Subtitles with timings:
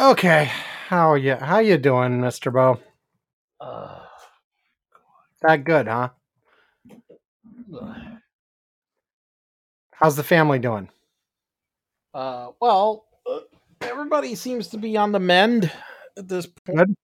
[0.00, 0.50] Okay,
[0.88, 2.80] how you how you doing, Mister Bo?
[3.60, 3.98] Uh,
[5.42, 6.08] That good, huh?
[9.92, 10.88] How's the family doing?
[12.14, 13.40] uh, well, uh,
[13.82, 15.70] everybody seems to be on the mend
[16.16, 16.78] at this point.
[16.78, 16.94] Good.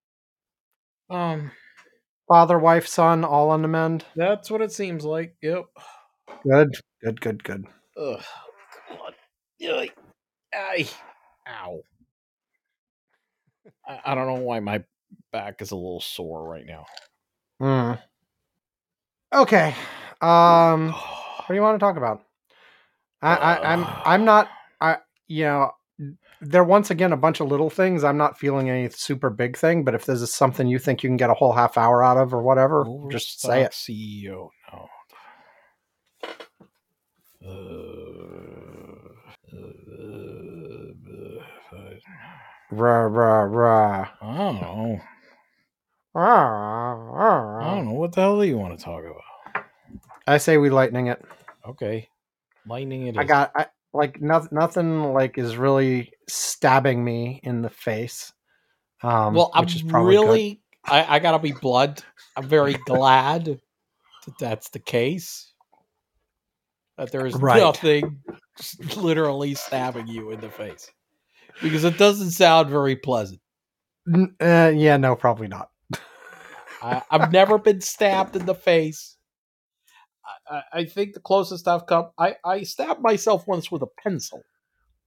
[1.15, 1.51] Um,
[2.29, 4.07] Father, wife, son, all on the mend.
[4.17, 5.37] that's what it seems like.
[5.43, 5.67] Yep.
[6.49, 7.67] Good, good, good, good.
[8.01, 8.23] Ugh.
[8.89, 9.15] God.
[10.55, 10.89] Ay.
[11.47, 11.83] Ow.
[13.87, 14.83] I, I don't know why my
[15.33, 16.87] back is a little sore right now.
[17.61, 17.93] Hmm.
[19.35, 19.75] Okay.
[20.21, 22.23] Um, what do you want to talk about?
[23.23, 24.49] I, I, I'm I'm not.
[24.81, 25.71] I you know,
[26.41, 28.05] they're once again a bunch of little things.
[28.05, 31.09] I'm not feeling any super big thing, but if this is something you think you
[31.09, 33.73] can get a whole half hour out of or whatever, just say it.
[33.73, 34.51] CEO.
[34.73, 34.89] No.
[37.45, 38.06] Uh,
[42.71, 44.09] Rah rah rah.
[44.21, 45.01] I don't know.
[46.15, 47.75] Rah, rah, I rah.
[47.77, 47.93] don't know.
[47.93, 49.63] What the hell do you want to talk about?
[50.27, 51.23] I say we lightning it.
[51.69, 52.09] Okay.
[52.67, 53.19] Lightning it is.
[53.19, 54.49] I got I, like nothing.
[54.53, 58.33] Nothing like is really stabbing me in the face.
[59.03, 59.93] Um, well, I'm which is good.
[59.95, 62.03] really, I, I gotta be blood.
[62.37, 65.53] I'm very glad that that's the case.
[66.99, 67.61] That there is Right.
[67.63, 68.23] nothing
[68.97, 70.91] literally stabbing you in the face.
[71.63, 73.41] Because it doesn't sound very pleasant.
[74.41, 75.69] Uh, yeah, no, probably not.
[76.83, 79.17] I, I've never been stabbed in the face.
[80.49, 84.43] I, I, think the closest I've come, I, I stabbed myself once with a pencil.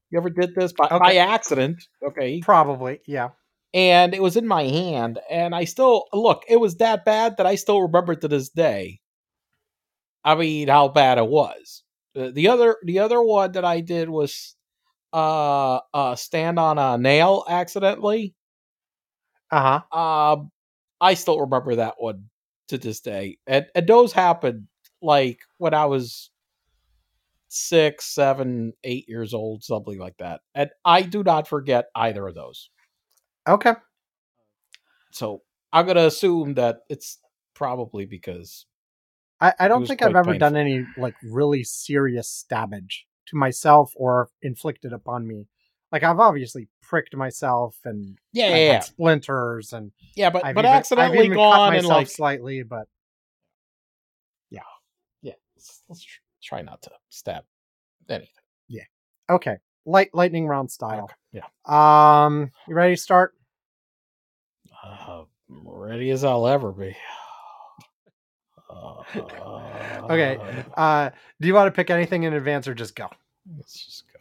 [0.09, 1.83] You ever did this by, by accident?
[2.05, 2.41] Okay.
[2.41, 3.29] Probably, yeah.
[3.73, 7.45] and it was in my hand and i still look it was that bad that
[7.45, 8.99] i still remember to this day
[10.23, 11.83] i mean how bad it was
[12.15, 14.55] the, the other the other one that i did was
[15.13, 18.35] uh uh stand on a nail accidentally
[19.51, 19.97] Uh huh.
[19.99, 20.51] um
[21.01, 22.29] i still remember that one
[22.67, 24.67] to this day and and those happened
[25.01, 26.29] like when i was
[27.47, 32.35] six seven eight years old something like that and i do not forget either of
[32.35, 32.69] those
[33.47, 33.73] Okay.
[35.11, 35.41] So
[35.73, 37.19] I'm gonna assume that it's
[37.53, 38.65] probably because
[39.41, 44.29] I, I don't think I've ever done any like really serious stabbage to myself or
[44.41, 45.47] inflicted upon me.
[45.91, 50.55] Like I've obviously pricked myself and yeah, I've yeah, yeah, splinters and yeah but I've
[50.55, 52.87] but even, I've accidentally even cut gone and myself like slightly, but
[54.51, 56.05] yeah, let's, let's
[56.43, 57.43] try not to stab
[58.07, 58.29] anything.
[58.67, 58.83] Yeah.
[59.29, 59.57] Okay.
[59.85, 61.09] Light lightning round style.
[61.33, 63.33] Okay, Yeah, Um, you ready to start?
[64.83, 66.95] uh, ready as I'll ever be.
[68.69, 70.37] Okay.
[70.37, 71.09] Uh, Uh,
[71.41, 73.09] do you want to pick anything in advance or just go?
[73.57, 74.19] let's just go.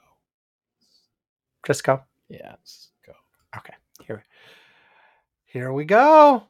[1.67, 2.01] Just go.
[2.29, 3.13] Yeah, let's go.
[3.57, 3.75] Okay.
[4.07, 4.25] Here,
[5.45, 6.45] here we go.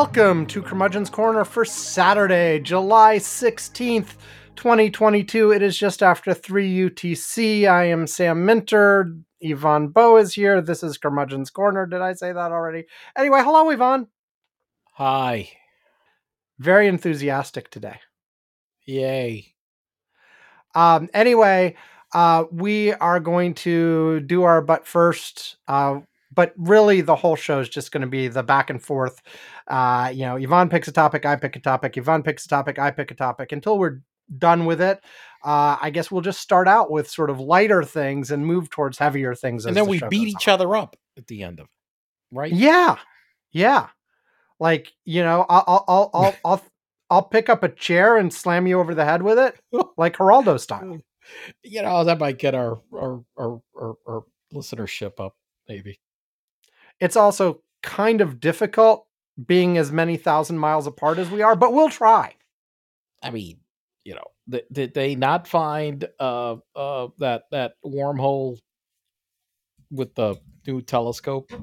[0.00, 4.14] Welcome to Curmudgeon's Corner for Saturday, July 16th,
[4.56, 5.50] 2022.
[5.50, 7.68] It is just after 3 UTC.
[7.68, 9.14] I am Sam Minter.
[9.44, 10.62] Ivan Bow is here.
[10.62, 11.84] This is Curmudgeon's Corner.
[11.84, 12.86] Did I say that already?
[13.14, 14.06] Anyway, hello, Ivan.
[14.94, 15.50] Hi,
[16.58, 18.00] Very enthusiastic today.
[18.86, 19.52] yay!
[20.74, 21.76] Um, anyway,
[22.14, 25.58] uh, we are going to do our but first.
[25.68, 26.00] Uh,
[26.32, 29.20] but really, the whole show is just going to be the back and forth.
[29.66, 31.96] Uh, you know, Ivan picks a topic, I pick a topic.
[31.98, 33.52] Ivan picks a topic, I pick a topic.
[33.52, 34.00] Until we're
[34.38, 35.00] done with it,
[35.44, 38.98] uh, I guess we'll just start out with sort of lighter things and move towards
[38.98, 39.66] heavier things.
[39.66, 40.54] And then the we beat each on.
[40.54, 42.52] other up at the end of it, right?
[42.52, 42.96] Yeah,
[43.50, 43.88] yeah.
[44.60, 46.64] Like you know, I'll I'll I'll I'll I'll,
[47.10, 49.58] I'll pick up a chair and slam you over the head with it,
[49.96, 51.00] like Geraldo style.
[51.62, 54.22] you know that might get our our our, our, our
[54.54, 55.34] listenership up
[55.68, 55.98] maybe
[57.00, 59.06] it's also kind of difficult
[59.46, 62.34] being as many thousand miles apart as we are, but we'll try.
[63.22, 63.58] i mean
[64.04, 68.58] you know th- did they not find uh uh that that wormhole
[69.90, 70.36] with the
[70.66, 71.50] new telescope?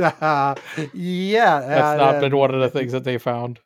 [0.00, 0.54] Uh,
[0.94, 3.60] yeah, that's uh, not been one of the things that they found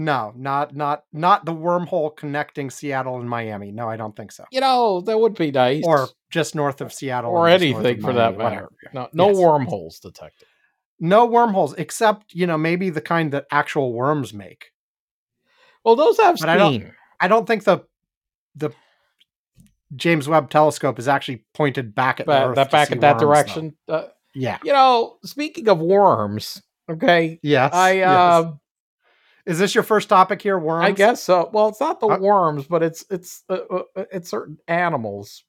[0.00, 3.72] No, not not not the wormhole connecting Seattle and Miami.
[3.72, 4.44] No, I don't think so.
[4.52, 7.80] you know that would be nice Or just north of Seattle, or and just north
[7.80, 8.90] of anything for that Miami, matter whatever.
[8.94, 9.36] no no Yes.
[9.38, 10.46] wormholes detected
[11.00, 14.66] No wormholes, except you know maybe the kind that actual worms make.
[15.84, 17.80] Well, those have But I don't- I don't think the
[18.54, 18.70] the
[19.96, 23.22] James Webb Telescope is actually pointed back at But Earth that back in that worms,
[23.22, 23.76] direction.
[23.88, 24.58] Uh, Yeah.
[24.62, 27.72] you know, speaking of worms, okay, Yes.
[27.72, 28.44] I yes.
[29.48, 30.58] Is this your first topic here?
[30.58, 30.84] Worms.
[30.84, 31.50] I guess so.
[31.52, 35.44] Well, it's not the Uh, worms, but it's it's uh, uh, it's certain animals.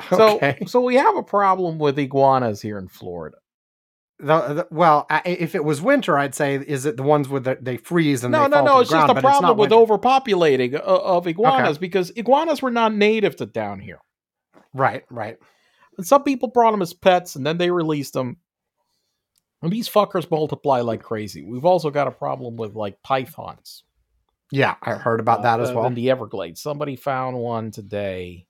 [0.10, 0.58] So Okay.
[0.66, 3.36] so we have a problem with iguanas here in Florida.
[4.18, 7.44] The, the- well, I, if it was winter, I'd say is it the ones with
[7.44, 8.66] the, they freeze and No, they no, fall no.
[8.66, 8.72] to the water?
[8.72, 8.80] No, no, no.
[8.80, 9.92] It's just ground, a problem with winter.
[9.94, 13.98] overpopulating uh, of iguanas because iguanas were not native to down here.
[14.72, 15.36] Right, right.
[15.96, 18.38] And some people brought them as pets and then they released them.
[19.64, 21.42] And these fuckers multiply like crazy.
[21.42, 23.84] We've also got a problem with like pythons.
[24.52, 25.86] Yeah, I heard about that as uh, well.
[25.86, 26.60] In the Everglades.
[26.60, 28.46] Somebody found one today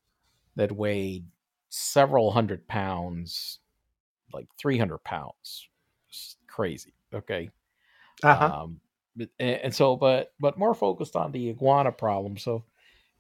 [0.57, 1.27] that weighed
[1.69, 3.61] several hundred pounds,
[4.33, 5.69] like 300 pounds.
[6.09, 6.95] It's crazy.
[7.15, 7.51] Okay.
[8.23, 8.63] Uh-huh.
[8.63, 8.81] Um,
[9.19, 12.39] and, and so, but but more focused on the iguana problem.
[12.39, 12.65] So,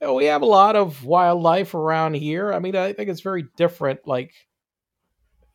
[0.00, 2.52] you know, we have a lot of wildlife around here.
[2.52, 4.00] I mean, I think it's very different.
[4.04, 4.34] Like,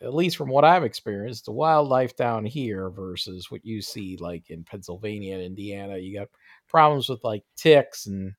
[0.01, 4.49] at least from what I've experienced, the wildlife down here versus what you see like
[4.49, 5.97] in Pennsylvania and Indiana.
[5.97, 6.27] You got
[6.67, 8.33] problems with like ticks and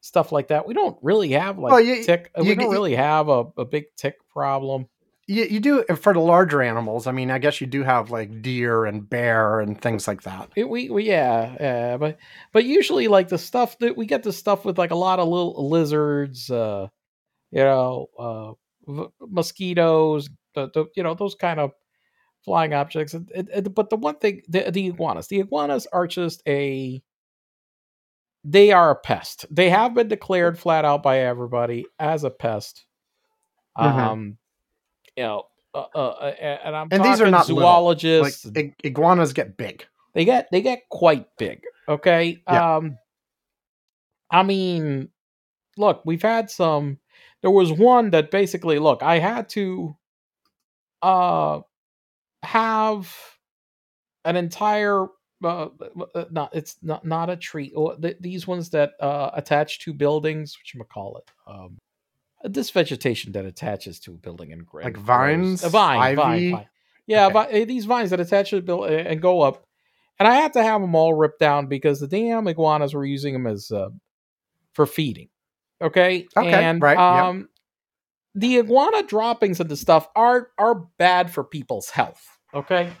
[0.00, 0.66] stuff like that.
[0.68, 2.30] We don't really have like Well, you- tick.
[2.38, 4.86] we you- don't really have a, a big tick problem.
[5.28, 7.08] You, you do for the larger animals.
[7.08, 10.50] I mean, I guess you do have like deer and bear and things like that.
[10.54, 12.18] It, we, we yeah, yeah, but
[12.52, 15.26] but usually like the stuff that we get the stuff with like a lot of
[15.26, 16.86] little lizards, uh,
[17.50, 18.52] you know, uh,
[18.86, 21.70] v- mosquitoes, the, the you know those kind of
[22.44, 23.14] flying objects.
[23.14, 27.00] It, it, but the one thing, the, the iguanas, the iguanas are just a,
[28.44, 29.46] they are a pest.
[29.50, 32.84] They have been declared flat out by everybody as a pest.
[33.78, 33.84] Mhm.
[33.96, 34.38] Um,
[35.16, 35.44] you know.
[35.74, 37.56] Uh, uh, and I'm And these are not little.
[37.56, 37.64] Like
[38.32, 38.46] zoologists,
[38.82, 39.84] iguanas get big.
[40.14, 42.76] they get they get quite big okay Yeah.
[42.76, 42.96] um
[44.30, 45.10] i mean
[45.76, 46.98] look we've had some
[47.42, 49.94] there was one that basically look i had to
[51.02, 51.60] uh
[52.42, 53.14] have
[54.24, 55.06] an entire
[55.44, 55.68] uh,
[56.14, 57.74] uh, not it's not not a tree
[58.20, 61.76] these ones that uh attach to buildings which you gonna call it um
[62.44, 66.16] this vegetation that attaches to a building and gr- Like vines, a vine, ivy?
[66.16, 66.68] vine, vine.
[67.06, 67.32] Yeah, Okay.
[67.52, 69.64] vi- these vines that attach to the building and go up,
[70.18, 73.32] and I had to have them all ripped down because the damn iguanas were using
[73.32, 73.88] them as uh,
[74.74, 75.28] for feeding.
[75.80, 77.34] Okay, Okay, and right, yep.
[78.36, 82.24] The iguana droppings and the stuff are are bad for people's health.
[82.54, 82.92] Okay,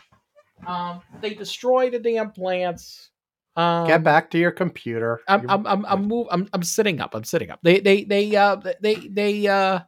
[0.66, 3.10] um, they destroy the damn plants.
[3.54, 5.20] Um, Get back to your computer.
[5.28, 7.14] I'm You- I'm I'm I'm, move, I'm I'm sitting up.
[7.14, 7.60] I'm sitting up.
[7.62, 9.80] They they they uh they they uh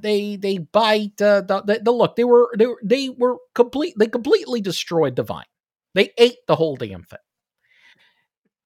[0.00, 2.16] they they bite uh, the, the, the look.
[2.16, 3.94] They were they were they were complete.
[3.98, 5.44] They completely destroyed the vine.
[5.94, 7.18] They ate the whole damn thing.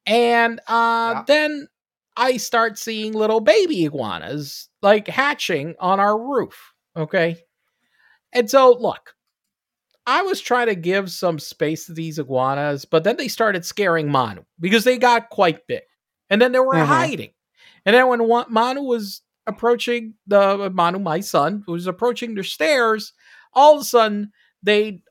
[0.06, 1.24] And uh Yeah.
[1.26, 1.68] then
[2.16, 6.72] I start seeing little baby iguanas like hatching on our roof.
[6.96, 7.36] Okay.
[8.32, 9.14] And so look,
[10.06, 14.10] I was trying to give some space to these iguanas, but then they started scaring
[14.10, 15.82] Manu because they got quite big.
[16.28, 16.86] And then they were Mhm.
[16.86, 17.32] hiding.
[17.86, 22.44] And then when one, Manu was approaching the Manu, my son, who was approaching the
[22.44, 23.12] stairs,
[23.52, 24.32] all of a sudden
[24.62, 25.02] they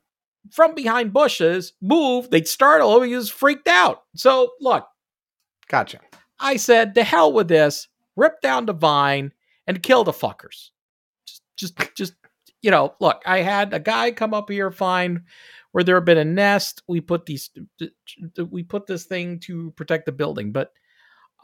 [0.50, 4.04] from behind bushes move, they'd startle him, he was freaked out.
[4.16, 4.86] So look,
[5.68, 6.00] gotcha.
[6.40, 9.32] I said, the hell with this, rip down the vine
[9.66, 10.70] and kill the fuckers.
[11.26, 12.14] Just, just, just,
[12.62, 15.20] you know, look, I had a guy come up here, find
[15.72, 16.82] where there had been a nest.
[16.88, 17.50] We put these,
[18.50, 20.72] we put this thing to protect the building, but,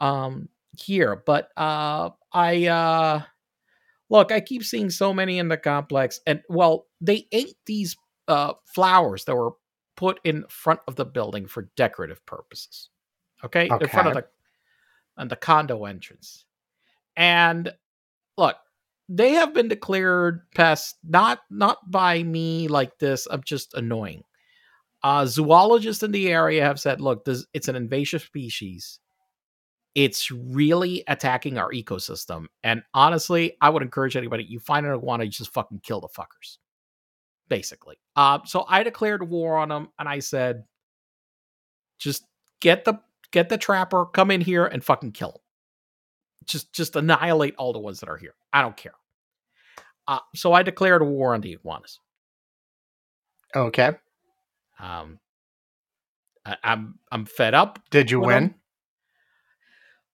[0.01, 0.49] um,
[0.79, 3.21] here, but, uh, I, uh,
[4.09, 7.95] look, I keep seeing so many in the complex, and well, they ate these,
[8.27, 9.51] uh, flowers that were
[9.95, 12.89] put in front of the building for decorative purposes.
[13.43, 14.25] Okay, in front of the
[15.17, 16.45] and the condo entrance.
[17.15, 17.73] And
[18.37, 18.55] look,
[19.09, 23.27] they have been declared pests not not by me like this.
[23.29, 24.23] I'm just annoying.
[25.03, 28.99] Uh, zoologists in the area have said, look, this it's an invasive species.
[29.95, 32.45] It's really attacking our ecosystem.
[32.63, 36.07] And honestly, I would encourage anybody you find an iguana, you just fucking kill the
[36.07, 36.57] fuckers.
[37.49, 37.97] Basically.
[38.15, 40.65] Uh, so I declared war on them and I said,
[41.97, 42.25] just
[42.59, 42.99] get the
[43.31, 45.41] get the trapper, come in here and fucking kill him.
[46.45, 48.35] Just just annihilate all the ones that are here.
[48.53, 48.93] I don't care.
[50.07, 51.99] Uh, so I declared a war on the iguanas.
[53.55, 53.91] Okay.
[54.79, 55.19] Um,
[56.45, 57.79] I, I'm I'm fed up.
[57.91, 58.43] Did you win?
[58.43, 58.55] them.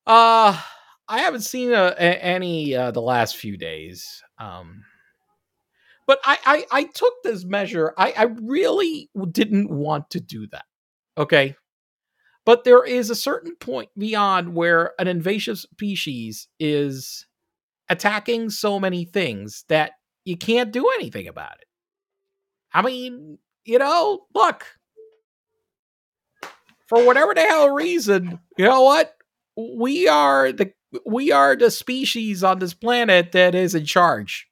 [0.08, 0.60] Uh,
[1.08, 4.24] I haven't seen uh, any uh, the last few days.
[4.39, 4.84] Um,
[6.08, 7.93] but I, I I took this measure.
[7.98, 10.65] I I really didn't want to do that.
[11.17, 11.55] Okay.
[12.46, 17.26] But there is a certain point beyond where an invasive species is
[17.90, 19.92] attacking so many things that
[20.26, 21.68] you can't do anything about it.
[22.74, 24.66] I mean, you know, look,
[26.88, 29.16] for whatever the hell reason, you know what?
[29.56, 30.74] We are the
[31.06, 34.48] we are the species on this planet that is in charge.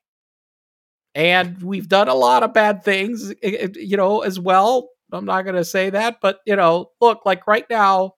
[1.13, 4.90] And we've done a lot of bad things, you know, as well.
[5.11, 8.13] I'm not going to say that, but you know, look, like right now,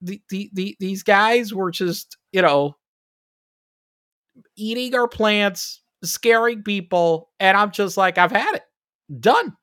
[0.00, 2.76] the, the, the these guys were just, you know,
[4.56, 8.62] eating our plants, scaring people, and I'm just like, I've had it,
[9.20, 9.56] done.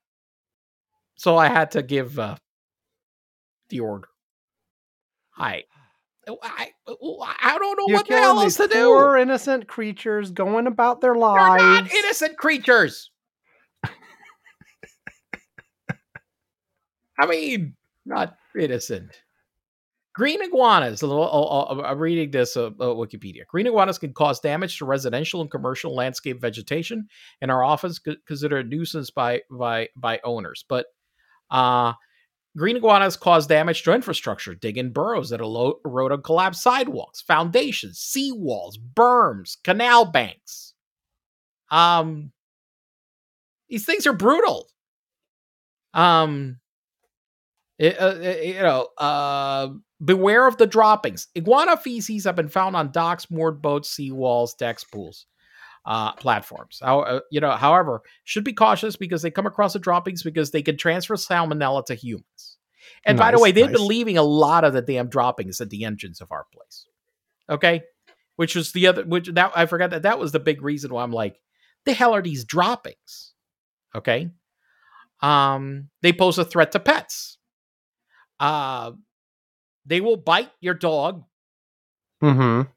[1.15, 2.35] So I had to give uh,
[3.69, 4.07] the order.
[5.37, 5.63] I,
[6.27, 8.85] I, I don't know You're what the hell else to do.
[8.85, 11.61] poor innocent creatures going about their lives.
[11.61, 13.11] They're not innocent creatures.
[17.19, 19.21] I mean, not innocent.
[20.13, 21.01] Green iguanas.
[21.01, 21.23] A little.
[21.23, 23.45] Oh, oh, I'm reading this uh, uh, Wikipedia.
[23.47, 27.09] Green iguanas can cause damage to residential and commercial landscape vegetation,
[27.41, 30.63] and are often c- considered a nuisance by by by owners.
[30.67, 30.85] But
[31.51, 31.93] uh,
[32.55, 38.75] green iguanas cause damage to infrastructure, digging burrows that erode and collapse sidewalks, foundations, seawalls,
[38.95, 40.73] berms, canal banks.
[41.69, 42.31] Um,
[43.67, 44.69] these things are brutal.
[45.93, 46.59] Um,
[47.77, 49.69] it, uh, it- you know, uh,
[50.03, 51.27] beware of the droppings.
[51.37, 55.25] Iguana feces have been found on docks, moored boats, seawalls, decks, pools,
[55.85, 56.79] uh, platforms.
[56.81, 60.51] How, uh, you know, however, should be cautious because they come across the droppings because
[60.51, 62.57] they can transfer salmonella to humans.
[63.03, 63.77] And by the way, they've nice.
[63.77, 66.87] been leaving a lot of the damn droppings at the entrance of our place.
[67.49, 67.83] Okay,
[68.35, 71.03] which was the other, which that I forgot that that was the big reason why
[71.03, 71.39] I'm like,
[71.85, 73.33] the hell are these droppings?
[73.95, 74.31] Okay,
[75.21, 77.37] um, they pose a threat to pets.
[78.39, 78.91] Uh,
[79.85, 81.23] they will bite your dog.
[82.23, 82.69] Mm-hmm.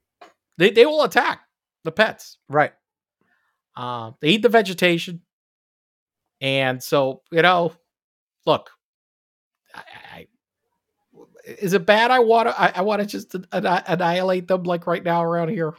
[0.58, 1.40] They they will attack
[1.84, 2.38] the pets.
[2.48, 2.72] Right.
[3.76, 5.22] Uh, they eat the vegetation,
[6.40, 7.72] and so you know,
[8.44, 8.70] look,
[9.74, 9.82] I,
[10.14, 10.26] I,
[11.44, 12.10] is it bad?
[12.10, 15.50] I want to I, I want to just an- annihilate them like right now around
[15.50, 15.74] here.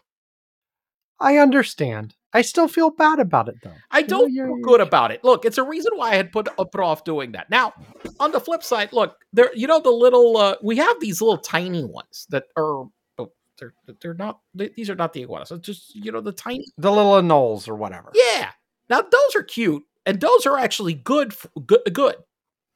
[1.19, 2.15] I understand.
[2.33, 3.73] I still feel bad about it though.
[3.91, 5.23] I don't you're- feel good about it.
[5.23, 7.49] Look, it's a reason why I had put uh, put off doing that.
[7.49, 7.73] Now,
[8.19, 11.37] on the flip side, look, there you know the little uh, we have these little
[11.39, 12.85] tiny ones that are
[13.17, 15.51] oh, they're they're not they, these are not the iguanas.
[15.51, 18.11] It's just you know the tiny The little anoles or whatever.
[18.13, 18.51] yeah.
[18.89, 22.15] Now those are cute and those are actually good f- good good.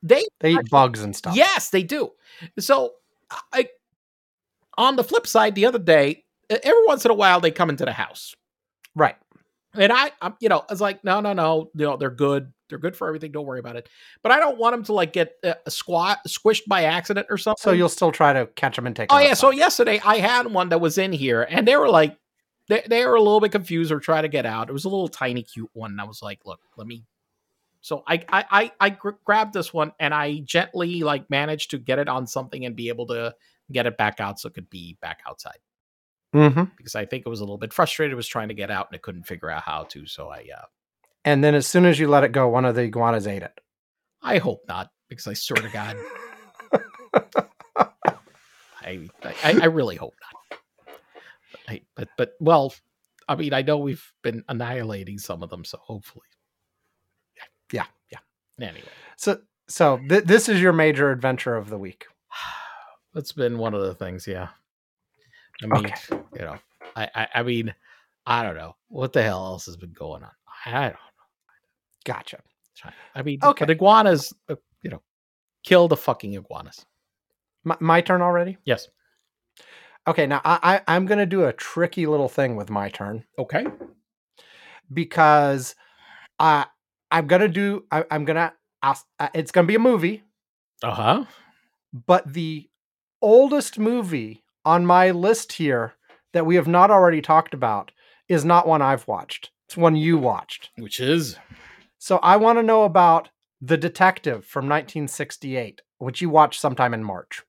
[0.01, 1.35] They They eat Actually, bugs and stuff.
[1.35, 2.09] Yes, they do.
[2.59, 2.93] So,
[3.53, 3.67] I
[4.77, 7.85] on the flip side, the other day, every once in a while, they come into
[7.85, 8.35] the house,
[8.95, 9.15] Right.
[9.75, 12.53] And I, I'm, you know, I was like, no, no, no, you know, they're good.
[12.69, 13.31] They're good for everything.
[13.31, 13.87] Don't worry about it.
[14.21, 17.61] But I don't want them to like get uh, squat squished by accident or something.
[17.61, 19.33] So you'll still try to catch them and take Oh yeah.
[19.33, 22.17] So yesterday I had one that was in here, and they were like,
[22.69, 24.69] they, they were a little bit confused or trying to get out.
[24.69, 25.91] It was a little tiny, cute one.
[25.91, 27.05] And I was like, look, let me.
[27.81, 31.77] So I I I, I gr- grabbed this one and I gently like managed to
[31.77, 33.35] get it on something and be able to
[33.71, 35.57] get it back out so it could be back outside
[36.33, 36.71] Mhm.
[36.77, 38.13] because I think it was a little bit frustrated.
[38.13, 40.05] It was trying to get out and it couldn't figure out how to.
[40.07, 40.65] So I uh,
[41.25, 43.59] And then as soon as you let it go, one of the iguanas ate it.
[44.21, 45.97] I hope not because I swear to God,
[48.81, 50.15] I, I I really hope
[50.51, 50.59] not.
[51.67, 52.73] I, but but well,
[53.27, 56.25] I mean, I know we've been annihilating some of them, so hopefully,
[57.71, 57.85] Yeah.
[58.11, 58.19] yeah.
[58.59, 58.87] Anyway,
[59.17, 62.05] So so th- this is your major adventure of the week.
[63.13, 64.27] that's been one of the things.
[64.27, 64.49] Yeah,
[65.61, 65.95] I mean, Okay.
[66.35, 66.57] you know,
[66.95, 67.73] I, I I mean,
[68.25, 70.31] I don't know what the hell else has been going on.
[70.65, 70.93] I don't.
[70.93, 70.97] Know.
[72.05, 72.39] Gotcha.
[73.15, 73.63] I mean, Okay.
[73.65, 75.01] but iguanas, uh, you know,
[75.63, 76.85] kill the fucking iguanas.
[77.63, 78.57] My, my turn already.
[78.65, 78.89] Yes.
[80.07, 80.25] Okay.
[80.27, 83.65] Now I, I I'm gonna do a tricky little thing with my turn Okay.
[84.91, 85.75] because
[86.39, 86.65] I
[87.11, 89.05] I'm gonna do I, I'm gonna ask.
[89.19, 90.23] Uh, it's gonna be a movie,
[90.81, 91.25] Uh huh.
[91.93, 92.69] but the
[93.21, 95.93] oldest movie on my list here
[96.33, 97.91] that we have not already talked about
[98.27, 99.51] is not one I've watched.
[99.67, 100.69] It's one you watched.
[100.77, 101.37] Which is
[101.97, 103.29] So I want to know about
[103.61, 107.43] The Detective from 1968, which you watched sometime in March.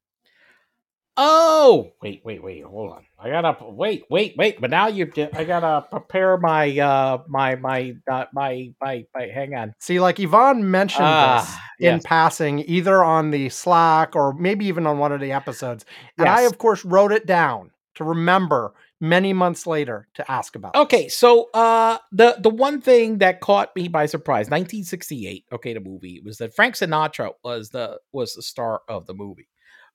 [1.17, 3.07] Oh, wait, wait, wait, hold on.
[3.19, 4.61] I gotta wait, wait, wait.
[4.61, 9.27] But now you, I gotta prepare my, uh, my, my, uh, my, my, my.
[9.29, 9.75] Hang on.
[9.79, 12.03] See, like Ivan mentioned this Ah, in yes.
[12.05, 15.85] passing, either on the Slack or maybe even on one of the episodes.
[16.19, 20.75] And I, of course, wrote it down to remember many months later to ask about.
[20.75, 25.81] Okay, so uh the the one thing that caught me by surprise, 1968, okay, the
[25.81, 29.47] movie was that Frank Sinatra was the was the star of the movie.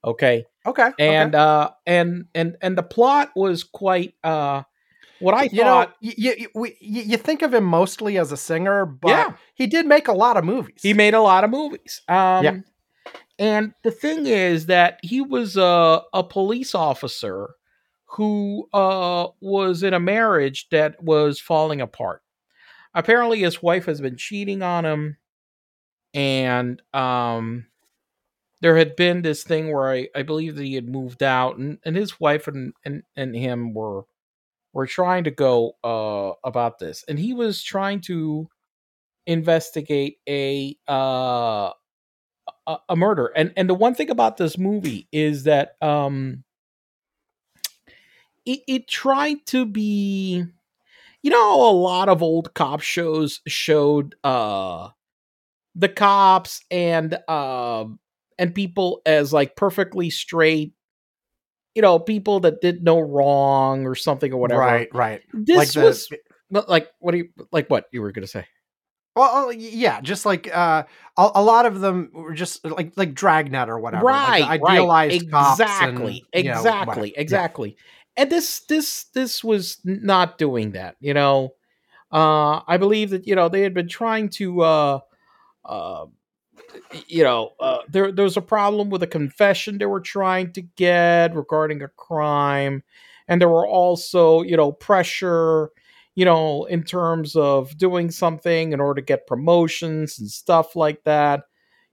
[0.03, 0.46] Okay.
[0.65, 0.91] Okay.
[1.00, 1.41] And okay.
[1.44, 4.63] uh and and and the plot was quite uh
[5.20, 8.38] what I you thought know, you, you, we, you think of him mostly as a
[8.38, 9.34] singer, but Yeah.
[9.56, 10.79] he did make a lot of movies.
[10.82, 12.01] he made a lot of movies.
[12.08, 12.56] Um Yeah.
[13.38, 17.50] and the thing is that he was a a police officer
[18.06, 22.22] who uh was in a marriage that was falling apart.
[22.94, 25.18] Apparently his wife has been cheating on him
[26.13, 27.65] and um
[28.62, 31.80] there had been this thing where I, I believe that he had moved out and,
[31.84, 34.04] and his wife and, and, and him were
[34.74, 37.04] were trying to go uh about this.
[37.08, 38.50] And he was trying to
[39.28, 41.72] investigate a uh
[42.68, 43.28] a, a murder.
[43.36, 46.44] And and the one thing about this movie is that um
[48.46, 50.44] it, it tried to be
[51.24, 54.89] you know a lot of old cop shows showed uh
[55.75, 58.00] the cops and um
[58.39, 60.74] and people as like perfectly straight
[61.75, 65.22] you know people that did no wrong or something or whatever Right, right.
[65.34, 66.10] this like the, was
[66.67, 68.46] like what do you like what you were gonna say
[69.15, 70.84] well, oh, yeah, just like uh,
[71.17, 74.65] a, a lot of them were just like like Dragnet or whatever, right like the
[74.65, 77.10] right idealized cops and, exactly you know, exactly.
[77.10, 77.22] Yeah.
[77.22, 77.77] exactly
[78.19, 81.53] and this this this was not doing that you know
[82.12, 85.00] uh i believe that you know they had been trying to uh
[85.65, 86.05] uh
[87.07, 90.61] you know uh there there was a problem with a confession they were trying to
[90.61, 92.83] get regarding a crime.
[93.27, 95.69] And there were also you know pressure
[96.15, 101.03] you know in terms of doing something in order to get promotions and stuff like
[101.03, 101.43] that.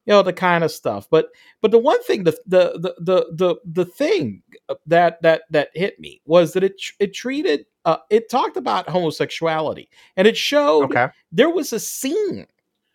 [0.07, 1.09] You know the kind of stuff.
[1.11, 1.29] But
[1.61, 4.43] but the one thing the the the the the, thing
[4.87, 9.89] that that that hit me was that it it treated uh, it talked about homosexuality.
[10.17, 11.09] And it showed Okay.
[11.33, 12.47] there was a scene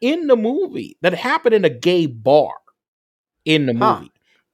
[0.01, 2.53] in the movie that happened in a gay bar
[3.45, 4.01] in the Huh.
[4.01, 4.11] movie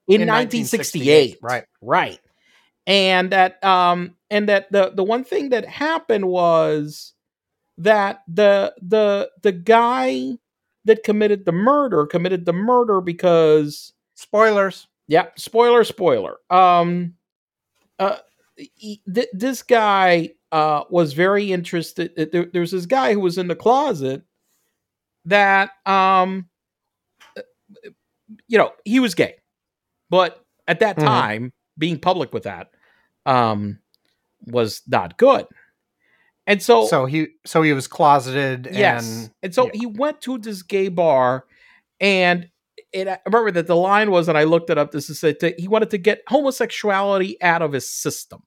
[0.08, 1.64] in, In 1968 right.
[1.82, 2.20] right
[2.86, 7.14] and that um and that the the one thing that happened was
[7.78, 10.32] that the the the guy
[10.84, 14.86] that committed the murder committed the murder because Spoilers.
[15.06, 17.14] yeah spoiler spoiler um
[17.98, 18.16] uh
[18.56, 23.38] he- th- this guy uh was very interested uh, there, there's this guy who was
[23.38, 24.22] in the closet
[25.26, 26.48] that um
[28.46, 29.36] you know he was gay
[30.10, 31.04] but at that Mhm.
[31.04, 32.70] time being public with that
[33.26, 33.78] um
[34.46, 35.46] was not good
[36.46, 39.06] and so So he so he was closeted Yes.
[39.06, 39.70] and And so yeah.
[39.74, 41.44] he went to this gay bar
[42.00, 42.48] and
[42.92, 44.92] it, I remember that the line was, and I looked it up.
[44.92, 45.42] This is it.
[45.58, 48.42] He wanted to get homosexuality out of his system.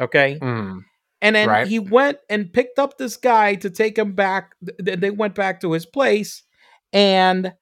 [0.00, 0.40] Okay.
[0.42, 0.80] Mm,
[1.24, 1.66] And then Right.
[1.66, 4.52] he went and picked up this guy to take him back.
[4.78, 6.42] They went back to his place.
[6.92, 7.54] And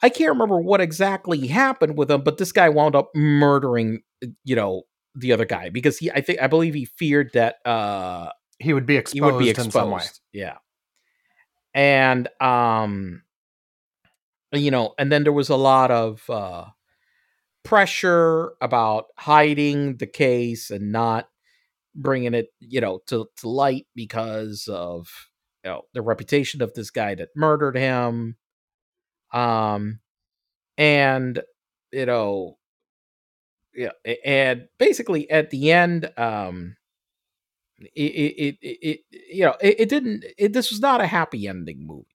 [0.00, 4.02] I can't remember what exactly happened with him, but this guy wound up murdering,
[4.44, 4.82] you know,
[5.14, 8.86] the other guy because he, I think, I believe he feared that, uh, he would
[8.86, 9.96] be exposed, he would be in some way.
[9.96, 10.20] exposed.
[10.32, 10.56] Yeah.
[11.74, 13.22] And um
[14.52, 16.66] you know, and then there was a lot of uh
[17.64, 21.28] pressure about hiding the case and not
[21.96, 25.08] bringing it, you know, to to light because of
[25.64, 28.36] you know, the reputation of this guy that murdered him.
[29.32, 30.00] Um
[30.78, 31.42] and
[31.92, 32.58] you know
[33.74, 33.90] yeah,
[34.24, 36.76] and basically at the end um
[37.80, 41.46] it it, it, it you know it, it didn't it, this was not a happy
[41.46, 42.06] ending movie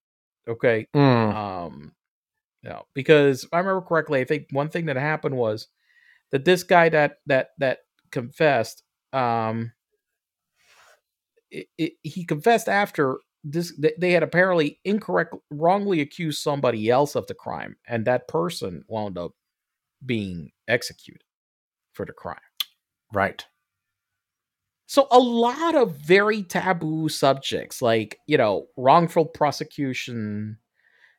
[0.48, 1.94] okay Mm, um
[2.64, 5.68] you know because if i remember correctly i think one thing that happened was
[6.32, 7.80] that this guy that that that
[8.12, 8.84] confessed
[9.14, 9.72] um
[11.50, 17.26] it, it, he confessed after this they had apparently incorrect wrongly accused somebody else of
[17.28, 19.32] the crime and that person wound up
[20.06, 21.24] being executed
[21.94, 22.40] for the crime
[23.14, 23.46] right.
[24.88, 30.58] So a lot of very taboo subjects, like you know, wrongful prosecution.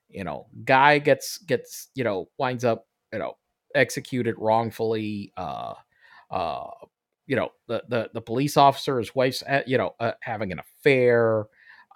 [0.08, 3.34] You know, guy gets gets you know winds up you know
[3.74, 5.32] executed wrongfully.
[5.36, 5.74] Uh,
[6.30, 6.68] uh,
[7.32, 10.58] you know, the the the police officer, his wife's uh, you know uh, having an
[10.58, 11.46] affair.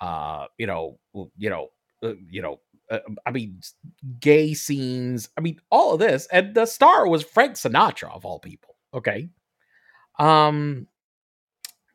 [0.00, 0.98] Uh, you know,
[1.36, 1.68] you know,
[2.02, 2.58] uh, you know.
[2.90, 3.60] Uh, I mean,
[4.18, 5.28] gay scenes.
[5.36, 8.76] I mean, all of this, and the star was Frank Sinatra of all people.
[8.94, 9.28] Okay,
[10.18, 10.86] um,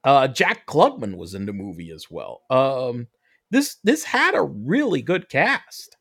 [0.03, 2.43] uh, Jack Klugman was in the movie as well.
[2.51, 3.07] Um,
[3.49, 5.97] this this had a really good cast.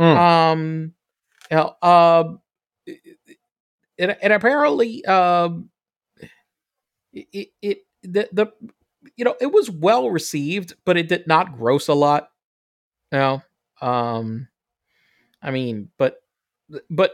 [0.00, 0.16] Mm.
[0.16, 0.94] Um,
[1.50, 2.40] you know, um,
[3.98, 5.68] and, and apparently, um,
[7.32, 8.52] it, it the the
[9.16, 12.30] you know it was well received, but it did not gross a lot.
[13.12, 13.42] You know,
[13.80, 14.48] um,
[15.42, 16.20] I mean, but
[16.90, 17.12] but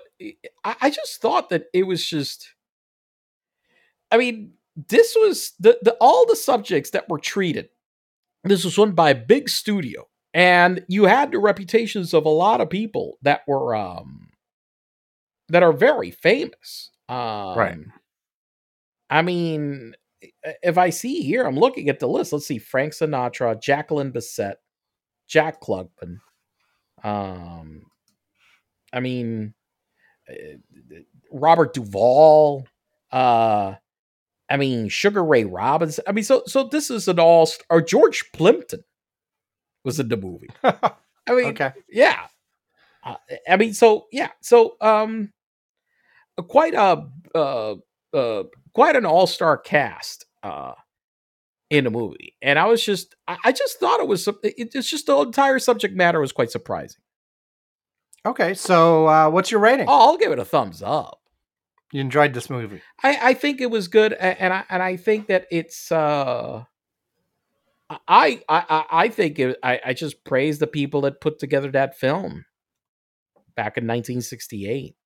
[0.64, 2.48] I, I just thought that it was just.
[4.10, 7.68] I mean, this was the, the all the subjects that were treated.
[8.44, 12.60] This was run by a big studio, and you had the reputations of a lot
[12.60, 14.30] of people that were um
[15.48, 16.90] that are very famous.
[17.08, 17.78] Um, Right.
[19.10, 19.94] I mean,
[20.62, 22.32] if I see here, I'm looking at the list.
[22.32, 24.54] Let's see: Frank Sinatra, Jacqueline Bisset,
[25.28, 26.18] Jack Klugman.
[27.02, 27.82] Um,
[28.92, 29.54] I mean,
[30.28, 30.34] uh,
[31.30, 32.66] Robert Duvall.
[33.10, 33.74] Uh,
[34.50, 36.04] I mean, Sugar Ray Robinson.
[36.06, 38.84] I mean, so so this is an all or George Plimpton
[39.84, 40.50] was in the movie.
[40.64, 41.72] I mean, okay.
[41.88, 42.26] yeah.
[43.02, 43.16] Uh,
[43.48, 45.32] I mean, so yeah, so um,
[46.48, 47.74] quite a uh,
[48.14, 50.72] uh, quite an all star cast uh
[51.70, 54.88] in the movie, and I was just I, I just thought it was it, it's
[54.88, 57.00] just the entire subject matter was quite surprising.
[58.26, 58.54] Okay.
[58.54, 59.86] So, uh, what's your rating?
[59.88, 61.20] Oh, I'll give it a thumbs up.
[61.92, 62.80] You enjoyed this movie.
[63.02, 65.92] I, I think it was good, and I and I think that it's.
[65.92, 66.64] uh
[68.08, 71.96] I I I- think it, I I just praise the people that put together that
[71.98, 72.44] film
[73.56, 74.96] back in 1968,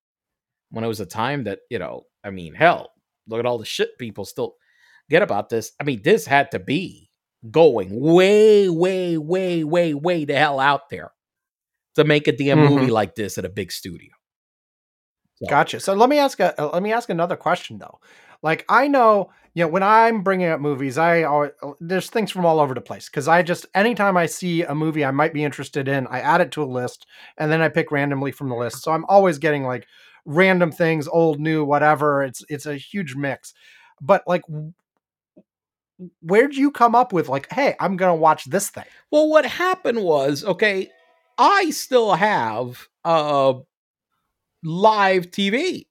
[0.71, 2.03] when it was a time that you know.
[2.23, 2.91] I mean, hell,
[3.29, 4.55] look at all the shit people still
[5.09, 5.71] get about this.
[5.79, 7.09] I mean, this had to be
[7.49, 11.11] going way, way, way, way, way the hell out there
[11.95, 12.69] to make a damn Mhm.
[12.69, 14.09] movie like this at a big studio.
[15.41, 15.79] So- Gotcha.
[15.79, 17.99] So let me ask a uh, let me ask another question though.
[18.43, 22.45] Like I know, you know, when I'm bringing up movies, I always, there's things from
[22.45, 25.43] all over the place because I just anytime I see a movie I might be
[25.43, 27.05] interested in, I add it to a list
[27.37, 28.81] and then I pick randomly from the list.
[28.83, 29.87] So I'm always getting like
[30.29, 32.23] random things, old, new, whatever.
[32.23, 33.53] It's it's a huge mix.
[34.01, 34.43] But like,
[36.21, 38.85] where'd you come up with like, hey, I'm gonna watch this thing?
[39.11, 40.89] Well, what happened was, okay,
[41.37, 43.53] I still have uh
[44.63, 45.87] live TV.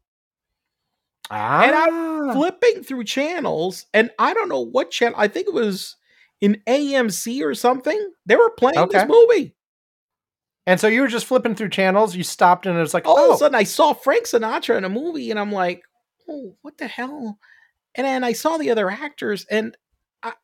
[1.31, 5.18] Ah, And I'm Flipping through channels, and I don't know what channel.
[5.18, 5.96] I think it was
[6.42, 8.12] in AMC or something.
[8.27, 8.98] They were playing Okay.
[8.98, 9.55] this movie.
[10.68, 12.14] And so you were just flipping through channels.
[12.14, 13.37] You stopped and it was like, All oh, of a oh.
[13.38, 15.83] sudden, I saw Frank Sinatra in a movie, and I'm like,
[16.28, 17.38] "Oh, what the hell?"
[17.94, 19.74] And then I saw the other actors, and
[20.22, 20.35] I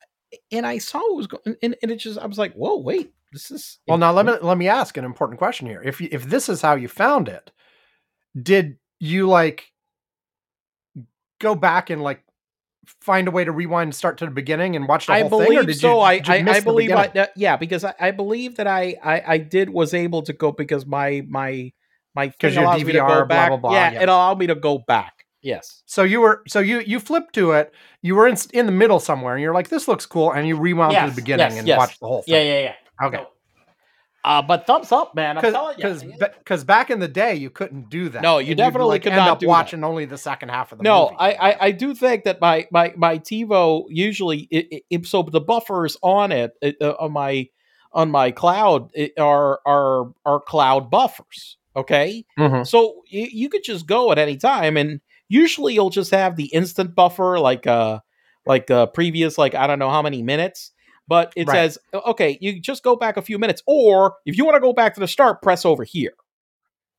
[0.51, 3.13] and I saw it was going, and, and it just I was like, "Whoa, wait,
[3.33, 5.83] this is." Well, now let me let me ask an important question here.
[5.85, 7.53] If you, if this is how you found it,
[8.41, 9.73] did you like
[11.39, 12.25] go back and like
[13.01, 15.38] find a way to rewind and start to the beginning and watch the I whole
[15.40, 15.94] thing, or believe did so.
[15.94, 19.23] you, I I, I believe I, that- yeah because I, I believe that I, I
[19.27, 21.73] I did was able to go because my my
[22.14, 23.49] my 'Cause thing your allows me to DVR, blah, back.
[23.49, 24.03] blah, blah, yeah, yeah.
[24.03, 25.12] it allowed me to go back.
[25.42, 25.83] Yes.
[25.87, 27.73] So you were so you you flipped to it.
[28.03, 30.57] You were in in the middle somewhere, and you're like, "This looks cool," and you
[30.57, 31.79] rewound to the beginning yes, and yes.
[31.79, 32.35] watched the whole thing.
[32.35, 32.61] yeah, yeah.
[33.01, 33.07] Yeah.
[33.09, 33.25] Okay.
[34.25, 35.37] Uh, but thumbs up, man.
[35.37, 35.85] I'm telling you.
[35.85, 36.03] Because
[36.39, 38.23] because back in the day you couldn't do that.
[38.23, 39.51] No, you And definitely like could end up do that.
[39.51, 41.17] watching only the second half of the no, movie.
[41.19, 45.43] I, I I do think that my my my TiVo usually it, it, so the
[45.43, 47.49] buffers on it, it uh, on my
[47.93, 51.59] on my cloud it, are are are cloud buffers.
[51.77, 52.67] Okay, Mhm.
[52.67, 56.47] so you, you could just go at any time, and usually you'll just have the
[56.47, 57.99] instant buffer, like uh
[58.47, 60.71] like uh previous like I don't know how many minutes.
[61.07, 61.55] But it Right.
[61.55, 64.73] says, okay, you just go back a few minutes, or if you want to go
[64.73, 66.14] back to the start, press over here.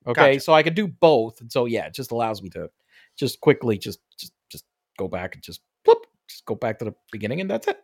[0.08, 0.39] Okay, Gotcha.
[0.41, 2.70] so I could do both, and so yeah, it just allows me to
[3.18, 4.63] just quickly just just just
[5.00, 7.82] go back and just whoop, just go back to the beginning, and that's it.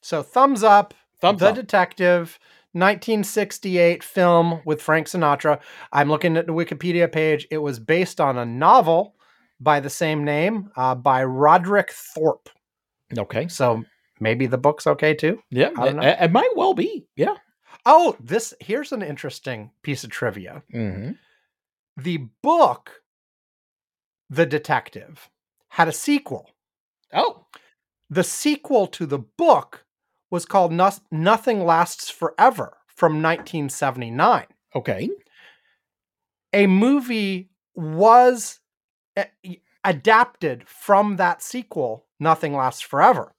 [0.00, 0.94] So thumbs up.
[1.20, 1.54] Thumbs the up.
[1.54, 2.38] Detective,
[2.72, 5.60] 1968 film with Frank Sinatra.
[5.92, 7.46] I'm looking at the Wikipedia page.
[7.50, 9.14] It was based on a novel
[9.60, 12.48] by the same name uh, by Roderick Thorpe.
[13.16, 13.84] Okay, So
[14.22, 15.42] maybe the book's okay too.
[15.50, 16.02] yeah, I don't know.
[16.02, 17.06] it, it might well be.
[17.16, 17.34] Yeah.
[17.84, 20.62] Oh, this here's an interesting piece of trivia.
[20.74, 21.12] Mm-hmm.
[21.96, 23.02] The book,
[24.30, 25.28] The Detective,
[25.70, 26.50] had a sequel.
[27.12, 27.46] Oh,
[28.08, 29.84] The sequel to the book
[30.30, 30.72] was called
[31.10, 34.46] Nothing Lasts Forever from 1979.
[34.76, 35.10] okay.
[36.54, 38.60] a movie was
[39.18, 43.34] a- adapted from that sequel nothing lasts forever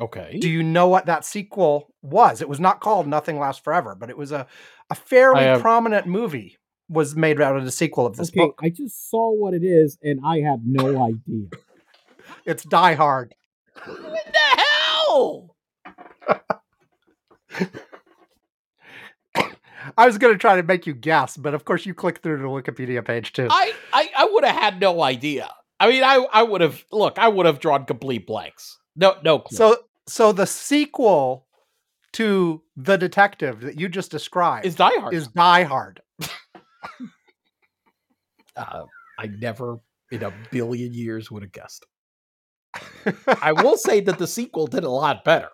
[0.00, 0.38] Okay.
[0.40, 4.10] do you know what that sequel was it was not called nothing lasts forever but
[4.10, 4.46] it was a,
[4.90, 6.56] a fairly have- prominent movie
[6.88, 9.62] was made out of the sequel of this okay, book I just saw what it
[9.62, 11.48] is, and I have no idea.
[12.46, 13.34] it's die hard
[13.84, 14.62] what the
[15.08, 15.56] hell?
[19.96, 22.38] i was going to try to make you guess but of course you click through
[22.38, 25.50] the wikipedia page too I I, I would have had no idea.
[25.80, 27.18] I mean, I I would have look.
[27.18, 28.78] I would have drawn complete blanks.
[28.96, 29.38] No, no.
[29.40, 29.56] Clue.
[29.56, 29.76] So
[30.08, 31.46] so the sequel
[32.14, 35.14] to the detective that you just described is Die Hard.
[35.14, 36.00] is Die Hard.
[38.56, 38.84] uh,
[39.18, 39.78] I never
[40.10, 41.84] in a billion years would have guessed.
[43.42, 45.48] I will say that the sequel did a lot better.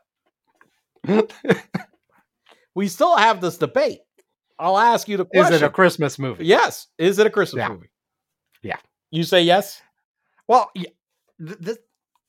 [2.75, 4.01] we still have this debate.
[4.59, 5.55] I'll ask you the question.
[5.55, 6.45] Is it a Christmas movie?
[6.47, 6.87] yes?
[6.99, 7.69] Is it a Christmas Yeah.
[7.71, 7.91] movie?
[8.63, 8.77] Yeah.
[9.11, 9.83] You say yes.
[10.47, 10.91] Well, yeah,
[11.45, 11.79] th- this,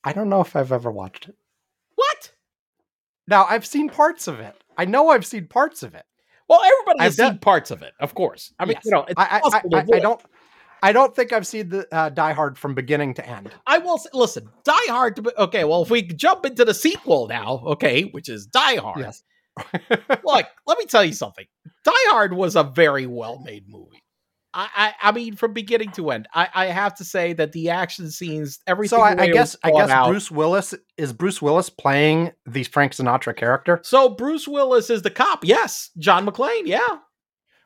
[0.02, 1.36] I don't know if I've ever watched it.
[1.96, 2.32] What?
[3.28, 4.54] Now I've seen parts of it.
[4.78, 6.04] I know I've seen parts of it.
[6.48, 8.52] Well, everybody has I've done- seen parts of it, of course.
[8.58, 8.84] I mean, Yes.
[8.84, 10.20] you know, it's I, I, I, I, I don't.
[10.82, 13.50] I don't think I've seen the uh, Die Hard from beginning to end.
[13.66, 15.16] I will say, listen, Die Hard.
[15.16, 18.76] To be, okay, well, if we jump into the sequel now, okay, which is Die
[18.76, 19.00] Hard.
[19.00, 19.22] Yes.
[20.22, 21.46] Look, let me tell you something.
[21.82, 24.02] Die Hard was a very well made movie.
[24.58, 27.68] I, I, I mean, from beginning to end, I, I have to say that the
[27.68, 28.96] action scenes, everything.
[28.98, 32.92] so I, I guess I guess out- Bruce Willis is Bruce Willis playing the Frank
[32.92, 33.80] Sinatra character.
[33.82, 35.44] So Bruce Willis is the cop.
[35.44, 36.62] Yes, John McClane.
[36.64, 36.86] Yeah.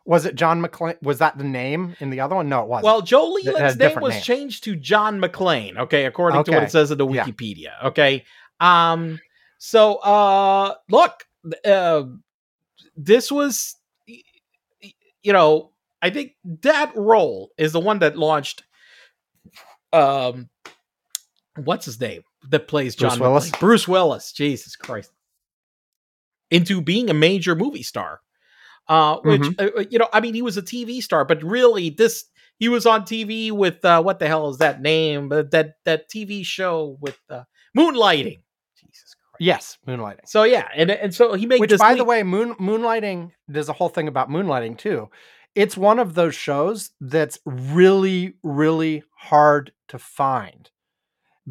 [0.04, 1.00] Was it John McClane?
[1.02, 2.48] Was that the name in the other one?
[2.48, 2.86] No, it wasn't.
[2.86, 4.22] Well, Joe It had a Leland's name was name.
[4.22, 5.76] changed to John McClane.
[5.78, 7.24] Okay, according to what it says in the Yeah.
[7.24, 7.84] Wikipedia.
[7.84, 8.24] Okay.
[8.58, 9.20] Um.
[9.58, 11.26] So, uh, look,
[11.64, 12.04] uh,
[12.96, 13.76] this was,
[15.22, 15.70] you know,
[16.02, 16.32] I think
[16.62, 18.64] that role is the one that launched.
[19.92, 20.48] Um,
[21.56, 23.50] what's his name that plays Bruce John Willis?
[23.50, 24.32] Bruce Willis.
[24.32, 25.10] Jesus Christ.
[26.50, 28.20] Into being a major movie star.
[28.88, 29.78] Uh, which Mm-hmm.
[29.78, 32.24] uh, you know, I mean, he was a TV star, but really, this
[32.58, 35.30] he was on TV with uh, what the hell is that name?
[35.30, 37.44] Uh, that that TV show with uh,
[37.76, 38.42] Moonlighting.
[38.76, 39.36] Jesus Christ.
[39.38, 40.26] yes, Moonlighting.
[40.26, 43.30] So yeah, and and so he made Which, by the way, moon moonlighting.
[43.46, 45.08] There's a whole thing about moonlighting too.
[45.54, 50.70] It's one of those shows that's really, really hard to find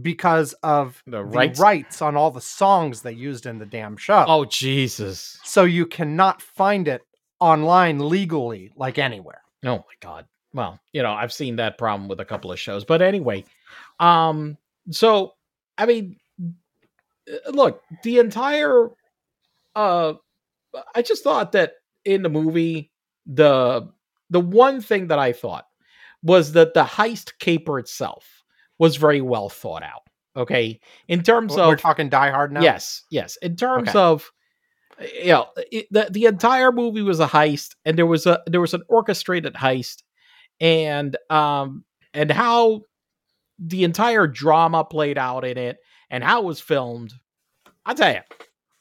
[0.02, 1.60] because of The the rights?
[1.60, 4.24] rights, on all the songs they used in the damn show.
[4.28, 5.38] oh Jesus!
[5.44, 7.02] So you cannot find it
[7.40, 9.42] online legally, like anywhere.
[9.66, 10.26] Oh my God!
[10.54, 13.44] Well, you know, I've seen that problem with a couple of shows, but anyway,
[14.00, 14.58] um,
[14.92, 15.34] so
[15.78, 18.90] I mean, uh, look, the entire,
[19.76, 20.14] uh,
[20.96, 21.74] I just thought that
[22.06, 22.89] in the movie,
[23.30, 23.88] the
[24.30, 25.66] the one thing that I thought
[26.22, 28.44] was that the heist caper itself
[28.78, 30.02] was very well thought out.
[30.36, 31.68] Okay, in terms of.
[31.68, 32.62] We're talking Die Hard now.
[32.62, 33.38] Yes, yes.
[33.38, 34.00] In terms Okay.
[34.00, 34.32] of
[35.24, 38.62] you know, it, the the entire movie was a heist, and there was a there
[38.62, 40.04] was an orchestrated heist,
[40.60, 42.82] and um and how
[43.58, 45.78] the entire drama played out in it,
[46.10, 47.14] and how it was filmed.
[47.86, 48.22] I tell you,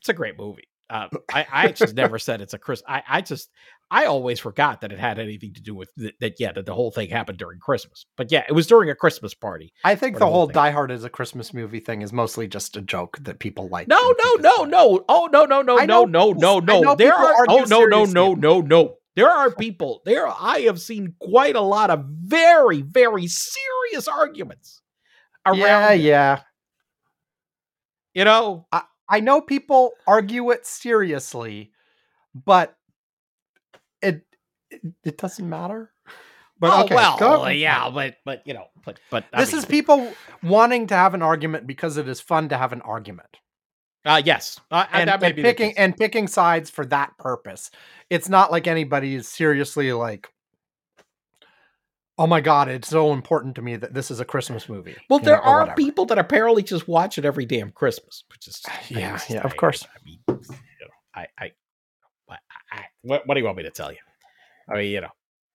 [0.00, 0.67] it's a great movie.
[0.90, 2.82] Uh, I I just never said it's a Chris.
[2.86, 3.50] I I just
[3.90, 6.34] I always forgot that it had anything to do with th- that.
[6.38, 8.06] Yeah, that the whole thing happened during Christmas.
[8.16, 9.72] But yeah, it was during a Christmas party.
[9.84, 10.46] I think the the whole whole.
[10.48, 13.88] Die Hard is a Christmas movie thing is mostly just a joke that people like.
[13.88, 15.04] No, no, no, no.
[15.08, 16.94] Oh, no, no, no, no, no, no, no.
[16.96, 17.46] There are.
[17.48, 18.94] Oh, no, no, no, no, no.
[19.16, 20.02] There are people.
[20.04, 24.80] There, I have seen quite a lot of very, very serious arguments
[25.44, 25.58] around.
[25.58, 26.40] Yeah, yeah.
[28.14, 28.82] You know, I
[29.20, 31.72] know people argue it seriously,
[32.34, 32.76] but
[34.02, 34.26] it
[34.70, 35.90] it, it doesn't matter.
[36.60, 40.12] But oh okay, well, yeah, but but you know, but but I This is people
[40.42, 43.38] wanting to have an argument because it is fun to have an argument,
[44.04, 47.70] Uh, yes, uh, and, that may and be picking and picking sides for that purpose.
[48.10, 50.32] It's not like anybody is seriously like,
[52.18, 55.18] "Oh my god, it's so important to me that this is a Christmas movie." Well,
[55.20, 58.72] there know, are people that apparently just watch it every damn Christmas, which is uh,
[58.88, 59.84] Yeah, just- yeah, of I- course.
[59.84, 61.52] I mean, you know, I, I,
[62.30, 62.36] I,
[62.72, 63.98] I what, what do you want me to tell you?
[64.70, 65.10] I mean, you know,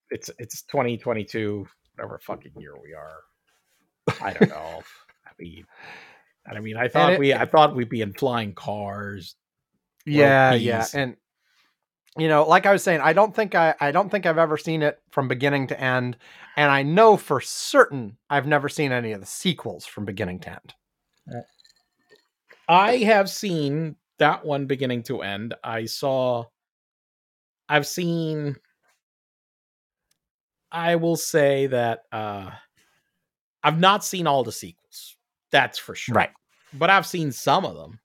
[0.09, 3.19] it's it's 2022, whatever fucking year we are.
[4.21, 4.81] I don't know.
[5.25, 5.65] I mean,
[6.49, 9.35] I mean, I thought it- we, I thought we'd be in flying cars.
[10.05, 11.15] yeah yeah and
[12.17, 14.57] you know like i was saying i don't think i i don't think i've ever
[14.57, 16.15] seen it from beginning to end
[16.57, 20.49] and i know for certain i've never seen any of the sequels from beginning to
[20.49, 20.73] end
[22.67, 25.53] I have seen that one beginning to end.
[25.63, 26.45] I saw
[27.67, 28.55] I've seen
[30.71, 32.51] I will say that uh
[33.63, 35.17] I've not seen all the sequels.
[35.51, 36.15] That's for sure.
[36.15, 36.31] Right.
[36.73, 37.99] But I've seen some of them.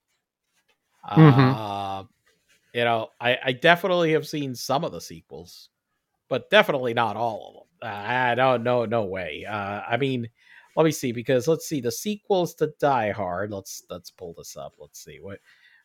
[1.11, 1.55] Mhm.
[1.55, 2.05] Uh
[2.75, 5.71] you know, I, I definitely have seen some of the sequels,
[6.29, 7.91] but definitely not all of them.
[7.91, 9.45] Uh, I don't no no way.
[9.49, 10.29] Uh I mean
[10.77, 13.51] let me see because let's see the sequels to Die Hard.
[13.53, 14.75] Let's let's pull this up.
[14.79, 15.39] Let's see what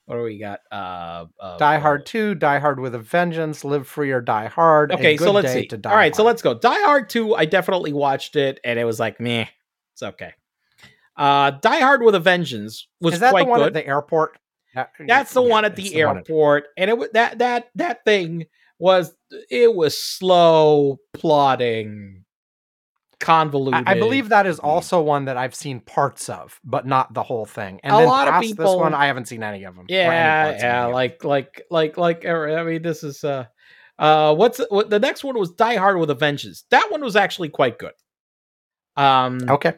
[0.06, 0.60] what do we got?
[0.72, 4.48] Uh, uh die uh, hard 2 die hard with a vengeance live free or die
[4.48, 5.65] hard Okay, so let's see.
[5.67, 6.54] to Die All right, so let's go.
[6.54, 9.46] Die Hard 2, I definitely watched it and it was like, meh,
[9.93, 10.34] it's okay.
[11.15, 13.67] Uh, Die Hard with a Vengeance was Is that quite the one good.
[13.67, 14.38] at the airport?
[14.75, 17.69] That's the yeah, one at it's the, one at- airport, and it was that that
[17.75, 18.45] that thing
[18.79, 19.13] was
[19.49, 22.25] it was slow, plodding,
[23.19, 23.88] convoluted.
[23.88, 24.63] I, I believe that is Mm.
[24.65, 27.79] also one that I've seen parts of, but not the whole thing.
[27.83, 29.86] And A then lot of people, this one, I haven't seen any of them.
[29.88, 30.91] Yeah, yeah, any of 'em.
[30.91, 33.45] like like like like er, I mean, this is uh,
[33.99, 36.65] uh, what's what the next one was Die Hard with a Vengeance.
[36.71, 37.93] That one was actually quite good.
[38.95, 39.73] Um, okay.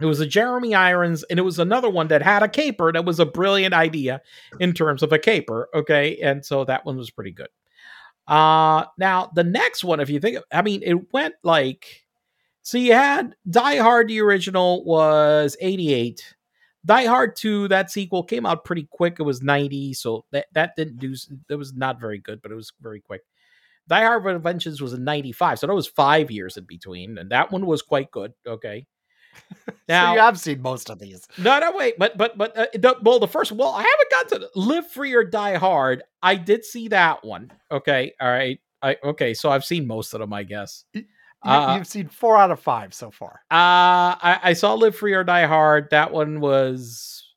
[0.00, 2.92] It was a Jeremy Irons, and it was another one that had a caper.
[2.92, 4.22] That was a brilliant idea
[4.58, 5.68] in terms of a caper.
[5.74, 7.48] Okay, and so that one was pretty good.
[8.26, 12.04] Uh now the next one, if you think, I mean, it went like,
[12.62, 16.34] so you had Die Hard, the original was eighty eight.
[16.86, 19.16] Die Hard 2, that sequel came out pretty quick.
[19.18, 21.14] It was 90, so that, that didn't do,
[21.48, 23.20] that was not very good, but it was very quick.
[23.88, 27.18] Die Hard with a Vengeance was in 95, so that was five years in between,
[27.18, 28.32] and that one was quite good.
[28.46, 28.86] Okay.
[29.88, 31.26] so you have seen most of these.
[31.38, 34.28] No, no, wait, but but but uh, the, well, the first well, I haven't got
[34.30, 36.02] to Live Free or Die Hard.
[36.22, 37.50] I did see that one.
[37.70, 40.84] Okay, all right, I okay, so I've seen most of them, I guess.
[40.92, 41.04] You,
[41.42, 43.40] Uh, you've seen four out of five so far.
[43.50, 45.88] Uh I, I saw Live Free or Die Hard.
[45.90, 47.32] That one was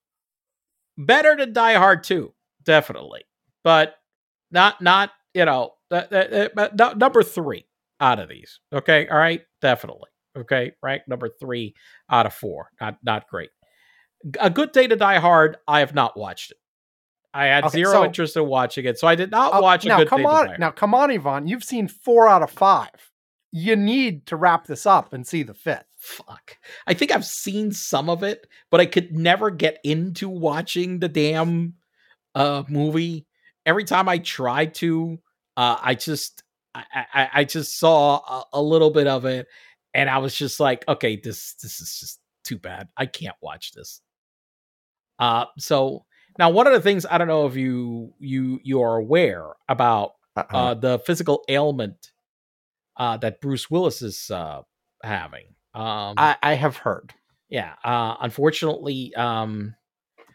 [0.97, 3.23] better than Die Hard Two, definitely,
[3.63, 3.95] but
[4.51, 7.65] not not you know but number three
[7.99, 8.59] out of these.
[8.73, 10.09] Okay, all right, definitely.
[10.37, 11.75] Okay, rank number three
[12.09, 12.69] out of four.
[12.81, 13.49] Not not great.
[14.39, 15.57] A Good Day to Die Hard.
[15.67, 16.57] I have not watched it.
[17.33, 19.85] I had Okay, zero so- interest in watching it, so I did not Uh, watch
[19.85, 21.47] a now come Day on, now come on, Ivan.
[21.47, 22.89] You've seen four out of five.
[23.51, 25.85] You need to wrap this up and see the fifth.
[25.99, 26.57] fuck.
[26.85, 31.07] I think I've seen some of it, but I could never get into watching the
[31.09, 31.75] damn
[32.35, 33.25] uh movie.
[33.65, 35.19] Every time I tried to,
[35.55, 36.43] uh I just
[36.75, 39.47] I I, I just saw a, a little bit of it
[39.93, 42.89] and I was just like, okay, this this is just too bad.
[42.97, 44.01] I can't watch this.
[45.19, 46.05] Uh so
[46.39, 50.13] now one of the things I don't know if you you you are aware about
[50.35, 50.57] Uh-uh.
[50.57, 52.11] uh, the physical ailment
[52.97, 54.61] uh, that Bruce Willis is uh,
[55.03, 55.45] having.
[55.73, 57.13] Um, I, I have heard.
[57.49, 59.75] yeah, uh, unfortunately, um,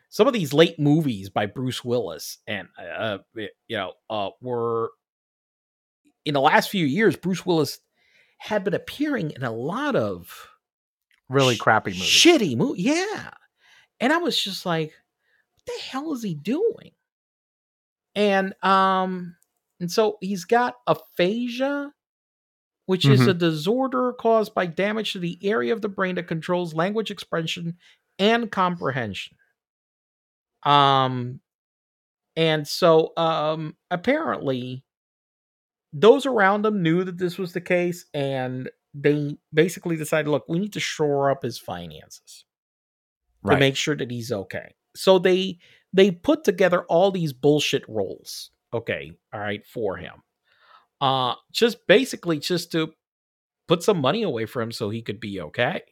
[0.09, 4.91] some of these late movies by Bruce Willis and uh, you know uh, were
[6.25, 7.17] in the last few years.
[7.17, 7.79] Bruce Willis
[8.39, 10.49] had been appearing in a lot of
[11.29, 12.03] Really sh- crappy movies.
[12.05, 12.83] shitty movie.
[12.83, 13.31] Yeah,
[14.01, 14.93] and I was just like,
[15.55, 16.93] what the hell is he doing?
[18.15, 19.37] And um,
[19.81, 21.93] and so he's got aphasia,
[22.87, 23.29] which is Mhm.
[23.29, 27.77] a disorder caused by damage to the area of the brain that controls language expression
[28.19, 29.37] and comprehension.
[30.65, 31.41] Um,
[32.35, 34.85] and so um, apparently,
[36.01, 40.59] those around him knew that this was the case, and they basically decided, look, we
[40.59, 42.45] need to shore up his finances
[43.49, 44.75] to make sure that he's okay.
[44.97, 45.59] So they
[45.93, 50.15] they put together all these bullshit roles, okay, all right, for him.
[51.01, 52.93] Uh just basically just to
[53.69, 55.83] put some money away for him so he could be okay.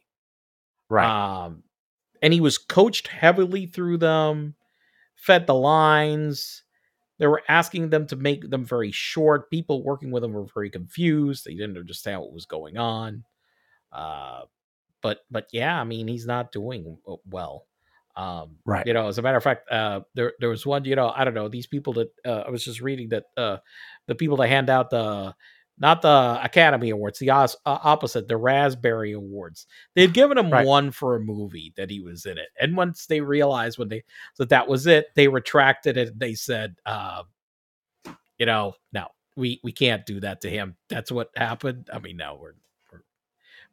[0.89, 1.45] right.
[1.45, 1.63] Um
[2.21, 4.55] and he was coached heavily through them,
[5.15, 6.63] fed the lines.
[7.19, 9.49] They were asking them to make them very short.
[9.49, 11.45] People working with them were very confused.
[11.45, 13.23] They didn't understand what was going on.
[13.91, 14.41] Uh
[15.01, 16.97] but but yeah, I mean, he's not doing
[17.29, 17.65] well.
[18.15, 18.85] Um, Right.
[18.87, 20.85] You know, as a matter of fact, uh, there there was one.
[20.85, 23.57] You know, I don't know these people that uh, I was just reading that uh,
[24.07, 25.35] the people that hand out the
[25.79, 29.67] not the Academy Awards, the os- uh, opposite, the Raspberry Awards.
[29.95, 30.65] They'd given him Right.
[30.65, 34.03] one for a movie that he was in it, and once they realized when they
[34.37, 36.17] that that was it, they retracted it.
[36.19, 37.23] They said, uh,
[38.37, 40.75] you know, no, we we can't do that to him.
[40.89, 41.89] That's what happened.
[41.93, 42.53] I mean, no, we're,
[42.91, 43.01] we're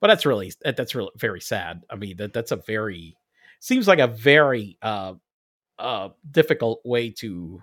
[0.00, 1.82] but that's really that, that's really very sad.
[1.90, 3.16] I mean, that that's a very
[3.60, 5.14] seems like a very uh
[5.78, 7.62] uh difficult way to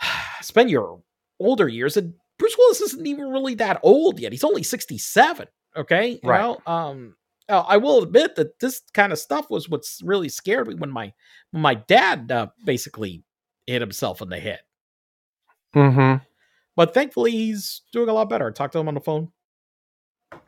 [0.40, 1.02] spend your
[1.40, 1.96] older years.
[1.96, 4.30] And Bruce Willis isn't even really that old yet.
[4.30, 5.48] He's only 67.
[5.74, 6.20] Okay.
[6.22, 6.42] You Right.
[6.42, 7.16] know, um
[7.48, 11.14] I will admit that this kind of stuff was what's really scared me when my
[11.52, 13.24] when my dad uh, basically
[13.66, 14.60] hit himself in the head.
[15.74, 16.22] Mm-hmm.
[16.76, 18.46] But thankfully, he's doing a lot better.
[18.46, 19.32] I talked to him on the phone.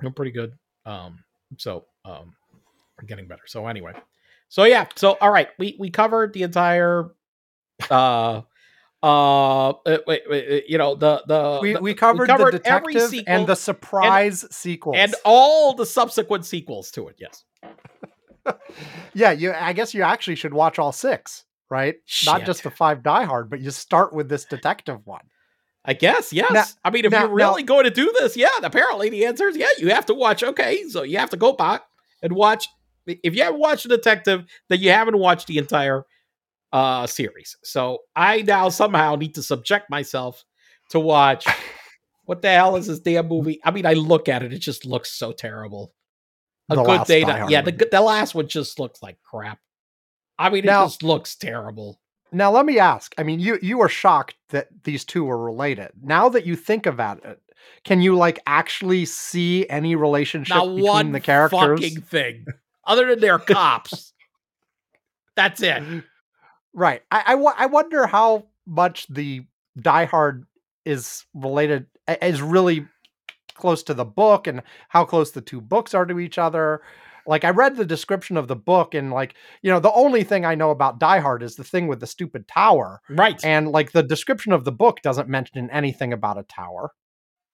[0.03, 0.53] I'm pretty good.
[0.84, 1.24] Um,
[1.57, 2.34] so um,
[3.01, 3.44] I'm getting better.
[3.47, 3.92] So anyway,
[4.51, 4.86] so yeah.
[4.97, 7.11] So all right, we we covered the entire.
[7.88, 8.42] Uh,
[9.07, 13.11] uh, uh, wait, wait, you know the the We, we covered, covered the every detective
[13.11, 14.96] sequel and the surprise sequels.
[14.98, 17.16] and all the subsequent sequels to it.
[17.18, 17.44] Yes.
[19.14, 19.52] yeah, you.
[19.52, 21.96] I guess you actually should watch all six, right?
[22.24, 25.22] Not just the five Die Hard, but you start with this detective one.
[25.84, 26.50] I guess yes.
[26.52, 28.48] Now- I mean, if now- you're really going to do this, yeah.
[28.62, 29.68] Apparently, the answer is yeah.
[29.78, 30.42] You have to watch.
[30.42, 31.82] Okay, so you have to go back
[32.22, 32.68] and watch
[33.07, 36.04] If you haven't watched the Detective, then you haven't watched the entire
[36.72, 37.56] uh series.
[37.62, 40.44] So I now somehow need to subject myself
[40.90, 41.46] to watch
[42.24, 43.60] what the hell is this damn movie?
[43.64, 45.94] I mean, I look at it, it just looks so terrible.
[46.68, 49.58] A The good day to yeah, the the last one just looks like crap.
[50.38, 52.00] I mean, it Now- just looks terrible.
[52.32, 53.14] Now let me ask.
[53.16, 55.90] I mean, you you were shocked that these two were related.
[56.02, 57.40] Now that you think about it,
[57.84, 61.80] can you like actually see any relationship between the characters?
[61.80, 62.44] fucking thing,
[62.84, 64.12] other than they're cops.
[65.36, 65.82] That's it.
[66.76, 67.02] Right.
[67.10, 69.42] I I, I wonder how much the
[69.80, 70.44] Die Hard
[70.84, 71.86] is related
[72.22, 72.86] is really
[73.54, 76.82] close to the book and how close the two books are to each other.
[77.26, 80.44] Like I read the description of the book and like, you know, the only thing
[80.44, 83.00] I know about Die Hard is the thing with the stupid tower.
[83.08, 83.42] Right.
[83.44, 86.92] And like the description of the book doesn't mention anything about a tower.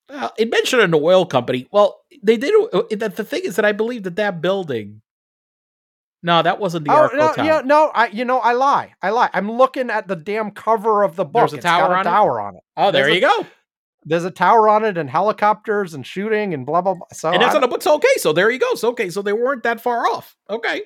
[0.08, 1.68] Uh, it mentioned an oil company.
[1.72, 2.52] Well, they did.
[2.74, 5.00] uh, The, the thing is that I believe that that building.
[6.22, 7.44] No, that wasn't the oh Arco no, Tower.
[7.44, 9.30] yeah, no, I you know I lie, I lie.
[9.34, 11.40] I'm looking at the damn cover of the book.
[11.50, 12.04] There's a It's tower on it?
[12.04, 12.62] tower on it.
[12.76, 13.46] oh, there there's you a- go.
[14.04, 17.06] There's a tower on it and helicopters and shooting and blah blah blah.
[17.12, 17.82] So and that's on the book.
[17.82, 18.74] So okay, so there you go.
[18.74, 20.36] So okay, so they weren't that far off.
[20.50, 20.82] Okay.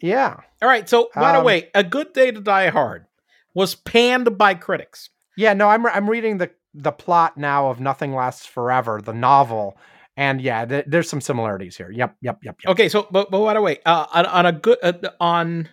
[0.00, 0.88] yeah, All right.
[0.88, 3.06] So by the Um, way, A Good Day to Die Hard
[3.54, 5.10] was panned by critics.
[5.36, 5.52] yeah.
[5.54, 9.76] No, I'm I'm reading the the plot now of Nothing Lasts Forever, the novel,
[10.18, 11.90] and yeah, th- there's some similarities here.
[11.92, 12.72] Yep, yep, yep, yep.
[12.72, 12.88] Okay.
[12.88, 15.68] So but but by the way, uh, on, on a good uh, on.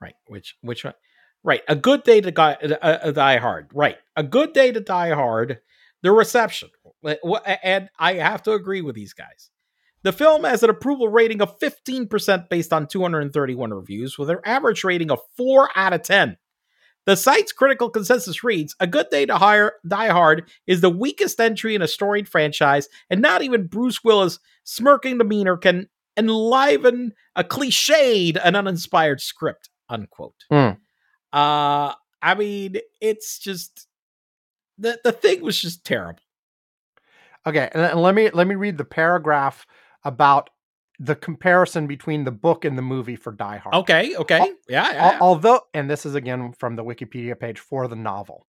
[0.00, 0.14] Right.
[0.26, 0.94] Which which one?
[1.44, 1.62] Right.
[1.68, 3.70] A Good Day to Guy, uh, uh, Die Hard.
[3.72, 3.96] Right.
[4.16, 5.60] A Good Day to Die Hard.
[6.02, 6.70] The reception.
[7.62, 9.50] And I have to agree with these guys.
[10.02, 14.82] The film has an approval rating of 15% based on 231 reviews, with an average
[14.82, 16.36] rating of 4 out of 10.
[17.04, 21.40] The site's critical consensus reads A Good Day to hire, Die Hard is the weakest
[21.40, 27.42] entry in a storied franchise, and not even Bruce Willis' smirking demeanor can enliven a
[27.42, 29.68] cliched and uninspired script.
[29.88, 30.44] Unquote.
[30.48, 30.70] Hmm.
[31.32, 33.88] Uh, I mean, it's just.
[34.78, 36.22] The, the thing was just terrible.
[37.46, 39.66] Okay, and, and let me let me read the paragraph
[40.04, 40.50] about
[40.98, 43.74] the comparison between the book and the movie for Die Hard.
[43.74, 44.38] Okay, okay.
[44.38, 45.18] Al- yeah, Al- yeah.
[45.20, 48.46] Although, and this is again from the Wikipedia page for the novel.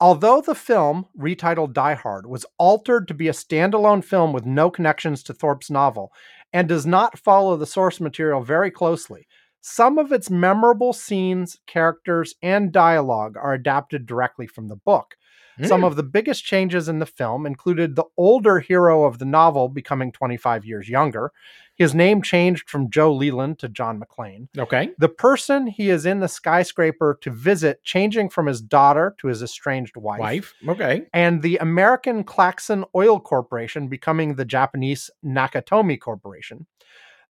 [0.00, 4.70] Although the film, retitled Die Hard, was altered to be a standalone film with no
[4.70, 6.12] connections to Thorp's novel
[6.52, 9.26] and does not follow the source material very closely,
[9.60, 15.16] some of its memorable scenes, characters, and dialogue are adapted directly from the book.
[15.64, 15.86] Some Mm.
[15.86, 20.12] of the biggest changes in the film included the older hero of the novel becoming
[20.12, 21.32] 25 years younger.
[21.74, 24.48] His name changed from Joe Leland to John McClane.
[24.58, 24.90] okay.
[24.98, 29.42] The person he is in the skyscraper to visit changing from his daughter to his
[29.42, 30.18] estranged wife.
[30.20, 30.54] Wife.
[30.68, 31.06] Okay.
[31.12, 36.66] And the American Klaxon Oil Corporation becoming the Japanese Nakatomi Corporation.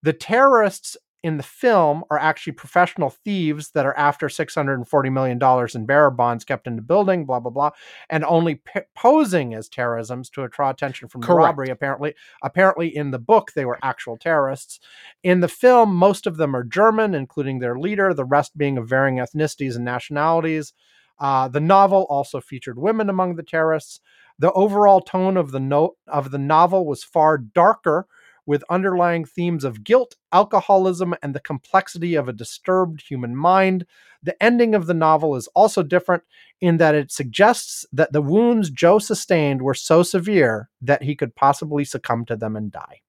[0.03, 5.87] The terrorists in the film are actually professional thieves that are after $640 million in
[5.87, 7.71] bearer bonds kept in the building, blah, blah, blah,
[8.09, 11.71] and only p- posing as terrorisms to draw attention from the robbery.
[11.71, 14.79] Apparently, apparently in the book, they were actual terrorists.
[15.25, 18.89] In the film, most of them are German, including their leader, the rest being of
[18.89, 20.73] varying ethnicities and nationalities.
[21.19, 24.01] Uh, the novel also featured women among the terrorists.
[24.39, 28.07] The overall tone of the note of the novel was far darker,
[28.49, 33.85] with underlying themes of guilt, alcoholism, and the complexity of a disturbed human mind.
[34.23, 36.23] The ending of the novel is also different
[36.63, 41.37] in that it suggests that the wounds Joe sustained were so severe that he could
[41.37, 43.03] possibly succumb to them and die.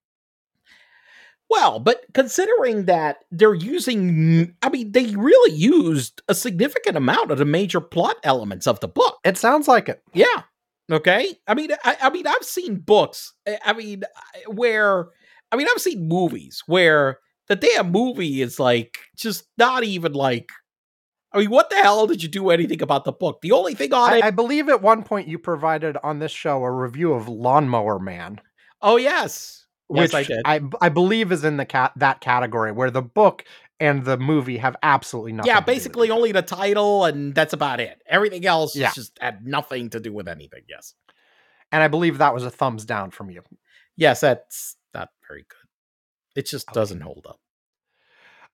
[1.48, 7.38] Well, but considering that they're using, I mean, they really used a significant amount of
[7.38, 9.18] the major plot elements of the book.
[9.24, 10.02] It sounds like it.
[10.12, 10.42] Yeah.
[10.92, 11.34] Okay.
[11.48, 13.32] I mean, I, I mean, I've seen books.
[13.46, 14.02] eh, I mean,
[14.48, 15.06] where,
[15.52, 20.50] I mean, I've seen movies where the damn movie is like just not even like.
[21.32, 23.40] I mean, what the hell did you do anything about the book?
[23.40, 24.24] The only thing on I, it.
[24.24, 28.40] I believe at one point you provided on this show a review of Lawnmower Man.
[28.82, 30.42] oh yes, which yes, I did.
[30.44, 33.44] I, I believe is in the cat that category where the book
[33.78, 35.48] and the movie have absolutely nothing.
[35.48, 38.02] yeah, to do with basically only the title, and that's about it.
[38.08, 38.90] Everything else Yeah.
[38.92, 40.62] just had nothing to do with anything.
[40.68, 40.94] Yes,
[41.72, 43.42] and I believe that was a thumbs down from you.
[43.96, 45.68] yes, that's not very good.
[46.40, 46.74] It just Okay.
[46.74, 47.38] doesn't hold up.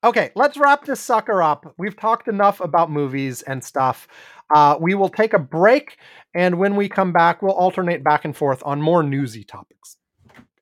[0.05, 1.75] Okay, let's wrap this sucker up.
[1.79, 4.07] We've talked enough about movies and stuff.
[4.55, 5.97] Uh, we will take a break,
[6.35, 9.97] and when we come back, we'll alternate back and forth on more newsy topics.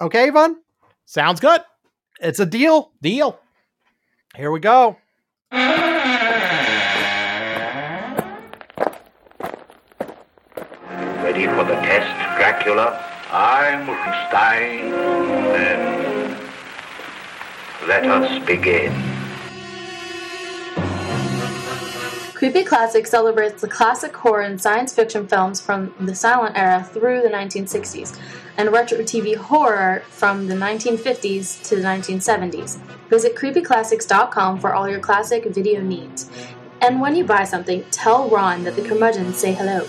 [0.01, 0.63] Okay, Ivan?
[1.05, 1.61] Sounds good.
[2.21, 2.93] It's a deal.
[3.03, 3.39] Deal.
[4.37, 4.97] Here we go.
[11.23, 13.04] Ready for the test, Dracula?
[13.37, 14.91] I'm Rufenstein.
[15.53, 16.39] Then
[17.89, 18.93] Let us begin.
[22.33, 27.23] Creepy Classic celebrates the classic horror and science fiction films from the silent era through
[27.23, 28.17] the 1960s,
[28.57, 32.79] and retro TV horror from the 1950s to the 1970s.
[33.09, 36.31] Visit creepyclassics.com for all your classic video needs.
[36.81, 39.89] And when you buy something, tell Ron that the curmudgeons say hello.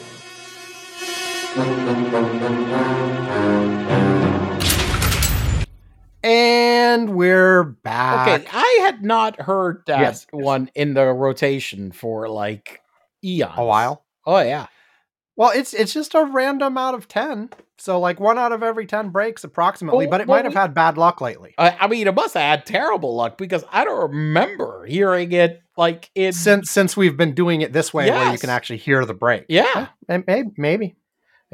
[6.24, 8.28] And we're back.
[8.41, 10.28] Okay, I had not heard that Yes.
[10.32, 12.82] one in the rotation for like
[13.24, 13.51] eons.
[13.58, 14.03] A while.
[14.26, 14.68] Oh yeah.
[15.36, 17.49] Well, it's it's just a random out of ten.
[17.78, 20.53] So like one out of every ten breaks approximately, Well, but it well, might have
[20.56, 21.53] we- had bad luck lately.
[21.60, 25.62] I, I mean, it must have had terrible luck because I don't remember hearing it
[25.78, 26.34] like in.
[26.34, 29.45] Since since we've been doing it this way, where you can actually hear the break.
[29.49, 30.95] yeah, Maybe, maybe.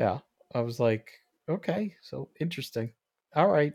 [0.02, 0.20] Yeah.
[0.54, 1.12] I was like,
[1.50, 2.92] okay, so interesting.
[3.36, 3.74] All right.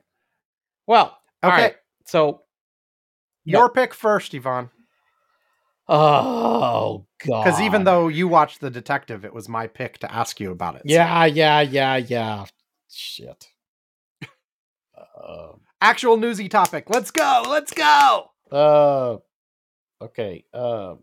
[0.86, 1.62] Well, all Okay.
[1.62, 1.76] right.
[2.04, 2.42] So,
[3.44, 4.70] Your pick first, Ivan.
[5.88, 7.44] oh god.
[7.44, 10.74] Because even though you watched the detective, it was my pick to ask you about
[10.76, 10.82] it.
[10.82, 12.44] So- yeah, yeah, yeah, yeah.
[12.90, 13.46] Shit.
[14.96, 16.88] Uh, Actual newsy topic.
[16.88, 17.44] Let's go.
[17.48, 18.30] Let's go.
[18.50, 19.16] Uh,
[20.02, 20.44] okay.
[20.52, 20.94] Uh,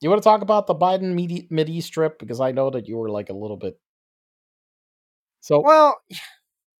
[0.00, 2.96] you want to talk about the Biden midi midi strip because I know that you
[2.96, 3.78] were like a little bit.
[5.44, 6.00] So Well,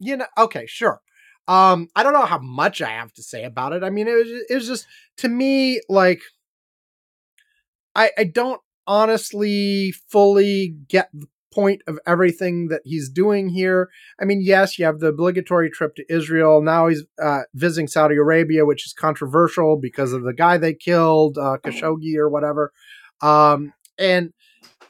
[0.01, 1.03] you know, okay, sure.
[1.47, 3.85] Um, I don't know how much I have to say about it.
[3.85, 4.87] I mean, it was it was just
[5.19, 6.23] to me like
[7.95, 13.91] I I don't honestly fully get the point of everything that he's doing here.
[14.19, 16.63] I mean, yes, you have the obligatory trip to Israel.
[16.63, 21.37] Now he's uh, visiting Saudi Arabia, which is controversial because of the guy they killed,
[21.37, 22.73] uh, Khashoggi or whatever.
[23.21, 24.33] Um, and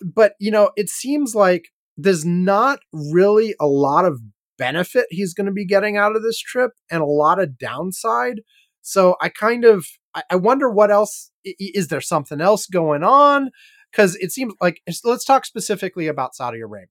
[0.00, 4.20] but you know, it seems like there's not really a lot of
[4.58, 8.40] benefit he's going to be getting out of this trip and a lot of downside.
[8.82, 9.86] So I kind of
[10.30, 13.50] I, wonder what else is there something else going on
[13.90, 16.88] because it seems like let's talk specifically about Saudi Arabia,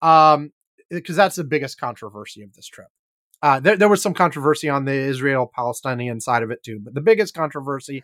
[0.00, 0.50] um,
[0.90, 2.88] because that's the biggest controversy of this trip.
[3.42, 6.94] Uh, there, there was some controversy on the Israel Palestinian side of it too, but
[6.94, 8.02] the biggest controversy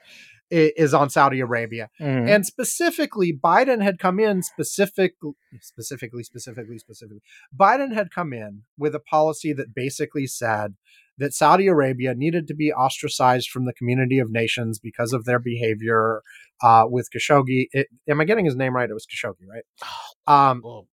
[0.50, 1.90] is on Saudi Arabia.
[2.00, 2.28] Mhm.
[2.28, 5.14] And specifically, Biden had come in specific,
[5.60, 7.22] specifically, specifically, specifically.
[7.56, 10.74] Biden had come in with a policy that basically said
[11.18, 15.38] that Saudi Arabia needed to be ostracized from the community of nations because of their
[15.38, 16.22] behavior
[16.62, 17.66] uh, with Khashoggi.
[17.72, 18.88] It, am I getting his name right?
[18.88, 19.64] It was Khashoggi, right?
[20.26, 20.86] Um, oh,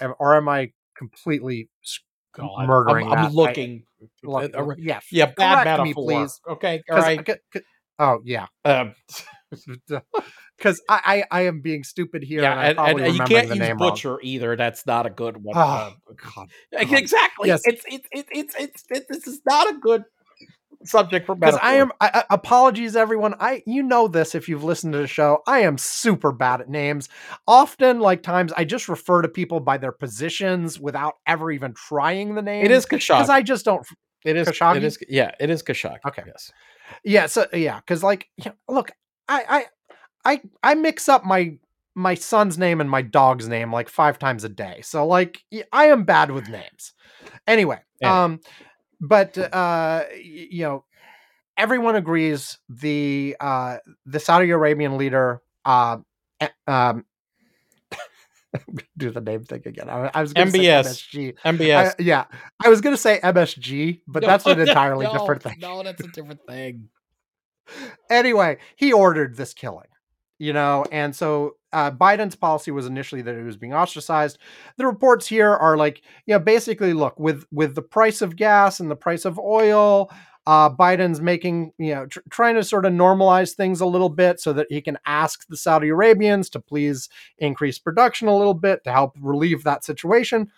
[0.00, 1.68] am- or am I completely
[2.34, 3.30] God, murdering I'm, I'm that?
[3.30, 3.84] I- looking.
[4.22, 6.40] look- uh, uh, yeah, yeah, bad correct me, please.
[6.48, 7.24] Okay, all 'Cause- right.
[7.26, 7.62] 'cause- 'cause-
[7.98, 8.94] oh yeah, Um,
[10.58, 12.42] because I, I I am being stupid here.
[12.42, 13.90] yeah, and, and, and, you can't the use name wrong.
[13.90, 14.56] butcher either.
[14.56, 15.56] That's not a good one.
[15.56, 16.48] Oh, Uh, God.
[16.72, 16.92] God.
[16.92, 17.48] Exactly.
[17.48, 17.62] Yes.
[17.64, 20.04] It's it's it's it's it's it, this is not a good
[20.84, 21.58] subject for because.
[21.62, 21.92] I am.
[22.00, 23.34] I, apologies, everyone.
[23.40, 25.42] I you know this if you've listened to the show.
[25.46, 27.08] I am super bad at names.
[27.46, 32.34] Often, like times, I just refer to people by their positions without ever even trying
[32.34, 32.64] the name.
[32.64, 33.18] It is Khashoggi.
[33.18, 33.86] because I just don't.
[34.24, 34.76] it is Khashoggi?
[34.76, 35.32] It is yeah.
[35.40, 35.98] It is Khashoggi.
[36.06, 36.22] Okay.
[36.26, 36.52] Yes.
[37.04, 37.26] Yeah.
[37.26, 38.90] So yeah, because like, yeah, look,
[39.28, 39.66] I
[40.24, 41.58] I I I mix up my
[41.94, 44.80] my son's name and my dog's name like five times a day.
[44.82, 46.94] So like, I am bad with names.
[47.46, 48.24] Anyway, Yeah.
[48.24, 48.40] um,
[49.02, 50.84] but uh, you know,
[51.58, 55.98] everyone agrees the uh the Saudi Arabian leader uh
[56.66, 57.04] um.
[58.98, 59.88] do the name thing again.
[59.88, 60.84] I, I was going to say MBS.
[60.84, 61.34] MSG.
[61.42, 61.86] MBS.
[61.88, 62.24] I- yeah,
[62.62, 66.04] I was going to say MSG, but that's an entirely no, different thing No, that's
[66.04, 66.90] a different thing.
[68.10, 69.88] anyway, he ordered this killing,
[70.38, 74.38] you know, and so uh, Biden's policy was initially that he was being ostracized.
[74.76, 78.80] The reports here are like, you know, basically, look with with the price of gas
[78.80, 80.10] and the price of oil,
[80.46, 84.40] uh, Biden's making, you know, tr- trying to sort of normalize things a little bit
[84.40, 87.08] so that he can ask the Saudi Arabians to please
[87.38, 90.50] increase production a little bit to help relieve that situation.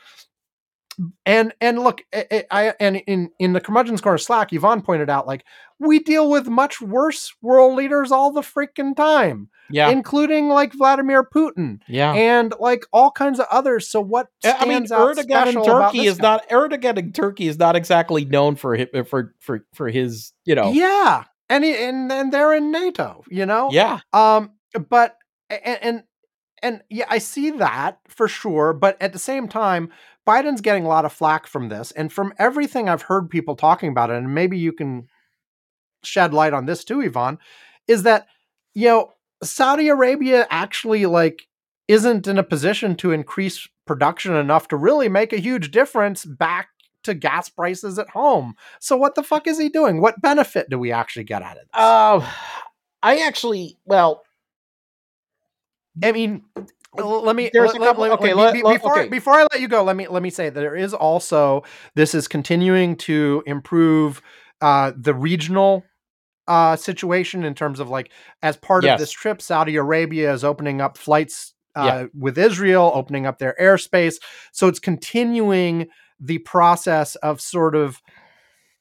[1.26, 5.10] And and look, I, I I- and in in the curmudgeon's corner Slack, Ivan pointed
[5.10, 5.44] out like
[5.78, 9.90] we deal with much worse world leaders all the freaking time, Yeah.
[9.90, 12.12] including like Vladimir Putin yeah.
[12.12, 13.90] and like all kinds of others.
[13.90, 16.22] So what I I mean, stands out Erdogan in Turkey is guy?
[16.22, 18.78] not Erdogan in Turkey is not exactly known for
[19.08, 23.46] for for for his you know Yeah, and he, and and they're in NATO, you
[23.46, 23.70] know.
[23.72, 24.52] yeah Um,
[24.88, 25.16] but
[25.50, 26.02] and, and
[26.62, 28.72] and yeah, I see that for sure.
[28.72, 29.90] But at the same time,
[30.26, 33.90] Biden's getting a lot of flack from this, and from everything I've heard people talking
[33.90, 35.08] about it, and maybe you can
[36.02, 37.38] shed light on this too, Ivan,
[37.86, 38.26] is that
[38.74, 39.12] you know
[39.42, 41.46] Saudi Arabia actually like
[41.88, 46.68] isn't in a position to increase production enough to really make a huge difference back
[47.02, 48.54] to gas prices at home.
[48.80, 50.00] So what the fuck is he doing?
[50.00, 51.70] What benefit do we actually get out of this?
[51.74, 52.26] Uh,
[53.02, 54.22] I actually, well,
[56.02, 56.44] I mean,
[56.96, 59.08] let me There's let- a couple- let- okay, let- be- let- before okay.
[59.08, 61.62] before I let you go, let me let me say that there is also
[61.94, 64.22] this is continuing to improve
[64.60, 65.84] uh, the regional
[66.46, 68.10] uh, situation in terms of like
[68.42, 68.94] as part Yes.
[68.94, 72.06] of this trip, Saudi Arabia is opening up flights uh, Yeah.
[72.16, 74.16] with Israel, opening up their airspace.
[74.52, 75.88] So it's continuing
[76.20, 78.00] the process of sort of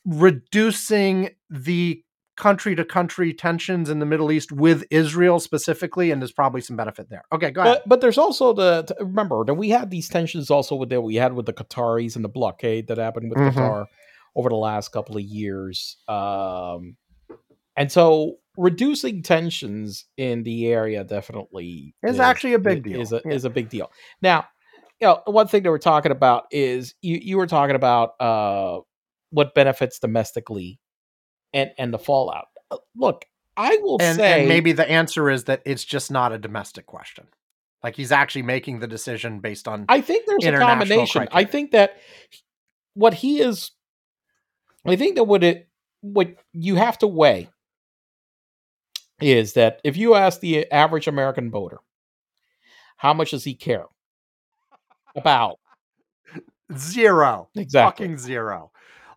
[0.05, 2.02] reducing the
[2.35, 6.75] country to country tensions in the Middle East with Israel specifically, and there's probably some
[6.75, 7.23] benefit there.
[7.31, 7.77] Okay, go ahead.
[7.83, 11.01] but but there's also the t- remember that we had these tensions also with that
[11.01, 13.51] we had with the Qataris and the blockade that happened with Mhm.
[13.53, 13.85] Qatar
[14.35, 15.97] over the last couple of years.
[16.07, 16.97] Um,
[17.77, 22.99] and so reducing tensions in the area definitely is actually a big deal.
[23.01, 23.31] Is a Yeah.
[23.33, 23.91] is a big deal.
[24.21, 24.45] Now,
[24.99, 28.79] you know, one thing that we're talking about is you you were talking about uh
[29.31, 30.79] what benefits domestically
[31.53, 32.47] and and the fallout.
[32.71, 33.25] Uh, Look,
[33.55, 36.85] I will and, say and maybe the answer is that it's just not a domestic
[36.85, 37.27] question.
[37.83, 41.27] Like he's actually making the decision based on I think there's a combination.
[41.31, 41.97] I think that
[42.93, 43.71] what he is,
[44.85, 45.67] I think that what it
[46.01, 47.49] what you have to weigh
[49.21, 51.79] is that if you ask the average American voter,
[52.97, 53.85] how much does he care
[55.15, 55.59] about
[56.77, 58.05] zero, exactly?
[58.05, 58.71] fucking zero.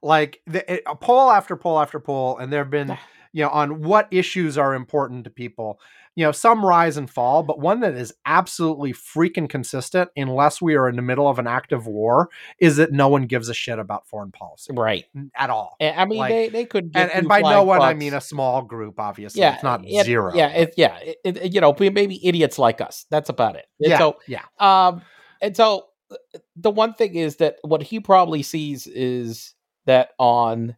[0.07, 2.97] Like the, it, a poll after poll after poll, and there have been,
[3.33, 5.81] you know, on what issues are important to people.
[6.19, 10.75] You know, some rise and fall, but one that is absolutely freaking consistent, unless we
[10.75, 13.79] are in the middle of an active war, is that no one gives a shit
[13.79, 15.05] about foreign policy Right.
[15.37, 15.77] at all.
[15.79, 18.23] And, I mean, Like- they they could And, and by no one, I mean a
[18.23, 18.99] small group.
[18.99, 20.33] Obviously, yeah, it's not it- zero.
[20.35, 23.05] Yeah, it, yeah, it, it- you know, maybe idiots like us.
[23.11, 23.67] That's about it.
[23.81, 24.45] And yeah, so yeah.
[24.59, 25.03] Um,
[25.43, 26.17] and so uh,
[26.57, 29.53] the one thing is that what he probably sees is
[29.87, 30.77] that on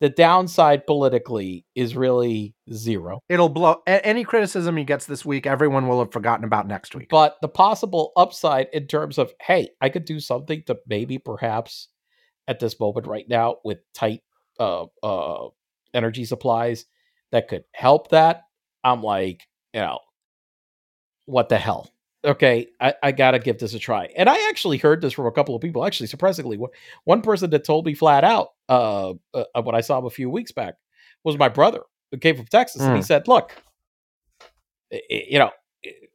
[0.00, 5.46] the downside politically is really zero, It'll blow a- any criticism he gets this week.
[5.46, 7.08] Everyone will have forgotten about next week.
[7.08, 11.88] but the possible upside in terms of hey, I could do something to maybe perhaps
[12.48, 14.22] at this moment right now with tight
[14.60, 15.48] uh uh
[15.94, 16.84] energy supplies
[17.32, 18.42] that could help that.
[18.84, 19.42] I'm like,
[19.74, 19.98] you know,
[21.26, 21.90] what the hell?
[22.26, 24.08] Okay, I, I gotta give this a try.
[24.16, 25.84] And I actually heard this from a couple of people.
[25.86, 26.58] Actually, surprisingly,
[27.04, 30.28] one- person that told me flat out uh, uh when I saw him a few
[30.28, 30.74] weeks back
[31.22, 33.06] was my brother who came from Texas, and he Mm.
[33.06, 33.52] said, "Look,
[35.08, 35.50] you know,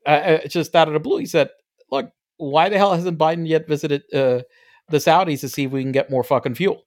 [0.06, 1.50] uh, uh, just out of the blue, he said,
[1.90, 4.42] look, why the hell hasn't Biden yet visited uh,
[4.90, 6.86] the Saudis to see if we can get more fucking fuel?"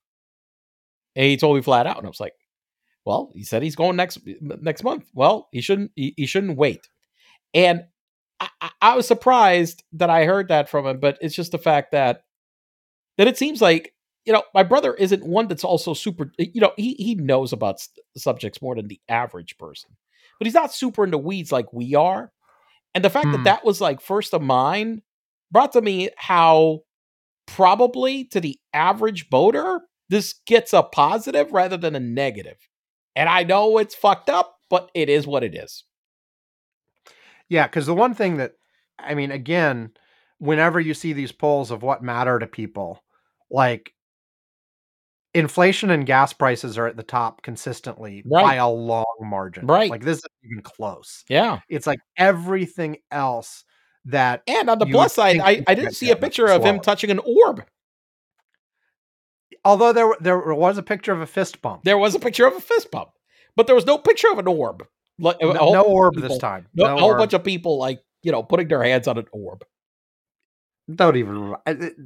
[1.16, 2.34] And he told me flat out, and I was like,
[3.06, 5.08] "Well, he said he's going next next month.
[5.14, 6.88] Well, he shouldn't he, he shouldn't wait."
[7.54, 7.84] And
[8.60, 11.92] I, I- was surprised that I heard that from him, but it's just the fact
[11.92, 12.22] that
[13.18, 13.92] that it seems like
[14.24, 16.32] you know my brother isn't one that's also super.
[16.38, 17.76] You know, he he knows about
[18.16, 19.90] subjects more than the average person,
[20.38, 22.32] but he's not super into weeds like we are.
[22.94, 23.32] And the fact Hmm.
[23.32, 25.02] that that was like first of mine
[25.50, 26.80] brought to me how
[27.46, 32.56] probably to the average boater this gets a positive rather than a negative.
[33.16, 35.84] And I know it's fucked up, but it is what it is.
[37.48, 38.52] Yeah, because the one thing that
[38.98, 39.92] I mean, again,
[40.38, 43.02] whenever you see these polls of what matter to people,
[43.50, 43.92] like
[45.34, 49.66] inflation and gas prices are at the top consistently by a long margin.
[49.66, 49.90] Right.
[49.90, 51.24] Like this isn't even close.
[51.28, 51.60] Yeah.
[51.68, 53.64] It's like everything else
[54.06, 57.10] that And on the plus side, I, I didn't see a picture of him touching
[57.10, 57.64] an orb.
[59.64, 61.84] although there there was a picture of a fist bump.
[61.84, 63.10] There was a picture of a fist bump,
[63.56, 64.86] but there was no picture of an orb.
[65.18, 66.66] Like no, no orb people- this time.
[66.74, 67.18] No, No a whole orb.
[67.18, 69.64] bunch of people like you know putting their hands on an orb.
[70.94, 71.54] Don't even.
[71.66, 71.96] It-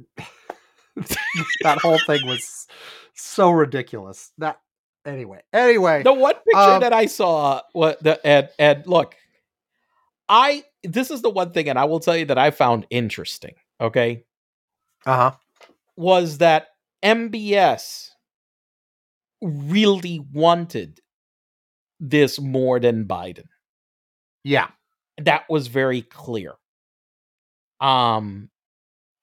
[1.63, 2.67] that whole thing was
[3.13, 4.31] so ridiculous.
[4.37, 4.59] That
[5.05, 5.41] anyway.
[5.53, 6.03] Anyway.
[6.03, 9.15] The one picture Um, that I saw, what the and and look,
[10.27, 13.55] I this is the one thing, and I will tell you that I found interesting.
[13.81, 14.23] Okay,
[15.05, 15.31] Uh huh.
[15.95, 16.67] was that
[17.03, 18.09] MBS
[19.41, 20.99] really wanted
[21.99, 23.45] this more than Biden.
[24.43, 24.67] Yeah.
[25.17, 26.53] That was very clear.
[27.81, 28.49] Um,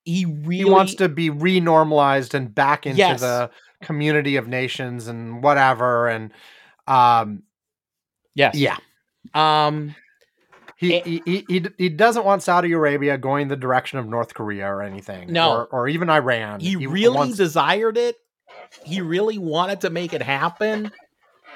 [0.04, 3.20] he really he wants to be renormalized and back into Yes.
[3.20, 3.50] the
[3.82, 6.32] community of nations and whatever and
[6.86, 7.42] um
[8.34, 8.54] Yes.
[8.54, 8.76] yeah
[9.34, 9.94] Um.
[10.78, 11.02] he Eh.
[11.04, 14.80] he, he, he, he doesn't want saudi arabia going the direction of north korea or
[14.82, 15.52] anything No.
[15.52, 18.16] or, or even iran he really wants- desired it
[18.84, 20.90] he really wanted to make it happen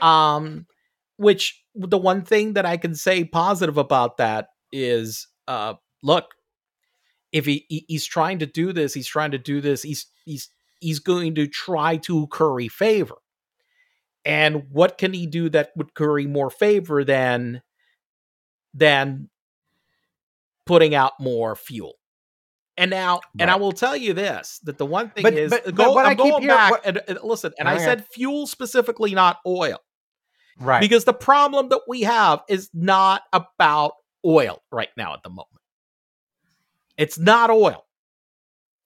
[0.03, 0.67] um
[1.21, 6.35] which the one thing that i can say positive about that is uh look
[7.33, 10.49] if he, he he's trying to do this he's trying to do this he's he's
[10.81, 13.17] he's going to try to curry favor.
[14.25, 17.61] And what can he do that would curry more favor than
[18.75, 19.29] than
[20.67, 21.95] putting out more fuel?
[22.77, 25.65] And now, and I will tell you this: that the one thing But- is, but-
[25.67, 27.53] but go, what I'm I keep going hearing- back what- and, and listen.
[27.59, 29.79] And I said fuel specifically, not oil,
[30.59, 30.81] Right.
[30.81, 33.93] because the problem that we have is not about
[34.25, 35.49] oil right now at the moment.
[36.97, 37.87] It's not oil.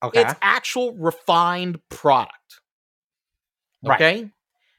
[0.03, 0.21] okay.
[0.21, 2.61] It's actual refined product.
[3.83, 4.01] Right.
[4.01, 4.31] Okay.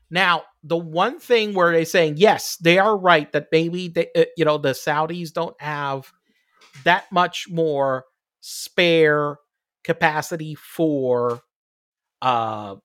[0.10, 4.26] Now, the one thing where they're saying, yes, they are right that maybe they, uh,
[4.38, 6.12] you know, the Saudis don't have
[6.84, 8.06] that much more
[8.42, 9.38] spare
[9.84, 11.42] capacity for
[12.22, 12.76] uh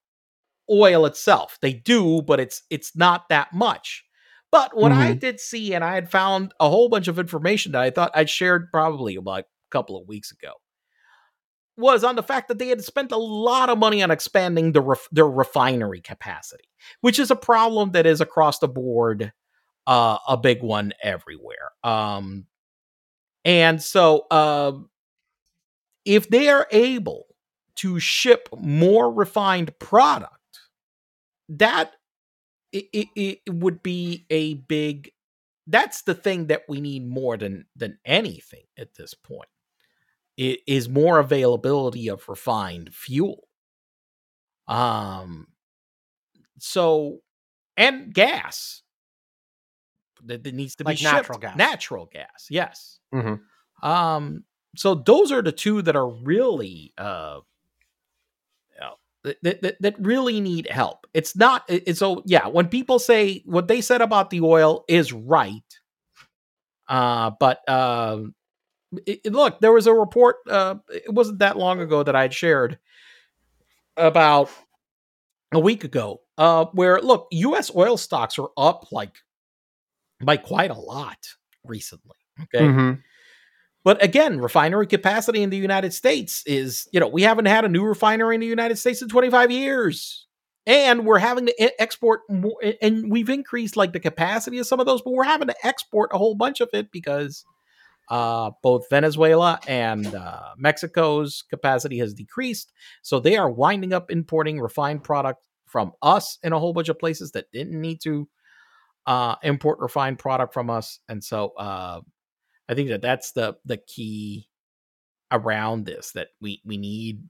[0.70, 1.58] oil itself.
[1.60, 4.04] They do, but it's it's not that much.
[4.52, 7.82] But what I did see, and I had found a whole bunch of information that
[7.82, 10.54] I thought I'd shared probably about a couple of weeks ago,
[11.76, 14.80] was on the fact that they had spent a lot of money on expanding the
[14.80, 16.68] ref- their refinery capacity,
[17.00, 19.32] which is a problem that is across the board,
[19.86, 21.70] uh, a big one everywhere.
[21.84, 22.46] Um,
[23.44, 24.90] and so, um,
[26.04, 27.26] if they are able
[27.76, 30.39] to ship more refined product,
[31.50, 31.92] that
[32.72, 35.10] it, it, it would be a big.
[35.66, 39.48] That's the thing that we need more than than anything at this point.
[40.36, 43.46] It is more availability of refined fuel.
[44.68, 45.48] Um.
[46.58, 47.20] So,
[47.76, 48.82] and gas
[50.24, 51.12] that, that needs to be Like shipped.
[51.14, 51.56] natural gas.
[51.56, 52.98] Natural gas, yes.
[53.14, 53.40] Mhm.
[53.82, 54.44] Um.
[54.76, 57.40] So those are the two that are really uh
[59.24, 61.06] that, that, that- really need help.
[61.14, 65.12] It's not it's so yeah, when people say what they said about the oil is
[65.12, 65.62] right.
[66.88, 68.34] Uh but um
[69.06, 72.78] it, look, there was a report uh it wasn't that long ago that I'd shared
[73.96, 74.50] about
[75.52, 79.16] a week ago uh where look, US oil stocks are up like
[80.22, 81.18] by quite a lot
[81.64, 82.16] recently.
[82.42, 82.66] Okay.
[82.66, 83.02] Mhm.
[83.82, 87.68] But again, refinery capacity in the United States is, you know, we haven't had a
[87.68, 90.26] new refinery in the United States in 25 years.
[90.66, 94.86] And we're having to export more, and we've increased like the capacity of some of
[94.86, 97.44] those, but we're having to export a whole bunch of it because
[98.10, 102.72] uh, both Venezuela and uh, Mexico's capacity has decreased.
[103.00, 106.98] So they are winding up importing refined product from us in a whole bunch of
[106.98, 108.28] places that didn't need to
[109.06, 110.98] uh, import refined product from us.
[111.08, 112.00] And so, uh,
[112.70, 114.48] I think that that's the the key
[115.32, 117.28] around this that we we need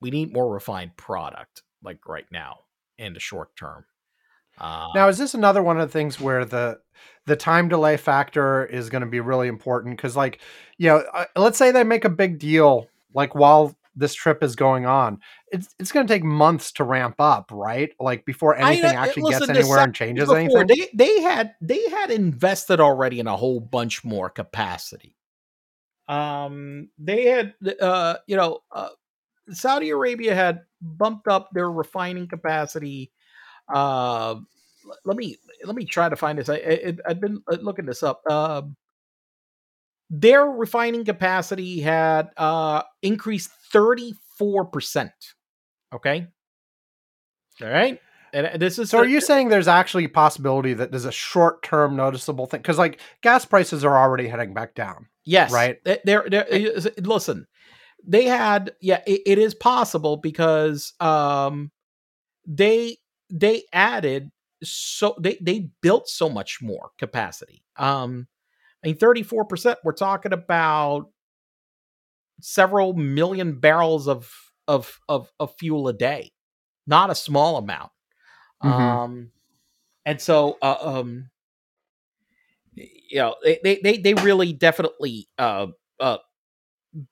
[0.00, 2.58] we need more refined product like right now
[2.98, 3.84] in the short term.
[4.58, 6.80] Uh, Now, is this another one of the things where the
[7.26, 9.96] the time delay factor is going to be really important?
[9.96, 10.40] Because, like,
[10.78, 14.56] you know, uh, let's say they make a big deal, like while this trip is
[14.56, 15.18] going on,
[15.50, 17.90] it's it's going to take months to ramp up, right?
[18.00, 20.66] Like before anything uh, actually listen, gets anywhere and changes before, anything.
[20.66, 25.16] They they had they had invested already in a whole bunch more capacity.
[26.08, 28.88] Um, they had uh, you know, uh,
[29.50, 33.12] Saudi Arabia had bumped up their refining capacity.
[33.72, 34.36] Uh,
[35.04, 36.48] let me let me try to find this.
[36.48, 38.22] I, I I've been uh, looking this up.
[38.30, 38.76] Um,
[40.10, 45.12] their refining capacity had uh increased thirty four percent.
[45.94, 46.26] Okay.
[47.60, 48.00] All right.
[48.32, 51.12] And uh, this is So, are you saying there's actually a possibility that there's a
[51.12, 52.60] short term noticeable thing?
[52.60, 55.06] Because, like, gas prices are already heading back down.
[55.24, 55.52] Yes.
[55.52, 55.82] Right.
[55.84, 57.46] Th- There, is- Listen,
[58.04, 58.72] they had.
[58.80, 61.70] Yeah, it, it is possible because um,
[62.46, 62.96] they
[63.30, 64.30] they added
[64.64, 67.62] so they they built so much more capacity.
[67.76, 68.28] Um,
[68.84, 69.78] I mean, thirty four percent.
[69.84, 71.10] We're talking about
[72.40, 74.30] several million barrels of
[74.68, 76.32] of of of fuel a day,
[76.86, 77.90] not a small amount.
[78.62, 78.70] Mhm.
[78.70, 79.30] Um,
[80.04, 81.30] and so uh, um,
[82.74, 85.68] you know, they they they, they really definitely uh
[86.00, 86.18] uh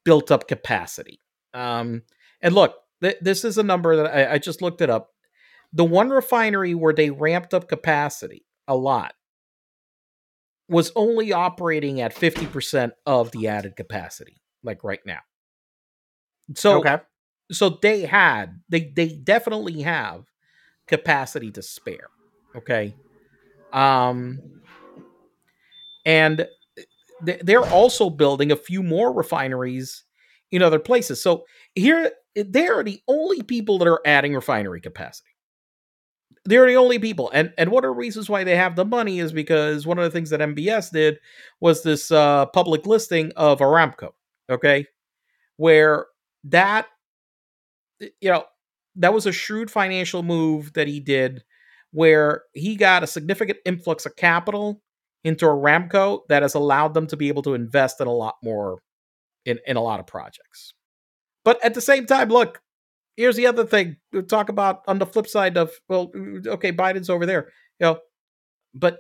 [0.05, 1.21] built up capacity.
[1.55, 2.03] Um,
[2.41, 5.11] and look, th- this is a number that I, I just looked it up.
[5.73, 9.15] The one refinery where they ramped up capacity a lot
[10.71, 15.19] was only operating at 50% of the added capacity, like right now.
[16.55, 16.99] So, okay.
[17.51, 20.25] so they had, they, they definitely have
[20.87, 22.09] capacity to spare.
[22.55, 22.95] Okay.
[23.73, 24.41] Um,
[26.07, 26.47] and
[27.27, 30.05] th- they're also building a few more refineries
[30.53, 31.21] in other places.
[31.21, 31.45] So
[31.75, 35.30] here, they're the only people that are adding refinery capacity.
[36.47, 39.19] They're the only people, and and one of the reasons why they have the money
[39.19, 41.19] is because one of the things that MBS did
[41.61, 44.13] was this uh, public listing of Aramco.
[44.51, 44.87] Okay,
[45.57, 46.07] where
[46.45, 46.87] that
[48.01, 48.45] you know,
[48.97, 51.43] that was a shrewd financial move that he did
[51.93, 54.81] where he got a significant influx of capital
[55.25, 58.79] into Aramco that has allowed them to be able to invest in a lot more
[59.45, 60.73] in, in a lot of projects.
[61.45, 62.61] But at the same time, look,
[63.21, 63.97] here's the other thing.
[64.13, 66.11] We talk about on the flip side of well,
[66.47, 67.49] okay, Biden's over there,
[67.79, 67.99] you know,
[68.75, 68.99] but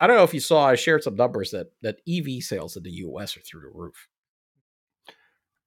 [0.00, 0.66] I don't know if you saw.
[0.66, 3.36] I shared some numbers that that EV sales in the U.S.
[3.36, 4.08] are through the roof.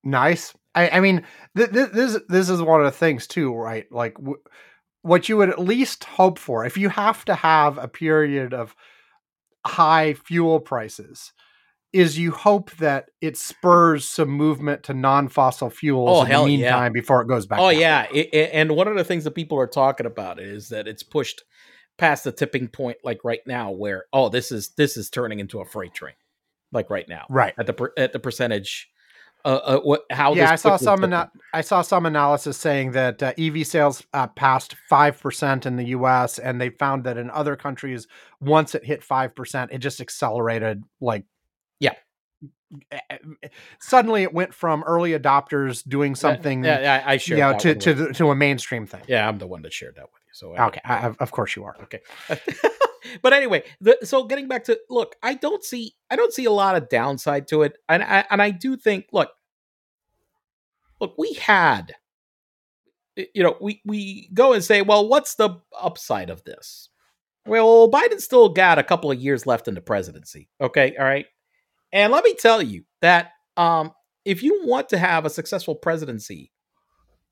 [0.04, 0.54] Nice.
[0.74, 3.86] I, I mean, th- th- this this is one of the things too, right?
[3.92, 4.42] Like w-
[5.02, 8.76] what you would at least hope for if you have to have a period of
[9.66, 11.34] high fuel prices
[11.92, 16.48] is you hope that it spurs some movement to non-fossil fuels Oh, in the hell
[16.48, 16.58] yeah.
[16.58, 17.60] meantime before it goes back.
[17.60, 17.80] Oh down.
[17.80, 20.88] yeah, it, it- and one of the things that people are talking about is that
[20.88, 21.44] it's pushed
[21.98, 25.60] past the tipping point, like right now, where oh, this is this is turning into
[25.60, 26.14] a freight train,
[26.72, 27.54] like right now Right.
[27.58, 28.90] at the per, at the percentage.
[29.46, 30.34] Uh, uh what how?
[30.36, 31.02] yeah, I saw some.
[31.04, 35.78] Ana- I saw some analysis saying that uh, EV sales uh, passed five percent in
[35.78, 36.40] the U.S.
[36.40, 38.06] and they found that in other countries,
[38.42, 40.84] once it hit five percent, it just accelerated.
[41.00, 41.26] Like, Yeah.
[43.80, 47.76] Suddenly, it went from early adopters doing something, Yeah, yeah, I, I you know, to
[47.76, 49.02] to the- to a mainstream thing.
[49.08, 50.32] yeah, I'm the one that shared that with you.
[50.34, 51.76] So I- Okay, I, of- course you are.
[51.84, 52.02] Okay.
[53.22, 56.52] but anyway, the, so getting back to look, I don't see I don't see a
[56.52, 59.30] lot of downside to it, and I and I do think look,
[61.02, 61.96] look, we had,
[63.16, 66.90] you know, we we go and say, well, what's the upside of this?
[67.48, 70.50] Well, Biden still got a couple of years left in the presidency.
[70.62, 71.26] Okay, all right,
[71.92, 73.92] and let me tell you that um,
[74.26, 76.52] if you want to have a successful presidency,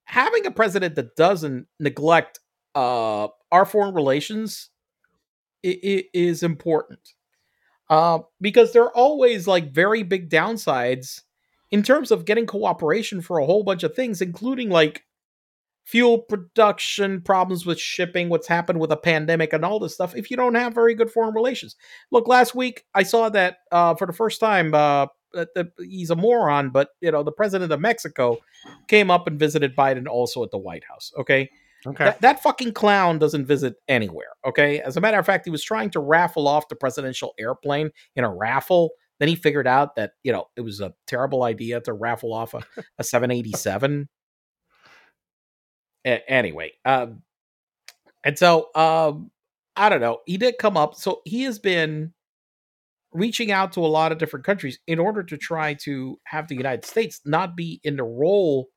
[0.05, 2.39] having a president that doesn't neglect
[2.75, 4.69] uh, our foreign relations
[5.65, 6.99] i- i- is important.
[7.89, 11.21] Uh, because there are always like very big downsides
[11.71, 15.03] in terms of getting cooperation for a whole bunch of things, including like
[15.87, 20.15] fuel production, problems with shipping, what's happened with a pandemic, and all this stuff.
[20.15, 21.77] If you don't have very good foreign relations,
[22.11, 24.73] look, last week I saw that uh, for the first time.
[24.73, 28.37] Uh, that he's a moron, but you know the president of Mexico
[28.87, 31.11] came up and visited Biden also at the White House.
[31.19, 31.49] Okay,
[31.85, 34.29] Okay, that, that fucking clown doesn't visit anywhere.
[34.45, 34.79] Okay.
[34.79, 38.23] As a matter of fact, he was trying to raffle off the presidential airplane in
[38.23, 38.91] a raffle.
[39.19, 42.53] Then he figured out that, you know, it was a terrible idea to raffle off
[42.53, 42.63] a,
[42.97, 44.09] a 787.
[46.07, 47.21] A- anyway, um,
[48.23, 49.29] and so um,
[49.75, 50.19] I don't know.
[50.25, 50.95] He did come up.
[50.95, 52.13] So he has been
[53.11, 56.55] reaching out to a lot of different countries in order to try to have the
[56.55, 58.67] United States not be in the role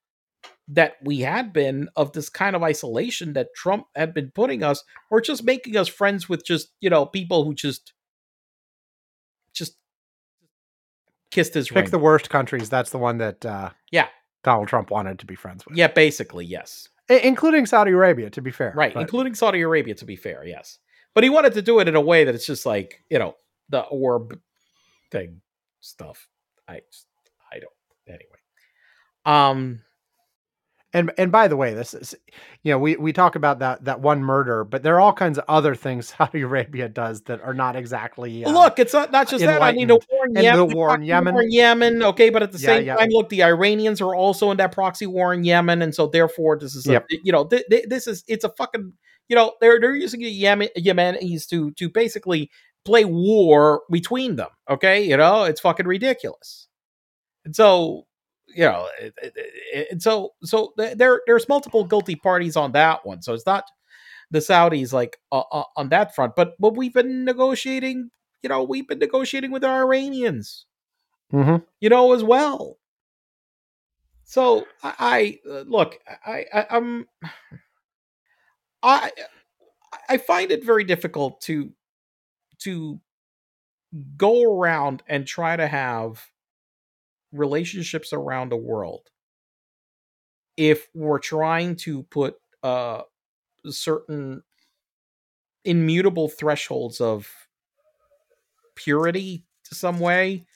[0.68, 4.82] that we had been of this kind of isolation that Trump had been putting us,
[5.10, 7.92] or just making us friends with just you know people who just
[9.54, 9.74] just
[11.30, 11.90] kissed his pick ring.
[11.90, 12.70] the worst countries.
[12.70, 14.06] That's the one that uh, Yeah.
[14.42, 15.76] Donald Trump wanted to be friends with.
[15.76, 18.30] yeah, basically yes, including Saudi Arabia.
[18.30, 19.94] To be fair, right, but- including Saudi Arabia.
[19.94, 20.78] To be fair, yes,
[21.14, 23.36] but he wanted to do it in a way that it's just like you know
[23.68, 24.38] the orb
[25.10, 25.40] thing
[25.80, 26.28] stuff.
[26.68, 26.80] I
[27.52, 27.72] I don't
[28.06, 28.38] anyway.
[29.24, 29.82] Um.
[30.92, 32.16] And and by the way, this is
[32.64, 35.38] you know we we talk about that that one murder, but there are all kinds
[35.38, 39.28] of other things Saudi Arabia does that are not exactly uh, Look, it's not, not
[39.28, 39.62] just that.
[39.62, 41.34] I need to warn Yemen, the war in Yemen.
[41.34, 42.02] war in Yemen.
[42.02, 42.96] Okay, but at the Yeah, same yeah.
[42.96, 46.58] time, look, the Iranians are also in that proxy war in Yemen, and so therefore,
[46.58, 47.06] this is a, Yep.
[47.22, 48.92] you know, th- th- this is it's a fucking
[49.28, 52.50] you know they're they're using the Yemen Yemenis to to basically
[52.84, 54.48] play war between them.
[54.68, 56.66] Okay, you know, it's fucking ridiculous.
[57.44, 58.06] And so
[58.54, 63.04] you know, it, it, it- and so so there there's multiple guilty parties on that
[63.06, 63.22] one.
[63.22, 63.64] So it's not
[64.30, 68.10] the Saudis like uh, uh, on that front, but but we've been negotiating.
[68.42, 70.66] You know, we've been negotiating with our Iranians.
[71.32, 71.64] Mhm.
[71.80, 72.78] You know, as well.
[74.24, 77.06] So I, I uh, look, I, I I'm
[78.82, 79.10] I
[80.08, 81.72] I find it very difficult to
[82.60, 83.00] to
[84.16, 86.24] go around and try to have
[87.32, 89.10] relationships around the world.
[90.56, 93.02] If we're trying to put uh
[93.68, 94.42] certain
[95.64, 97.28] immutable thresholds of
[98.74, 100.46] purity to some way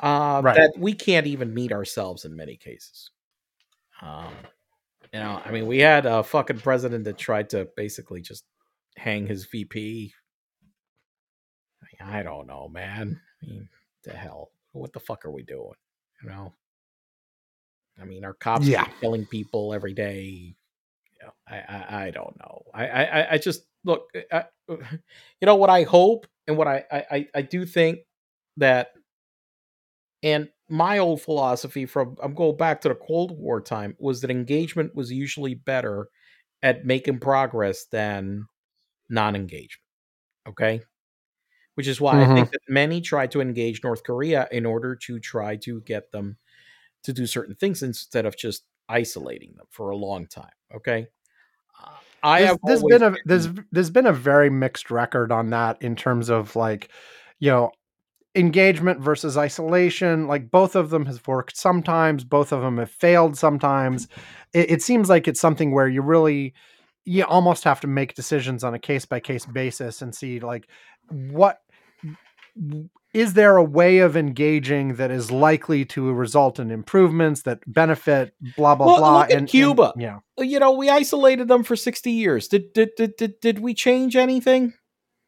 [0.00, 0.56] uh Right.
[0.56, 3.10] that we can't even meet ourselves in many cases.
[4.00, 4.32] Um
[5.12, 8.44] you know i mean we had a fucking president that tried to basically just
[8.96, 10.14] hang his vp
[11.82, 13.20] I, mean, I don't know man.
[13.42, 13.68] I mean
[14.04, 14.50] the hell.
[14.72, 15.74] What the fuck are we doing
[16.22, 16.52] you know
[18.00, 18.82] i mean our cops Yeah.
[18.82, 20.54] are killing people every day
[21.20, 25.46] you know, I, I i don't know i i I- just look eh, I, you
[25.46, 28.00] know what i hope and what I, I i i do think
[28.58, 28.92] that
[30.22, 34.30] and my old philosophy from I'm going back to the Cold War time was that
[34.30, 36.08] engagement was usually better
[36.62, 38.46] at making progress than
[39.10, 39.80] non-engagement.
[40.48, 40.82] Okay?
[41.74, 45.18] Which is why I think that many tried to engage North Korea in order to
[45.18, 46.36] try to get them
[47.04, 50.52] to do certain things instead of just isolating them for a long time.
[50.74, 51.06] Okay?
[51.82, 51.88] Uh,
[52.22, 55.80] I There's, have there's been a there's there's been a very mixed record on that
[55.80, 56.90] in terms of like,
[57.40, 57.72] you know,
[58.34, 60.26] engagement versus isolation.
[60.26, 64.08] Like both of them has worked sometimes, both of them have failed sometimes.
[64.52, 66.54] It, it seems like it's something where you really
[67.04, 70.68] you almost have to make decisions on a case by case basis and see like
[71.10, 71.61] what
[73.14, 78.34] is there a way of engaging that is likely to result in improvements that benefit
[78.56, 79.92] blah blah Well, blah look at and Cuba.
[79.94, 82.48] and- yeah you know, we isolated them for 60 years.
[82.48, 84.74] Did did did did, did we change anything?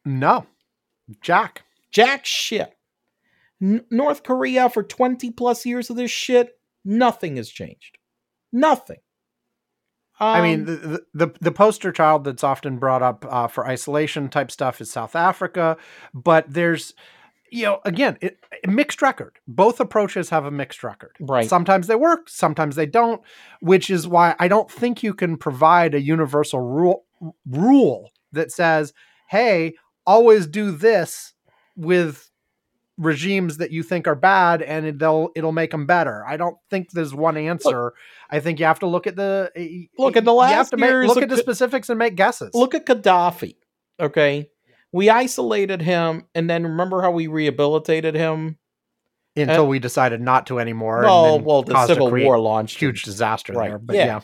[0.03, 0.45] no
[1.21, 2.73] jack Jack shit.
[3.61, 7.97] N- North Korea for 20 plus years of this shit, nothing has changed.
[8.51, 8.97] Nothing.
[10.19, 14.29] I mean, Um, the, the the poster child that's often brought up uh, for isolation
[14.29, 15.77] type stuff is South Africa,
[16.13, 16.93] but there's,
[17.51, 19.39] you know, again, it, mixed record.
[19.47, 21.15] Both approaches have a mixed record.
[21.19, 21.49] Right.
[21.49, 23.21] Sometimes they work, sometimes they don't,
[23.59, 27.05] which is why I don't think you can provide a universal rule
[27.45, 28.93] rule that says,
[29.27, 29.73] "Hey,
[30.05, 31.33] always do this
[31.75, 32.29] with
[32.97, 36.57] regimes that you think are bad and it- they'll it'll make them better." I don't
[36.69, 37.93] think there's one answer.
[38.29, 39.51] I think you have to look at the
[39.97, 42.51] Look, at the you have last to make, look at the specifics and make guesses.
[42.53, 43.55] look at Gaddafi.
[43.99, 44.49] Okay.
[44.91, 48.57] We isolated him, and then remember how we rehabilitated him?
[49.37, 50.99] until uh, we decided not to anymore.
[50.99, 52.79] and Well, well, the Civil War launched.
[52.79, 53.79] huge disaster Right, there.
[53.79, 54.05] But yeah.
[54.05, 54.19] yeah.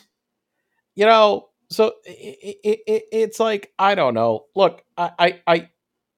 [0.95, 5.69] you know so it, it, it, it's like i don't know look I, I i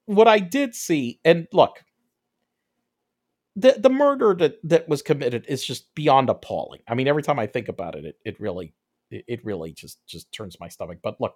[0.06, 1.83] what i did see and look
[3.56, 6.82] the the murder that that was committed is just beyond appalling.
[6.88, 8.74] I mean every time i think about it it, it really
[9.12, 11.00] it, it really just just turns my stomach.
[11.02, 11.36] But look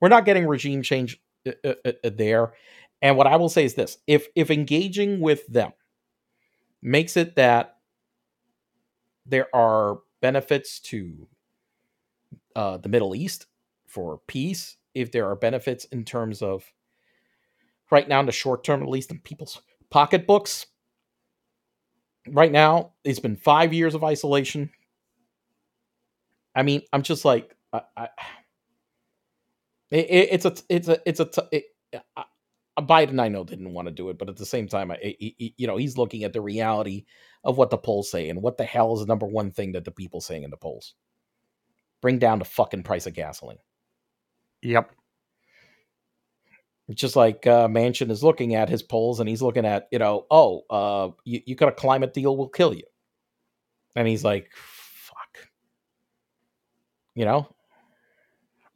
[0.00, 2.52] we're not getting regime change uh, uh, uh, there.
[3.02, 5.72] And what i will say is this if if engaging with them
[6.82, 7.76] makes it that
[9.26, 11.28] there are benefits to
[12.56, 13.46] uh, the Middle East
[13.86, 16.64] for peace, if there are benefits in terms of
[17.90, 19.60] right now in the short term, at least in people's
[19.94, 20.66] pocketbooks.
[22.28, 24.70] Right now, it's been five years of isolation.
[26.56, 28.08] I mean, I'm just like, I, I,
[29.90, 31.64] it, it- it's a, it's a, it's a, t- it,
[32.80, 35.34] Biden, I know didn't want to do it, but at the same time, I- I-
[35.56, 37.06] you know, he's looking at the reality
[37.44, 39.84] of what the polls say and what the hell is the number one thing that
[39.84, 40.94] the people saying in the polls
[42.02, 43.58] bring down the fucking price of gasoline.
[44.62, 44.90] Yep.
[46.88, 49.98] It's just like uh, Manchin is looking at his polls and he's looking at, you
[49.98, 52.82] know, oh, uh, you, you got a climate deal, will kill you.
[53.96, 55.48] And he's like, fuck.
[57.14, 57.48] You know?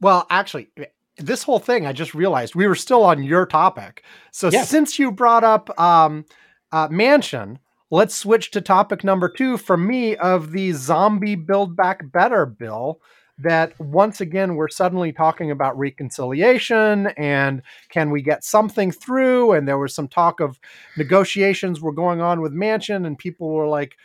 [0.01, 0.85] Well, actually, eh,
[1.17, 4.03] this whole thing, I just realized we were still on your topic.
[4.31, 4.69] So Yes.
[4.69, 6.25] since you brought up um,
[6.71, 7.57] uh, Manchin,
[7.91, 13.01] let's switch to topic number two for me of the zombie Build Back Better bill.
[13.41, 19.53] That once again, we're suddenly talking about reconciliation and can we get something through?
[19.53, 20.59] And there was some talk of
[20.97, 23.95] negotiations were going on with Manchin, and people were like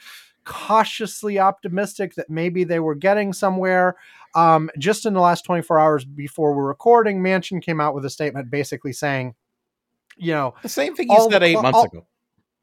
[0.44, 3.96] cautiously optimistic that maybe they were getting somewhere.
[4.34, 8.10] Um, just in the last 24 hours before we're recording, Manchin came out with a
[8.10, 9.34] statement basically saying,
[10.16, 12.06] you know, The same thing you said eight cl- months all- ago.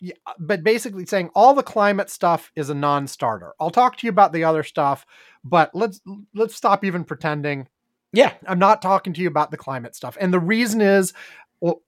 [0.01, 3.53] Yeah, uh, but basically saying all the climate stuff is a non-starter.
[3.59, 5.05] I'll talk to you about the other stuff,
[5.43, 6.01] but let's
[6.33, 7.67] let's stop even pretending.
[8.11, 8.33] Yeah.
[8.47, 10.17] I'm not talking to you about the climate stuff.
[10.19, 11.13] And the reason is
[11.61, 11.81] well,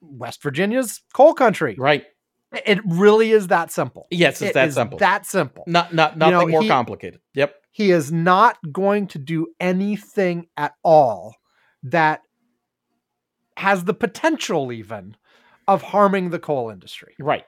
[0.00, 1.76] West Virginia's coal country.
[1.78, 2.06] Right.
[2.66, 4.08] It really is that simple.
[4.10, 4.98] Yes, it's It that simple.
[4.98, 5.62] That simple.
[5.68, 7.20] not not You nothing know, more he- complicated.
[7.34, 7.54] Yep.
[7.70, 11.36] he is not going to do anything at all
[11.84, 12.22] that
[13.56, 15.16] has the potential even
[15.68, 17.14] of harming the coal industry.
[17.20, 17.44] Right.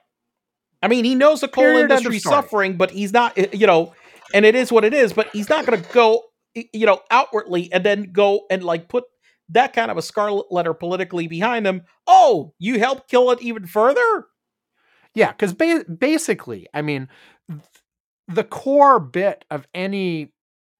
[0.83, 3.93] I mean, he knows the coal Period, industry's suffering, but he's not, you know,
[4.33, 6.23] and it is what it is, but he's not going to go,
[6.53, 9.05] you know, outwardly and then go and like put
[9.47, 11.83] that kind of a scarlet letter politically behind him.
[12.05, 14.25] Oh, you help kill it even further?
[15.15, 17.07] Yeah, because ba- basically, I mean,
[17.49, 17.61] th-
[18.27, 20.33] the core bit of any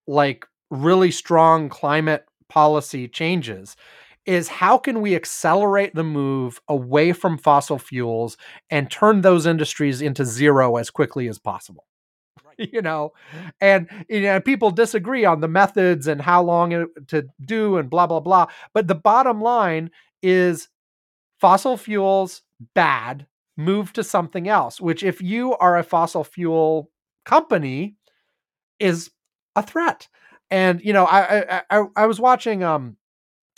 [0.06, 3.78] like really strong climate policy changes
[4.26, 8.38] is how can we accelerate the move away from fossil fuels
[8.70, 11.86] and turn those industries into zero as quickly as possible?
[12.56, 13.14] You know?
[13.60, 17.90] And you know people disagree on the methods and how long it, to do and
[17.90, 18.46] blah blah blah.
[18.76, 19.90] But the bottom line
[20.22, 20.70] is
[21.42, 22.44] fossil fuels
[22.76, 23.26] bad
[23.58, 26.92] move to something else, which if you are a fossil fuel
[27.26, 27.96] company
[28.80, 29.10] is
[29.56, 30.08] a threat.
[30.52, 32.98] And you know, I I I, I was watching um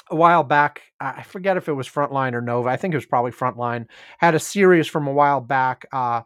[0.09, 0.83] a while back.
[0.99, 2.69] I forget if it was Frontline or Nova.
[2.69, 3.87] I think it was probably Frontline.
[4.19, 6.21] Had a series from a while back, uh,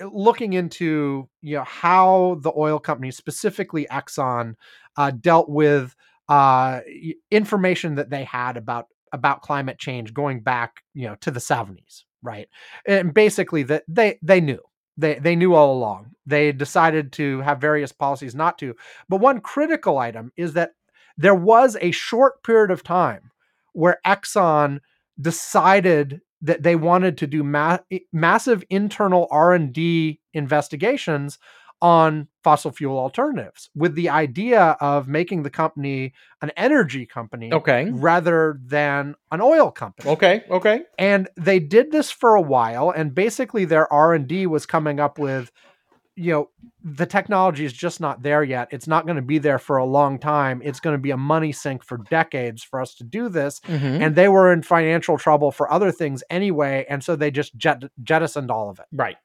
[0.00, 4.54] looking into you know how the oil companies, specifically Exxon,
[4.96, 5.94] uh, dealt with
[6.28, 6.80] uh,
[7.30, 12.02] information that they had about about climate change going back you know to the 70s
[12.22, 12.48] right
[12.86, 14.58] and basically that they they knew
[14.96, 18.74] they they knew all along they decided to have various policies not to
[19.08, 20.72] but one critical item is that
[21.16, 23.30] there was a short period of time
[23.72, 24.80] where Exxon
[25.20, 27.78] decided that they wanted to do ma-
[28.12, 31.38] massive internal R&D investigations
[31.80, 37.90] on fossil fuel alternatives with the idea of making the company an energy company Okay.
[37.90, 40.10] rather than an oil company.
[40.10, 40.44] Okay.
[40.50, 40.82] Okay.
[40.98, 45.50] And they did this for a while and basically their R&D was coming up with
[46.16, 46.50] you know
[46.82, 48.68] the technology is just not there yet.
[48.70, 50.60] It's not going to be there for a long time.
[50.64, 54.00] It's going to be a money sink for decades for us to do this Mhm.
[54.00, 57.82] and they were in financial trouble for other things anyway and so they just jet-
[58.02, 59.16] jettisoned all of it right.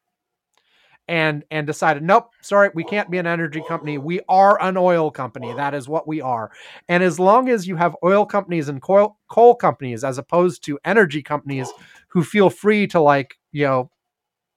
[1.08, 5.10] and and decided nope sorry we can't be an energy company we are an oil
[5.12, 6.52] company that is what we are
[6.88, 10.78] and as long as you have oil companies and coal, coal companies as opposed to
[10.86, 11.70] energy companies
[12.10, 13.92] who feel free to like you know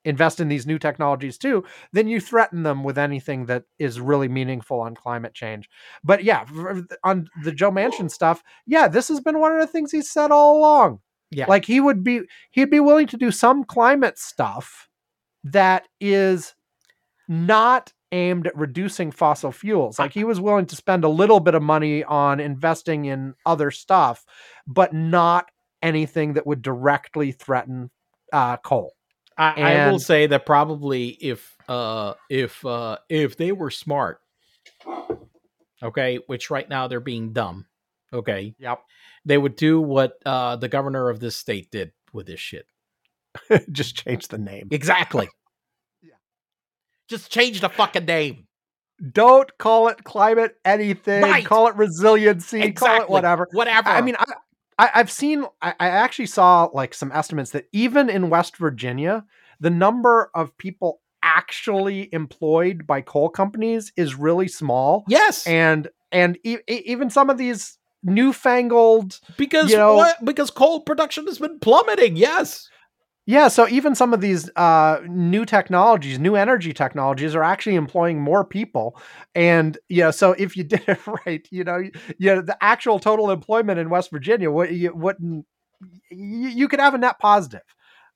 [0.04, 4.28] invest in these new technologies too then you threaten them with anything that is really
[4.28, 5.68] meaningful on climate change.
[6.02, 6.44] But yeah
[7.04, 10.30] on the joe manchin stuff yeah this has been one of the things he's said
[10.30, 11.00] all along.
[11.30, 11.46] Yeah.
[11.48, 14.88] like he would be he'd be willing to do some climate stuff
[15.44, 16.54] that is
[17.28, 19.98] not aimed at reducing fossil fuels.
[19.98, 23.70] Like he was willing to spend a little bit of money on investing in other
[23.70, 24.26] stuff
[24.66, 25.50] but not
[25.80, 27.90] anything that would directly threaten
[28.32, 28.92] uh, coal
[29.38, 34.20] I, I will say that probably if uh if uh if they were smart,
[35.82, 37.66] okay, which right now they're being dumb,
[38.12, 38.80] okay, yep
[39.24, 42.66] they would do what uh the governor of this state did with this shit.
[43.72, 45.28] just change the name Exactly.
[46.02, 46.14] Yeah.
[47.08, 48.46] Just change the fucking name.
[49.12, 51.44] don't call it climate anything Right.
[51.46, 53.88] call it resiliency call it whatever Whatever.
[53.88, 54.24] I mean, I,
[54.78, 59.24] I, I've seen, I, I actually saw like some estimates that even in West Virginia,
[59.60, 66.36] the number of people actually employed by coal companies is really small, yes, and and
[66.44, 70.24] e- e- even some of these newfangled, because you know- what?
[70.24, 72.16] Because coal production has been plummeting.
[72.16, 72.68] Yes.
[73.26, 73.48] Yeah.
[73.48, 78.44] So even some of these uh, new technologies, new energy technologies, are actually employing more
[78.44, 78.96] people,
[79.34, 80.10] and yeah.
[80.10, 81.82] So if you did it right, you know,
[82.18, 85.46] yeah, the actual total employment in West Virginia, what you wouldn't
[86.10, 87.62] you, you could have a net positive.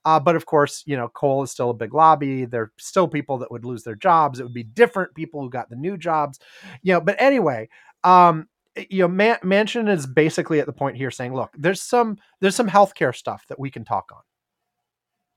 [0.05, 2.45] Uh, but of course, you know, coal is still a big lobby.
[2.45, 4.39] There are still people that would lose their jobs.
[4.39, 6.39] It would be different people who got the new jobs,
[6.83, 7.01] you know.
[7.01, 7.69] But anyway,
[8.05, 8.49] um,
[8.89, 12.55] you know, Man- Manchin is basically at the point here saying, look, there's some there's
[12.55, 14.21] some healthcare stuff that we can talk on,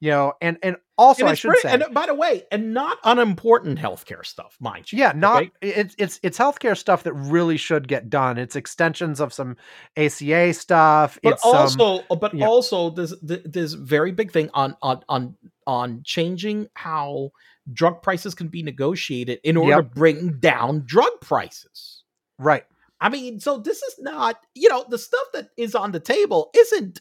[0.02, 2.74] you know, and and also And I should pretty- say, and by the way, and
[2.74, 5.00] not unimportant healthcare stuff, mind you.
[5.00, 5.52] yeah, not okay?
[5.62, 8.38] it's it's it's healthcare stuff that really should get done.
[8.38, 9.58] It's extensions of some
[9.98, 11.18] ACA stuff.
[11.24, 15.04] but it's some, also uh, but also there's th- there's very big thing on on
[15.10, 15.36] on
[15.68, 17.32] on changing how
[17.72, 19.90] drug prices can be negotiated in order Yep.
[19.94, 22.04] to bring down drug prices
[22.40, 22.64] right.
[23.00, 26.50] i mean so this is not you know the stuff that is on the table
[26.56, 27.00] isn't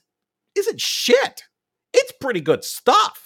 [0.54, 1.44] isn't shit
[1.98, 3.24] it's pretty good stuff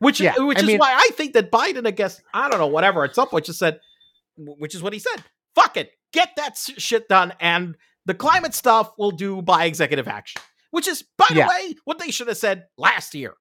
[0.00, 2.58] which Yeah, which I is mean- why i think that biden i guess i don't
[2.60, 3.80] know whatever at some point just said
[4.36, 5.22] which is what he said
[5.54, 7.76] fuck it get that shit done and
[8.06, 10.40] the climate stuff we'll do by executive action
[10.70, 11.48] which is by the Yeah.
[11.48, 13.34] way what they should have said last year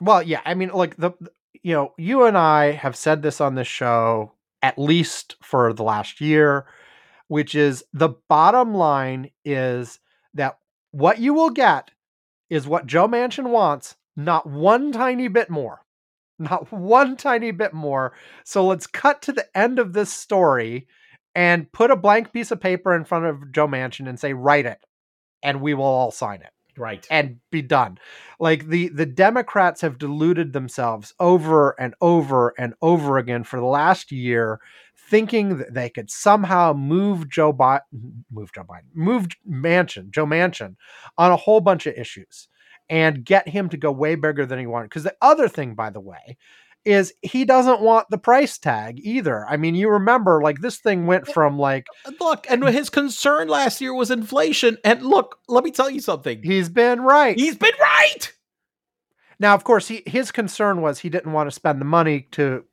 [0.00, 1.32] Well, yeah, I mean, like the the-
[1.62, 4.32] you know, you and I have said this on this show
[4.62, 6.66] at least for the last year,
[7.28, 10.00] which is the bottom line is
[10.34, 10.58] that
[10.90, 11.90] what you will get
[12.52, 15.80] is what Joe Manchin wants, not one tiny bit more.
[16.38, 18.12] Not one tiny bit more.
[18.44, 20.86] So let's cut to the end of this story
[21.34, 24.66] and put a blank piece of paper in front of Joe Manchin and say, write
[24.66, 24.84] it,
[25.42, 27.98] and we will all sign it right and be done.
[28.38, 33.66] Like the the Democrats have deluded themselves over and over and over again for the
[33.66, 34.60] last year,
[35.12, 40.74] thinking that they could somehow move Joe Biden, move Joe Biden, move Manchin, Joe Manchin,
[41.18, 42.48] on a whole bunch of issues,
[42.88, 44.88] and get him to go way bigger than he wanted.
[44.88, 46.38] Because the other thing, by the way.
[46.84, 49.46] Is he doesn't want the price tag either?
[49.48, 53.46] I mean, you remember, like this thing went from like uh, look and his concern
[53.46, 57.54] last year was inflation and look let me tell you something he's been right, he's
[57.56, 58.32] been right
[59.38, 62.64] Now, of course, he his concern was he didn't want to spend the money to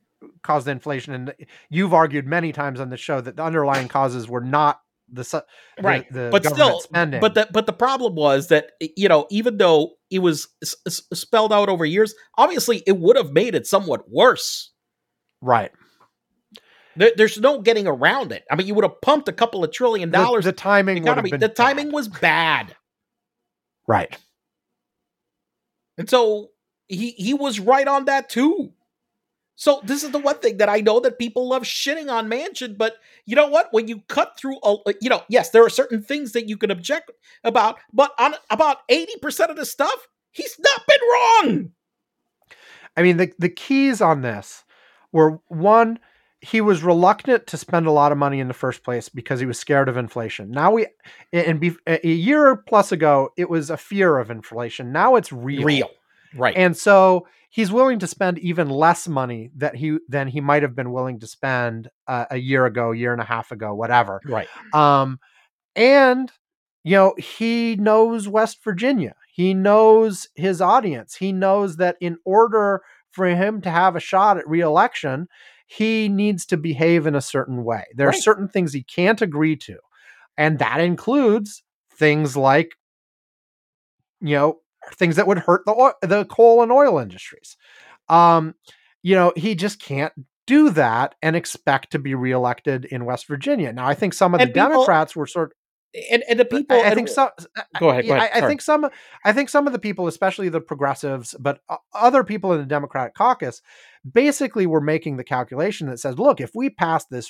[0.42, 1.34] cause the inflation, and
[1.68, 4.80] you've argued many times on the show that the underlying causes were not
[5.12, 5.44] the, the
[5.82, 7.20] right the but still spending.
[7.20, 11.02] but the but the problem was that you know even though it was s- s-
[11.12, 14.70] spelled out over years obviously it would have made it somewhat worse
[15.40, 15.72] right,
[16.96, 19.72] there, there's no getting around it i mean you would have pumped a couple of
[19.72, 21.94] trillion dollars the timing would economy the timing bad.
[21.94, 22.76] was bad
[23.88, 24.16] right.
[25.98, 26.50] and so
[26.86, 28.72] he he was right on that too
[29.60, 32.78] so this is the one thing that I know that people love shitting on Manchin,
[32.78, 32.94] but
[33.26, 33.68] you know what?
[33.72, 36.56] When you cut through, a, uh, you know, yes, there are certain things that you
[36.56, 37.10] can object
[37.44, 41.72] about, but on about eighty percent of the stuff, he's not been wrong.
[42.96, 44.64] I mean, the the keys on this
[45.12, 45.98] were one,
[46.40, 49.46] he was reluctant to spend a lot of money in the first place because he
[49.46, 50.50] was scared of inflation.
[50.52, 50.86] Now we,
[51.34, 54.90] and be, a year plus ago, it was a fear of inflation.
[54.90, 55.64] Now it's real.
[55.64, 55.90] Real,
[56.34, 56.56] right?
[56.56, 60.74] And so he's willing to spend even less money that he than he might have
[60.74, 64.20] been willing to spend uh, a year ago, year and a half ago, whatever.
[64.24, 64.48] right.
[64.72, 65.18] Um,
[65.76, 66.32] and
[66.82, 69.14] you know, he knows West Virginia.
[69.32, 71.14] He knows his audience.
[71.16, 75.28] He knows that in order for him to have a shot at reelection,
[75.66, 77.84] he needs to behave in a certain way.
[77.94, 79.76] There are certain things he can't agree to.
[80.36, 81.62] And that includes
[81.94, 82.72] things like,
[84.20, 84.60] you know,
[84.94, 87.56] things that would hurt the oil, the coal and oil industries.
[88.08, 88.54] Um,
[89.02, 90.12] you know, he just can't
[90.46, 93.72] do that and expect to be reelected in West Virginia.
[93.72, 95.52] Now, I think some of And the people- Democrats were sort
[96.12, 97.30] And and the people, I, I think some.
[97.80, 98.88] Go ahead, go ahead, I, I think some.
[99.24, 101.60] I think some of the people, especially the progressives, but
[101.92, 103.60] other people in the Democratic caucus,
[104.10, 107.28] basically were making the calculation that says, "Look, if we pass this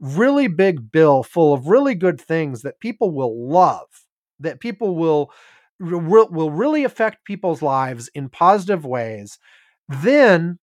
[0.00, 3.86] really big bill full of really good things that people will love,
[4.40, 5.30] that people will
[5.80, 9.38] will, really affect people's lives in positive ways,
[9.88, 10.58] then."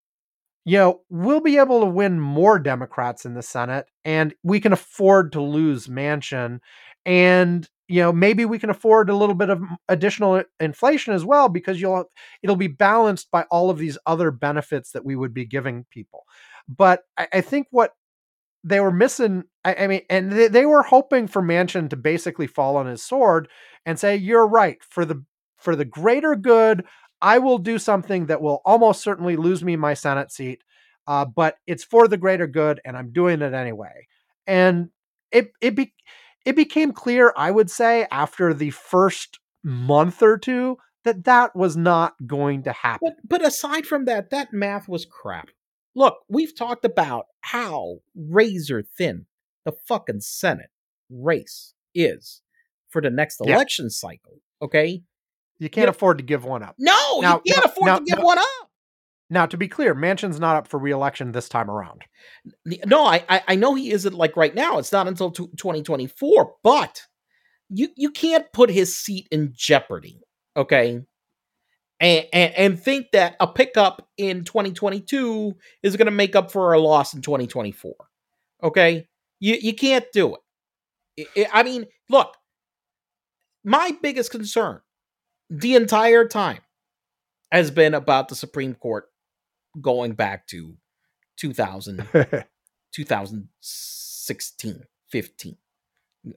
[0.65, 4.73] You know, we'll be able to win more Democrats in the Senate, and we can
[4.73, 6.60] afford to lose Manchin,
[7.06, 11.49] and you know maybe we can afford a little bit of additional inflation as well
[11.49, 12.06] because you'll
[12.44, 16.26] it'll be balanced by all of these other benefits that we would be giving people
[16.68, 17.94] but i, I think what
[18.68, 22.48] they were missing I, I mean and they, they were hoping for Manchin to basically
[22.48, 23.48] fall on his sword
[23.85, 25.23] and say you're right for the
[25.57, 26.85] for the greater good
[27.22, 30.64] i will do something that will almost certainly lose me my senate seat
[31.07, 34.07] uh, but it's for the greater good and i'm doing it anyway
[34.45, 34.89] and
[35.31, 35.94] it it be,
[36.45, 41.76] it became clear, I would say, after the first month or two, that that was
[41.76, 43.14] not going to happen.
[43.23, 45.49] But but aside from that, that math was crap.
[45.95, 49.26] Look, we've talked about how razor thin
[49.65, 50.69] the fucking Senate
[51.10, 52.41] race is
[52.90, 53.56] for the next Yeah.
[53.56, 54.40] election cycle.
[54.61, 55.03] Okay,
[55.60, 55.90] You can't Yeah.
[55.91, 56.76] afford to give one up.
[56.78, 58.45] no, Now- you can't now- afford now- to give one up.
[59.30, 62.03] Now, to be clear, Manchin's not up for reelection this time around.
[62.86, 64.78] No, I I, I know he isn't like right now.
[64.78, 67.02] It's not until twenty twenty four, but
[67.69, 70.22] you you can't put his seat in jeopardy.
[70.56, 71.02] Okay.
[71.99, 76.74] And, and, and think that a pickup in 2022 is going to make up for
[76.74, 77.95] a loss in 2024.
[78.64, 79.07] Okay,
[79.40, 80.41] you you can't do it.
[81.38, 82.36] I- I- I mean, look,
[83.64, 84.82] my biggest concern
[85.49, 86.60] the entire time
[87.52, 89.06] has been about the Supreme Court
[89.82, 90.76] going back to
[91.38, 92.07] 2000
[92.94, 95.57] 2016 15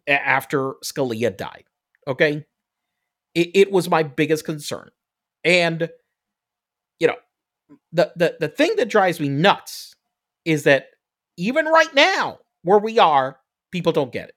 [0.06, 1.64] after Scalia died.
[2.06, 2.46] Okay.
[3.34, 4.90] It, it was my biggest concern.
[5.44, 5.88] And,
[6.98, 7.16] you know,
[7.92, 9.94] the, the, the thing that drives me nuts
[10.44, 10.86] is that
[11.36, 13.38] even right now, where we are,
[13.72, 14.34] people don't get it.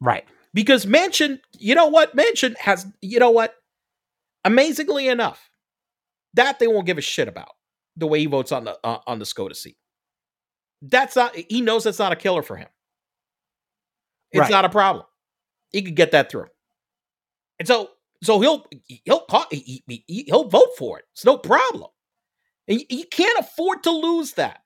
[0.00, 0.24] right.
[0.54, 2.16] Because Manchin, you know what?
[2.16, 3.54] Manchin has, you know what?
[4.44, 5.50] Amazingly enough,
[6.34, 7.50] that they won't give a shit about
[7.96, 9.76] the way he votes on the uh, on the SCOTUS seat.
[10.80, 11.36] That's not.
[11.36, 12.68] He knows that's not a killer for him.
[14.32, 14.50] It's Right.
[14.50, 15.04] not a problem.
[15.70, 16.46] He could get that through,
[17.58, 17.90] and so
[18.22, 18.64] so he'll
[19.04, 21.04] he'll ca- he, he'll vote for it.
[21.14, 21.90] It's no problem.
[22.66, 24.60] And you, can't afford to lose that.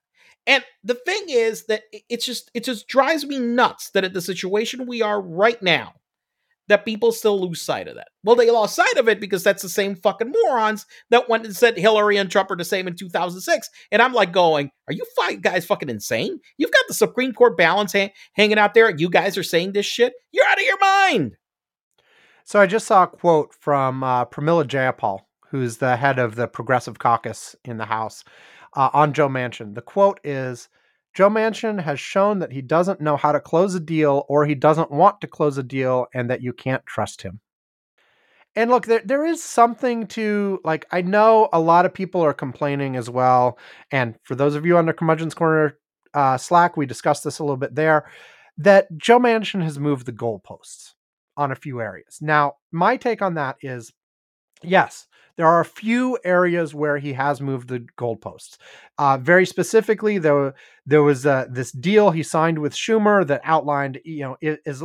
[0.46, 4.12] And the thing is that it- it's just it just drives me nuts that at
[4.14, 5.92] the situation we are right now,
[6.68, 8.08] that people still lose sight of that.
[8.24, 11.54] Well, they lost sight of it because that's the same fucking morons that went and
[11.54, 13.68] said Hillary and Trump are the same in 2006.
[13.92, 15.04] And I'm like going, are you
[15.40, 16.40] guys fucking insane?
[16.58, 18.88] You've got the Supreme Court balance ha- hanging out there.
[18.88, 20.12] and You guys are saying this shit.
[20.32, 21.36] You're out of your mind.
[22.44, 25.20] So I just saw a quote from uh, Pramila Jayapal,
[25.50, 28.24] who's the head of the Progressive Caucus in the House,
[28.74, 29.74] uh, on Joe Manchin.
[29.74, 30.68] The quote is
[31.14, 34.54] Joe Manchin has shown that he doesn't know how to close a deal or he
[34.54, 37.40] doesn't want to close a deal and that you can't trust him.
[38.54, 40.84] and look, there there is something to like.
[40.92, 43.58] I know a lot of people are complaining as well,
[43.90, 45.78] and for those of you on the Curmudgeon's Corner
[46.14, 48.06] uh, Slack, we discussed this a little bit there.
[48.58, 50.92] That Joe Manchin has moved the goalposts
[51.36, 52.18] on a few areas.
[52.20, 53.92] Now, my take on that is,
[54.62, 55.06] yes,
[55.36, 58.58] there are a few areas where he has moved the goalposts.
[58.98, 60.52] Uh, very specifically, though,
[60.86, 64.82] there was uh, this deal he signed with Schumer that outlined, you know, i- is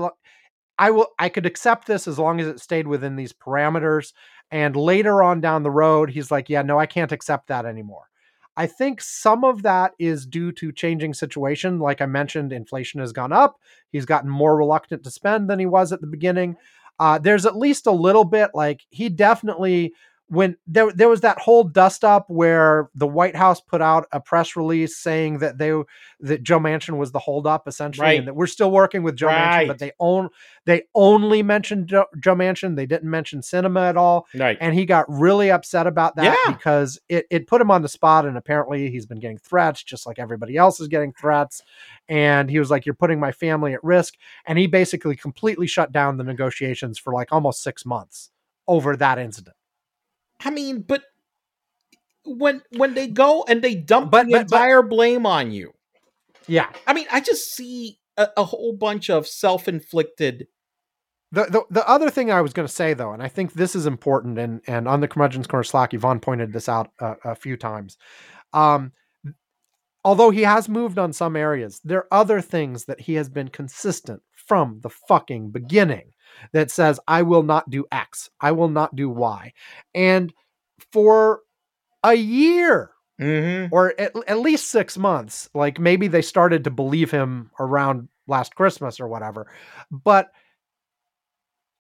[0.78, 4.14] I will I could accept this as long as it stayed within these parameters.
[4.52, 8.06] And later on down the road, he's like, yeah, no, I can't accept that anymore.
[8.58, 11.78] I think some of that is due to changing situation.
[11.80, 13.60] Like I mentioned, inflation has gone up.
[13.92, 16.58] He's gotten more reluctant to spend than he was at the beginning.
[17.00, 19.94] Uh, there's at least a little bit like he definitely
[20.30, 24.20] when there there was that whole dust up where the White House put out a
[24.20, 25.72] press release saying that they
[26.20, 28.20] that Joe Manchin was the holdup essentially, Right.
[28.20, 30.30] and that we're still working with Joe Manchin, but they own
[30.66, 32.76] they only mentioned Joe, Joe Manchin.
[32.76, 34.58] They didn't mention Sinema at all Right.
[34.60, 36.52] and he got really upset about that Yeah.
[36.54, 40.06] because it, it put him on the spot and apparently he's been getting threats just
[40.06, 41.62] like everybody else is getting threats
[42.10, 45.92] and he was like you're putting my family at risk and he basically completely shut
[45.92, 48.32] down the negotiations for like almost six months
[48.68, 49.56] over that incident
[50.44, 51.04] I mean, but
[52.26, 55.72] when when they go and they dump But- the but- but- entire blame on you,
[56.48, 60.48] yeah I mean, I just see a, a whole bunch of self-inflicted.
[61.32, 63.76] the, the, the other thing I was going to say though, and I think this
[63.76, 67.36] is important, and and on the curmudgeon's corner Slack, Ivan pointed this out a, a
[67.36, 67.98] few times.
[68.54, 68.92] Um,
[70.04, 73.50] although he has moved on some areas, there are other things that he has been
[73.50, 76.12] consistent from the fucking beginning
[76.54, 79.54] that says, I will not do X, I will not do Y.
[79.94, 80.34] And
[80.92, 81.42] for
[82.04, 83.74] a year Mm-hmm.
[83.74, 88.54] or at, at least six months, like maybe they started to believe him around last
[88.54, 89.48] Christmas or whatever,
[89.90, 90.30] but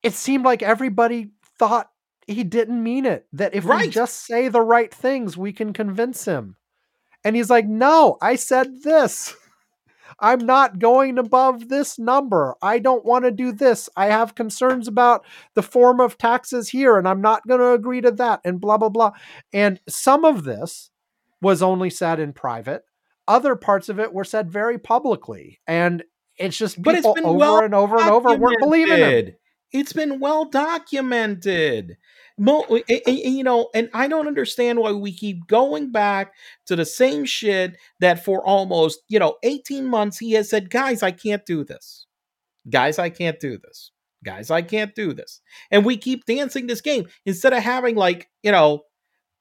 [0.01, 1.29] it seemed like everybody
[1.59, 1.91] thought
[2.25, 3.27] he didn't mean it.
[3.33, 6.55] That if we just say the right things, we can convince him.
[7.23, 9.35] And he's like, no, I said this.
[10.19, 12.55] I'm not going above this number.
[12.61, 13.89] I don't want to do this.
[13.95, 18.01] I have concerns about the form of taxes here, and I'm not going to agree
[18.01, 19.11] to that, and blah, blah, blah.
[19.53, 20.89] And some of this
[21.41, 22.83] was only said in private,
[23.27, 25.59] other parts of it were said very publicly.
[25.67, 26.03] And
[26.37, 29.37] it's just But it's people been over well and over and over weren't believing documented.
[29.71, 31.97] It's been well documented.
[32.39, 36.33] Mo- and- and- and, you know, and I don't understand why we keep going back
[36.67, 41.01] to the same shit that for almost, you know, 18 months he has said, guys,
[41.01, 42.05] I can't do this.
[42.69, 43.91] Guys, I can't do this.
[44.23, 45.41] Guys, I can't do this.
[45.71, 48.83] And we keep dancing this game instead of having, like, you know,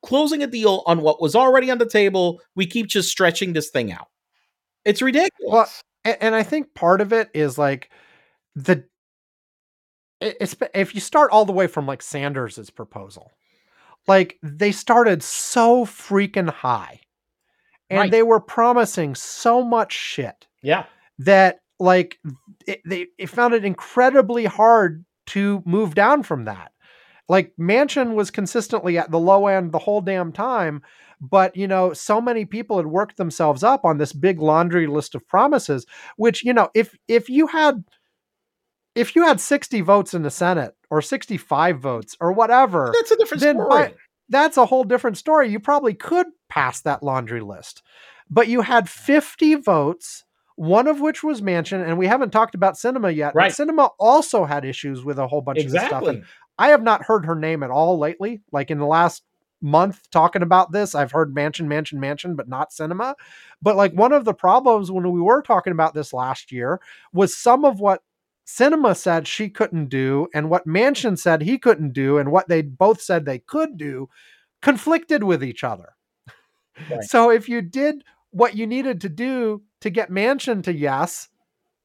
[0.02, 2.40] closing a deal on what was already on the table.
[2.54, 4.08] We keep just stretching this thing out.
[4.84, 5.82] It's ridiculous.
[6.04, 7.90] and, and I think part of it is like
[8.54, 8.84] the
[10.20, 13.32] it's if you start all the way from like Sanders's proposal,
[14.06, 17.00] like they started so freaking high,
[17.90, 18.10] and Right.
[18.10, 20.84] they were promising so much shit yeah.
[21.18, 22.18] that like
[22.66, 26.72] it, they it found it incredibly hard to move down from that.
[27.28, 30.82] Like Manchin was consistently at the low end the whole damn time,
[31.20, 35.14] but you know, so many people had worked themselves up on this big laundry list
[35.14, 35.84] of promises,
[36.16, 37.84] which you know, if if you had
[38.96, 43.16] if you had 60 votes in the Senate or 65 votes or whatever, That's a
[43.16, 43.68] different story.
[43.68, 43.94] by-
[44.28, 45.48] that's a whole different story.
[45.50, 47.82] You probably could pass that laundry list.
[48.28, 50.24] But you had 50 votes,
[50.56, 53.36] one of which was Manchin, and we haven't talked about Sinema yet.
[53.36, 53.52] Right.
[53.52, 56.02] Sinema also had issues with a whole bunch of this stuff.
[56.08, 56.24] And
[56.58, 58.40] I have not heard her name at all lately.
[58.50, 59.22] Like in the last
[59.62, 63.14] month talking about this, I've heard Manchin, Manchin, Manchin, but not Sinema.
[63.62, 66.80] But like one of the problems when we were talking about this last year
[67.12, 68.02] was some of what
[68.46, 71.14] Sinema said she couldn't do, and what Manchin mm-hmm.
[71.16, 74.08] said he couldn't do, and what they both said they could do
[74.62, 75.94] conflicted with each other.
[76.90, 77.02] Right.
[77.02, 81.28] So if you did what you needed to do to get Manchin to yes,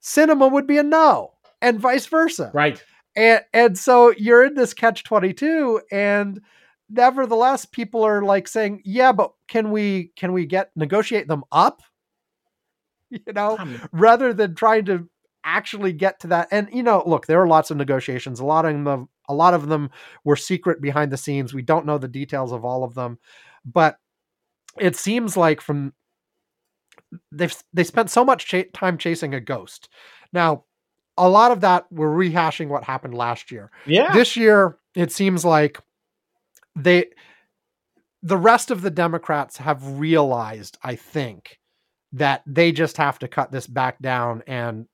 [0.02, 2.52] Sinema would be a no, and vice versa.
[2.54, 2.84] Right.
[3.16, 6.42] And and so you're in this catch 22 and
[6.90, 11.82] nevertheless people are like saying, "Yeah, but can we can we get negotiate them up?"
[13.10, 13.58] You know,
[13.92, 15.10] rather than trying to
[15.44, 16.48] actually get to that.
[16.52, 18.40] And you know, look, there are lots of negotiations.
[18.40, 19.90] A lot of them a lot of them
[20.24, 21.54] were secret behind the scenes.
[21.54, 23.18] We don't know the details of all of them,
[23.66, 23.98] but
[24.78, 25.94] it seems like from
[27.32, 29.90] they've they spent so much cha- time chasing a ghost.
[30.34, 30.66] Now,
[31.18, 33.72] a lot of that we're rehashing what happened last year.
[33.86, 34.14] yeah.
[34.14, 35.80] This year, it seems like
[36.76, 37.08] they
[38.24, 41.60] the rest of the Democrats have realized, I think,
[42.14, 44.88] that they just have to cut this back down and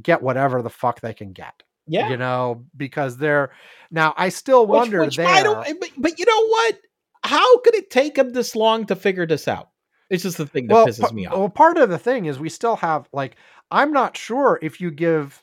[0.00, 1.62] get whatever the fuck they can get.
[1.86, 2.08] Yeah.
[2.08, 3.50] You know, because they're
[3.90, 5.26] now I still wonder which there.
[5.26, 6.78] I don't, eh, but, but you know what?
[7.22, 9.70] How could it take them this long to figure this out?
[10.08, 11.38] It's just the thing that well, pisses pa- me off.
[11.38, 13.36] well, part of the thing is we still have like
[13.70, 15.42] I'm not sure if you give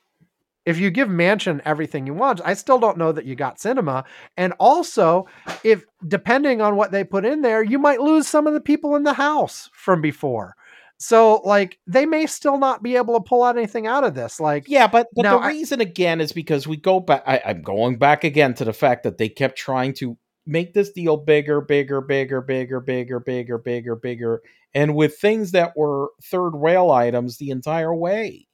[0.68, 4.04] if you give Manchin everything you want, I still don't know that you got Sinema.
[4.36, 5.28] And also,
[5.64, 8.98] if depending on what they put in there, you might lose some of the people
[8.98, 10.58] in the house from before.
[11.00, 14.40] So like they may still not be able to pull out anything out of this.
[14.40, 17.24] Like Yeah, but but the I- reason again is because we go back.
[17.28, 20.92] I, I'm going back again to the fact that they kept trying to make this
[20.92, 24.42] deal bigger, bigger, bigger, bigger, bigger, bigger, bigger, bigger,
[24.74, 28.48] and with things that were third rail items the entire way.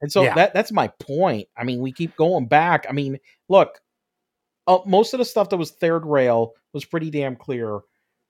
[0.00, 0.34] And so Yeah.
[0.34, 1.46] that that's my point.
[1.56, 2.86] I mean, we keep going back.
[2.88, 3.18] I mean,
[3.48, 3.78] look,
[4.66, 7.80] uh, most of the stuff that was third rail was pretty damn clear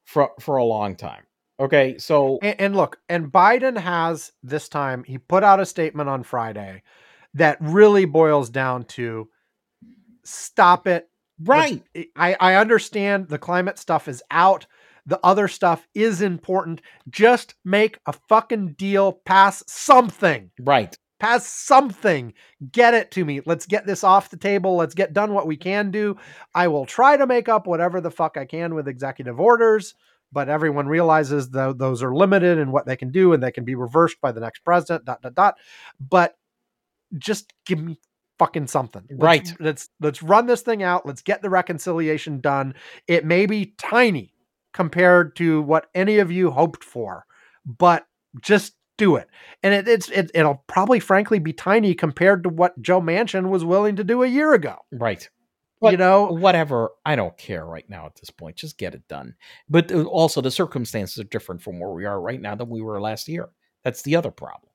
[0.04, 1.22] for for a long time.
[1.60, 6.08] Okay, so And, and look, and Biden has this time, he put out a statement
[6.08, 6.82] on Friday
[7.34, 9.28] that really boils down to
[10.24, 11.08] stop it.
[11.40, 11.82] right,
[12.16, 14.66] I, I understand the climate stuff is out.
[15.06, 16.82] The other stuff is important.
[17.08, 20.50] Just make a fucking deal, pass something.
[20.60, 22.34] right, Pass something.
[22.70, 23.40] Get it to me.
[23.44, 24.76] Let's get this off the table.
[24.76, 26.16] Let's get done what we can do.
[26.54, 29.94] I will try to make up whatever the fuck I can with executive orders,
[30.32, 33.64] but everyone realizes that those are limited in what they can do and they can
[33.64, 35.54] be reversed by the next president, dot, dot, dot.
[36.00, 36.36] But
[37.16, 37.98] just give me
[38.38, 39.02] fucking something.
[39.10, 39.54] Let's- Right.
[39.60, 41.06] Let's let's run this thing out.
[41.06, 42.74] Let's get the reconciliation done.
[43.06, 44.34] It may be tiny
[44.74, 47.24] compared to what any of you hoped for,
[47.64, 48.06] but
[48.40, 49.28] just do it.
[49.62, 53.64] And it, it's it, it'll probably frankly be tiny compared to what Joe Manchin was
[53.64, 54.76] willing to do a year ago.
[54.92, 55.28] right.
[55.82, 56.90] You know, whatever.
[57.04, 58.56] I don't care right now at this point.
[58.56, 59.34] Just get it done.
[59.68, 63.00] But also, the circumstances are different from where we are right now than we were
[63.00, 63.48] last year.
[63.84, 64.70] That's the other problem.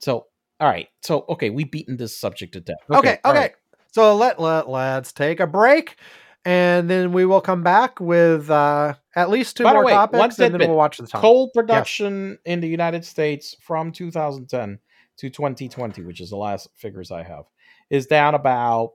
[0.00, 0.26] So,
[0.60, 0.88] all right.
[1.02, 2.76] So, okay, we've beaten this subject to death.
[2.90, 3.38] Okay, okay.
[3.38, 3.52] right.
[3.92, 5.96] So let let let's take a break,
[6.44, 10.38] and then we will come back with uh, at least two By more way, topics,
[10.38, 11.20] and then we'll watch the time.
[11.20, 14.78] Coal production in the United States from 2010
[15.18, 17.44] to 2020, which is the last figures I have,
[17.90, 18.92] is down about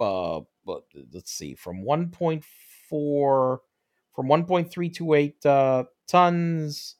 [0.00, 3.58] uh but let's see from 1.4
[4.14, 6.94] from 1.328 uh tons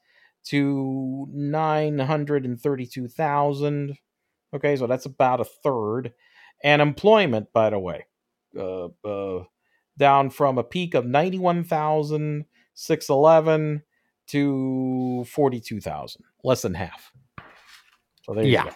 [0.44, 3.96] to 932,000
[4.54, 6.12] okay so that's about a third
[6.62, 8.04] and employment by the way
[8.56, 9.44] uh, uh
[9.96, 13.82] down from a peak of 91,611
[14.28, 17.12] to 42,000 less than half
[18.28, 18.64] so there you go.
[18.64, 18.72] Yeah.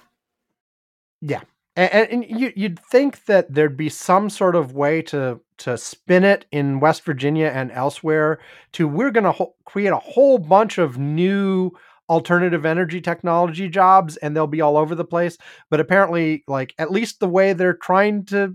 [1.20, 1.40] Yeah.
[1.77, 6.24] And, and you, you'd think that there'd be some sort of way to to spin
[6.24, 8.40] it in West Virginia and elsewhere
[8.73, 11.70] to we're going to ho- create a whole bunch of new
[12.09, 15.39] alternative energy technology jobs and they'll be all over the place
[15.70, 18.55] but apparently like at least the way they're trying to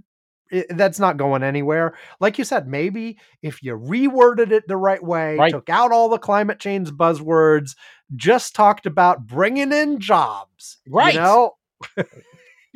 [0.51, 5.01] i that's not going anywhere like you said maybe if you reworded it the right
[5.03, 5.51] way Right.
[5.51, 7.75] took out all the climate change buzzwords
[8.15, 11.13] just talked about bringing in jobs Right.
[11.15, 11.53] you know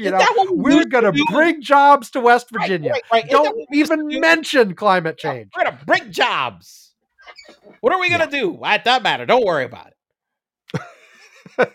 [0.02, 2.92] you Isn't know we we're going to bring jobs to West Virginia.
[2.92, 3.26] right, right.
[3.26, 4.20] Isn't Don't what we used to even do?
[4.20, 5.52] mention climate change.
[5.56, 6.94] We're gonna bring jobs.
[7.82, 8.60] What are we gonna do?
[8.62, 9.26] That doesn't matter.
[9.26, 9.88] Don't worry about
[11.58, 11.74] it.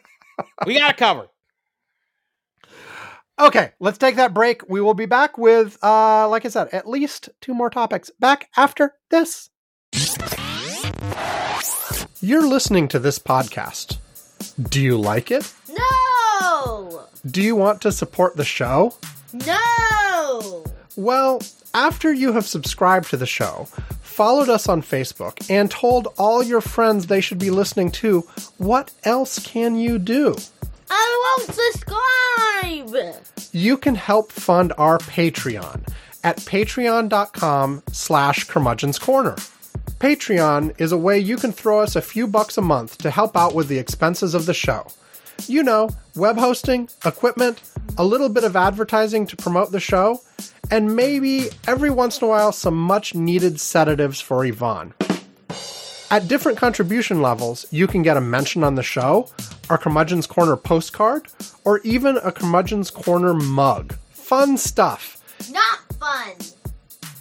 [0.66, 1.28] we got it covered.
[3.38, 4.66] Okay, let's take that break.
[4.68, 8.10] We will be back with, uh, like I said, at least two more topics.
[8.18, 9.50] Back after this.
[12.20, 13.98] You're listening to this podcast.
[14.70, 15.52] Do you like it?
[15.68, 16.75] No!
[17.30, 18.94] Do you want to support the show?
[19.32, 20.64] No!
[20.96, 21.42] Well,
[21.74, 23.68] after you have subscribed to the show,
[24.00, 28.20] followed us on Facebook, and told all your friends they should be listening to,
[28.56, 30.34] what else can you do?
[30.88, 33.22] I won't subscribe!
[33.52, 35.86] You can help fund our Patreon
[36.24, 39.36] at patreon.com slash curmudgeon's corner.
[39.98, 43.36] Patreon is a way you can throw us a few bucks a month to help
[43.36, 44.86] out with the expenses of the show.
[45.46, 47.62] You know, web hosting, equipment,
[47.98, 50.20] a little bit of advertising to promote the show,
[50.70, 54.92] and maybe every once in a while some much needed sedatives for Ivan.
[56.10, 59.28] At different contribution levels, you can get a mention on the show,
[59.68, 61.26] our Curmudgeon's Corner postcard,
[61.64, 63.94] or even a Curmudgeon's Corner mug.
[64.10, 65.20] Fun stuff.
[65.50, 66.32] Not fun!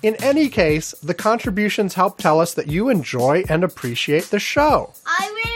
[0.04, 4.94] In any case, the contributions help tell us that you enjoy and appreciate the show.
[5.08, 5.55] I really,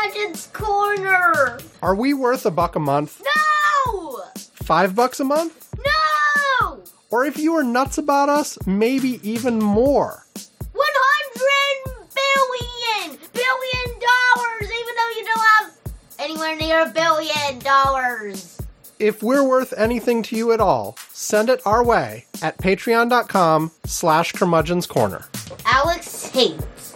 [0.00, 1.58] Curmudgeon's Corner!
[1.82, 3.22] Are we worth a buck a month?
[3.22, 4.22] No!
[4.54, 5.68] Five bucks a month?
[5.76, 6.82] No!
[7.10, 10.24] Or if you are nuts about us, maybe even more.
[10.72, 13.18] 100 billion!
[13.32, 14.70] Billion dollars!
[14.70, 15.72] Even though you don't have
[16.18, 18.62] anywhere near a billion dollars!
[18.98, 24.32] If we're worth anything to you at all, send it our way at patreon.com slash
[24.32, 25.26] curmudgeon's corner.
[25.66, 26.94] Alex hates.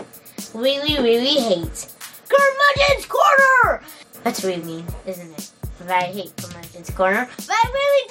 [0.55, 1.94] Really, really hates.
[2.29, 3.83] Curmudgeon's Corner!
[4.23, 5.51] That's really mean, isn't it?
[5.79, 7.29] But I hate Curmudgeon's Corner.
[7.37, 8.09] But I really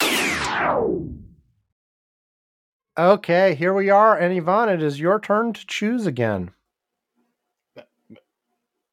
[0.00, 1.12] do!
[2.98, 4.16] Okay, here we are.
[4.16, 6.50] And Ivan, it is your turn to choose again.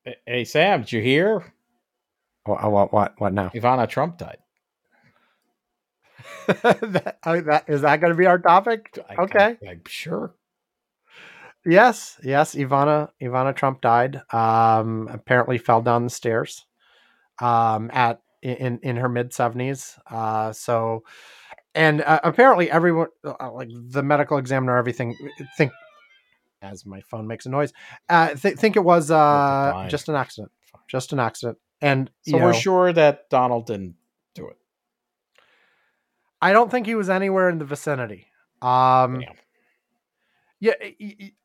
[0.03, 1.53] Hey, Hey, Sam, did you hear?
[2.45, 3.49] What, what, what, what now?
[3.49, 4.37] Ivana Trump died.
[6.47, 8.97] that, that, is that going to be our topic?
[9.09, 9.57] I- Okay.
[9.65, 10.35] I, am sure.
[11.65, 12.55] Yes, yes.
[12.55, 14.21] Ivana Ivana Trump died.
[14.33, 16.65] Um, apparently fell down the stairs.
[17.39, 19.97] Um, at in in her mid seventies.
[20.09, 21.03] Uh, so,
[21.73, 25.15] and uh, apparently everyone, uh, like the medical examiner, everything
[25.57, 25.71] think.
[26.61, 27.73] As my phone makes a noise,
[28.07, 30.49] uh, th- think it was uh just an accident,
[30.87, 33.95] just an accident, and So we're know, sure that Donald didn't
[34.33, 34.55] do it.
[36.41, 38.27] I don't think he was anywhere in the vicinity.
[38.61, 39.33] Um, Damn.
[40.63, 40.75] Yeah,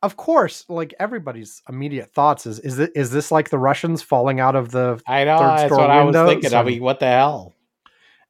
[0.00, 0.64] of course.
[0.68, 4.70] Like everybody's immediate thoughts is is it is this like the Russians falling out of
[4.70, 5.38] the I know.
[5.38, 6.54] Third That's what I was thinking.
[6.54, 7.54] I mean, what the hell?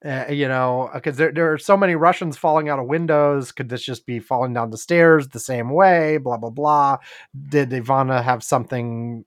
[0.03, 3.53] uh, you know because there there are so many Russians falling out of windows.
[3.53, 6.17] Could this just be falling down the stairs the same way?
[6.17, 6.97] Blah blah blah.
[7.51, 9.27] Did Ivana have something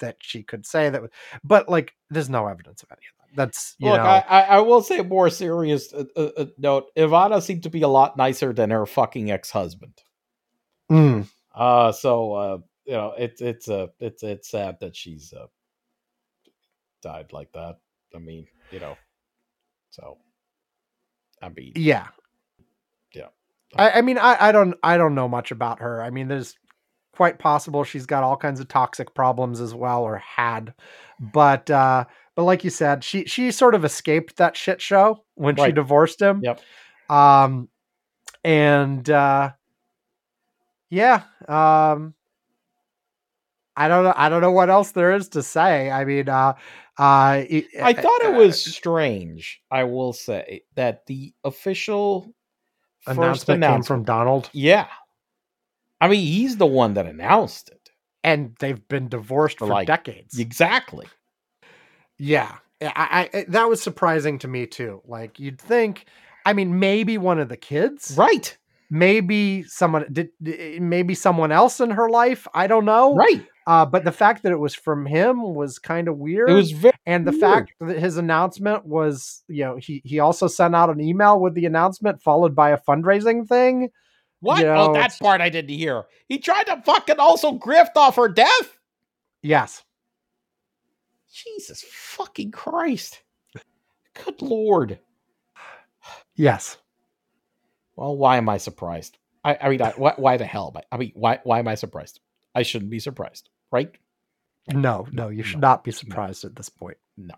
[0.00, 1.02] that she could say that?
[1.02, 1.10] was-
[1.44, 3.36] But like, there's no evidence of any of that.
[3.36, 4.06] That's you Look, know.
[4.06, 6.86] I, I, I will say a more serious uh, uh, uh, note.
[6.96, 9.92] Ivana seemed to be a lot nicer than her fucking ex husband.
[10.90, 15.46] Mm, Uh, so uh, you know, it's it's uh, it's it's sad that she's uh,
[17.02, 17.76] died like that.
[18.14, 18.96] I mean, you know,
[19.90, 20.18] so
[21.40, 22.08] I mean, yeah.
[23.14, 23.28] Yeah.
[23.76, 26.02] I, I mean, I, I don't I don't know much about her.
[26.02, 26.56] I mean, there's
[27.14, 30.74] quite possible she's got all kinds of toxic problems as well, or had.
[31.20, 35.56] But uh, but like you said, she she sort of escaped that shit show when
[35.56, 36.40] she divorced him.
[36.42, 36.60] Yep.
[37.08, 37.68] Um,
[38.42, 39.52] and uh,
[40.90, 41.22] yeah.
[41.48, 42.14] Um,
[43.76, 44.12] I don't know.
[44.16, 45.90] I don't know what else there is to say.
[45.90, 46.54] I mean, uh,
[46.98, 49.60] uh, it- I thought it uh, was strange.
[49.70, 52.34] I will say that the official
[53.06, 53.16] first
[53.48, 54.86] announcement came from Donald, Yeah,
[56.00, 57.90] I mean, he's the one that announced it.
[58.22, 60.38] and they've been divorced For for like- decades.
[60.38, 61.06] Exactly.
[62.18, 65.00] Yeah, I, I that was surprising to me too.
[65.06, 66.04] Like you'd think,
[66.44, 68.58] I mean, maybe one of the kids, Right.
[68.90, 72.46] Maybe someone did, d- maybe someone else in her life.
[72.52, 73.14] I don't know.
[73.14, 73.46] Right.
[73.66, 76.50] Uh, but the fact that it was from him was kind of weird.
[76.50, 77.40] It was very and the weird.
[77.40, 81.54] fact that his announcement was, you know, he he also sent out an email with
[81.54, 83.90] the announcement followed by a fundraising thing.
[84.40, 84.60] what?
[84.60, 86.04] you oh, that part I didn't hear.
[86.28, 88.78] He tried to fucking also grift off her death.
[89.42, 89.84] Yes.
[91.32, 93.22] Jesus fucking Christ.
[94.24, 94.98] Good lord.
[96.34, 96.78] Yes.
[97.96, 99.18] Well, why am I surprised?
[99.44, 100.82] I, I mean, I, why, why the hell I?
[100.92, 102.20] I mean, why, why am I surprised?
[102.54, 103.90] I shouldn't be surprised, right?
[104.72, 106.98] No, no, you should No, not be surprised at this point.
[107.16, 107.34] No.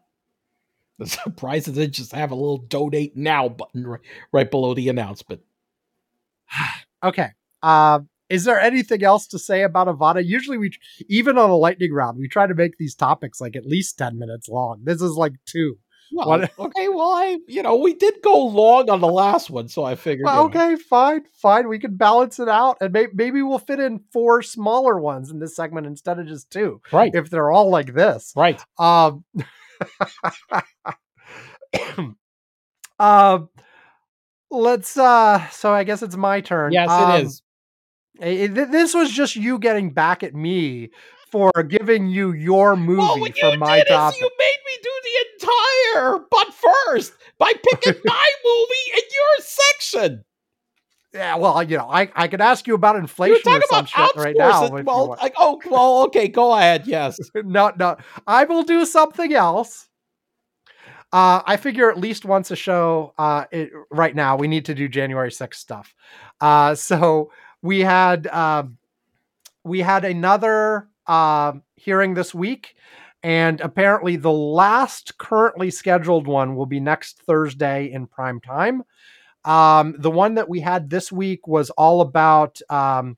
[0.99, 4.01] The surprise is they just have a little donate now button right,
[4.33, 5.43] right below the announcement.
[7.05, 7.31] Okay.
[7.65, 7.99] Uh,
[8.29, 10.25] is there anything else to say about Ivana?
[10.25, 10.71] Usually, we
[11.09, 14.21] even on a lightning round, we try to make these topics like at least ten
[14.21, 14.83] minutes long.
[14.85, 15.79] This is like two.
[16.11, 19.69] Well, What- okay, well, I, you know, we did go long on the last one,
[19.69, 20.25] so I figured.
[20.27, 21.69] Well, okay, fine, fine.
[21.69, 25.39] We can balance it out, and may- maybe we'll fit in four smaller ones in
[25.39, 28.33] this segment instead of just two, right, if they're all like this.
[28.37, 28.61] right.
[28.79, 29.25] Um,
[32.99, 33.49] um,
[34.51, 34.97] let's.
[34.97, 36.73] Uh, so I guess it's my turn.
[36.73, 37.43] Yes, Um, it is.
[38.21, 40.91] Th- This was just you getting back at me
[41.33, 44.21] for giving you your movie Well, what for you my did topic.
[44.21, 50.25] you made me do the entire, but first by picking my movie in your section.
[51.15, 54.13] Yeah, well, you know, I, I could ask you about inflation or talking some about
[54.15, 54.69] shit right now.
[54.83, 56.87] Well, like, oh, well, okay, go ahead.
[56.87, 57.19] Yes.
[57.35, 57.97] no, no,
[58.27, 59.89] I will do something else.
[61.13, 63.15] Uh, I figure at least once a show.
[63.19, 65.95] Uh, it, right now we need to do January 6th stuff.
[66.41, 67.31] Uh, so
[67.61, 68.79] we had um,
[69.65, 72.77] we had another um hearing this week,
[73.23, 78.83] and apparently the last currently scheduled one will be next Thursday in prime time.
[79.45, 83.17] Um, the one that we had this week was all about um,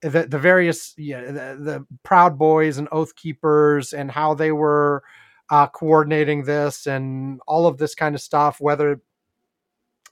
[0.00, 5.02] the the various yeah, the, the Proud Boys and Oath Keepers and how they were
[5.50, 8.60] uh, coordinating this and all of this kind of stuff.
[8.60, 9.00] Whether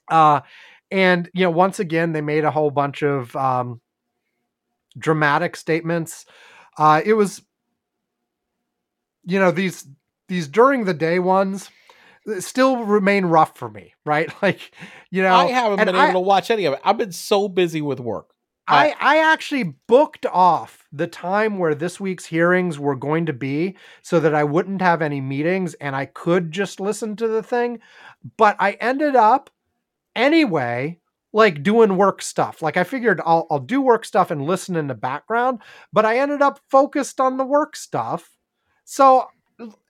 [0.09, 0.41] uh,
[0.91, 3.81] and you know, once again, they made a whole bunch of um,
[4.97, 6.25] dramatic statements.
[6.77, 7.41] Uh, it was,
[9.23, 9.87] you know, these
[10.27, 11.69] these during the day ones.
[12.39, 14.31] still remain rough for me, right?
[14.41, 14.71] Like,
[15.09, 16.81] you know, I haven't been I- able to watch any of it.
[16.83, 18.33] I've been so busy with work.
[18.69, 23.77] I, I actually booked off the time where this week's hearings were going to be
[24.01, 27.79] so that I wouldn't have any meetings and I could just listen to the thing.
[28.35, 29.49] But I ended up
[30.17, 30.99] anyway,
[31.33, 32.61] like doing work stuff.
[32.61, 35.59] Like I figured I'll, I'll do work stuff and listen in the background,
[35.91, 38.31] but I ended up focused on the work stuff.
[38.85, 39.27] So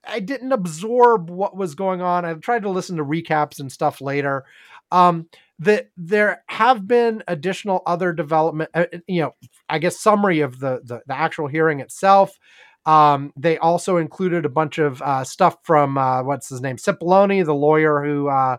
[0.07, 2.26] I didn't absorb what was going on.
[2.26, 4.45] I tried to listen to recaps and stuff later.
[4.91, 5.27] Um,
[5.59, 9.35] that there have been additional other development uh, you know
[9.69, 12.38] i guess summary of the the, the actual hearing itself
[12.85, 17.43] um, they also included a bunch of uh, stuff from uh, what's his name cipollone
[17.43, 18.57] the lawyer who uh,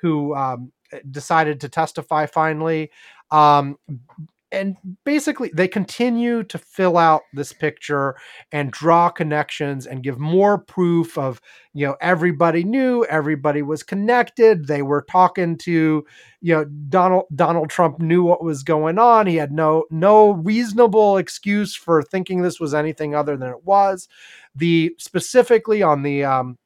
[0.00, 0.72] who um,
[1.10, 2.90] decided to testify finally.
[3.30, 3.76] Um,
[4.50, 8.16] and basically they continue to fill out this picture
[8.50, 11.40] and draw connections and give more proof of
[11.74, 14.66] you know everybody knew everybody was connected.
[14.66, 16.04] They were talking to
[16.40, 19.26] you know donald donald trump knew what was going on.
[19.26, 24.08] He had no no reasonable excuse for thinking this was anything other than it was.
[24.54, 26.56] The specifically on the um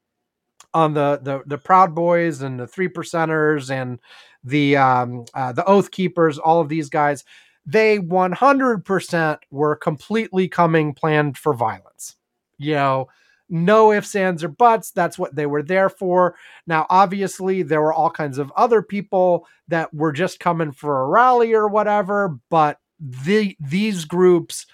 [0.74, 3.98] on the the the proud boys and the three percenters and
[4.44, 7.24] the um uh, the oath keepers all of these guys
[7.66, 12.16] they 100% were completely coming planned for violence.
[12.58, 13.08] You know,
[13.48, 14.90] no ifs, ands, or buts.
[14.90, 16.36] That's what they were there for.
[16.66, 21.06] Now, obviously, there were all kinds of other people that were just coming for a
[21.06, 24.66] rally or whatever, but the these groups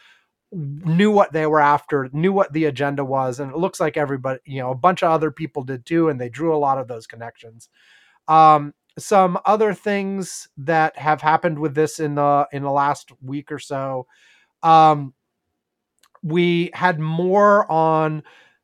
[0.52, 4.40] knew what they were after, knew what the agenda was, and it looks like everybody,
[4.44, 6.88] you know, a bunch of other people did too, and they drew a lot of
[6.88, 7.68] those connections.
[8.28, 13.52] Um, some other things that have happened with this in the in the last week
[13.52, 14.06] or so
[14.62, 15.14] um
[16.22, 18.22] we had more on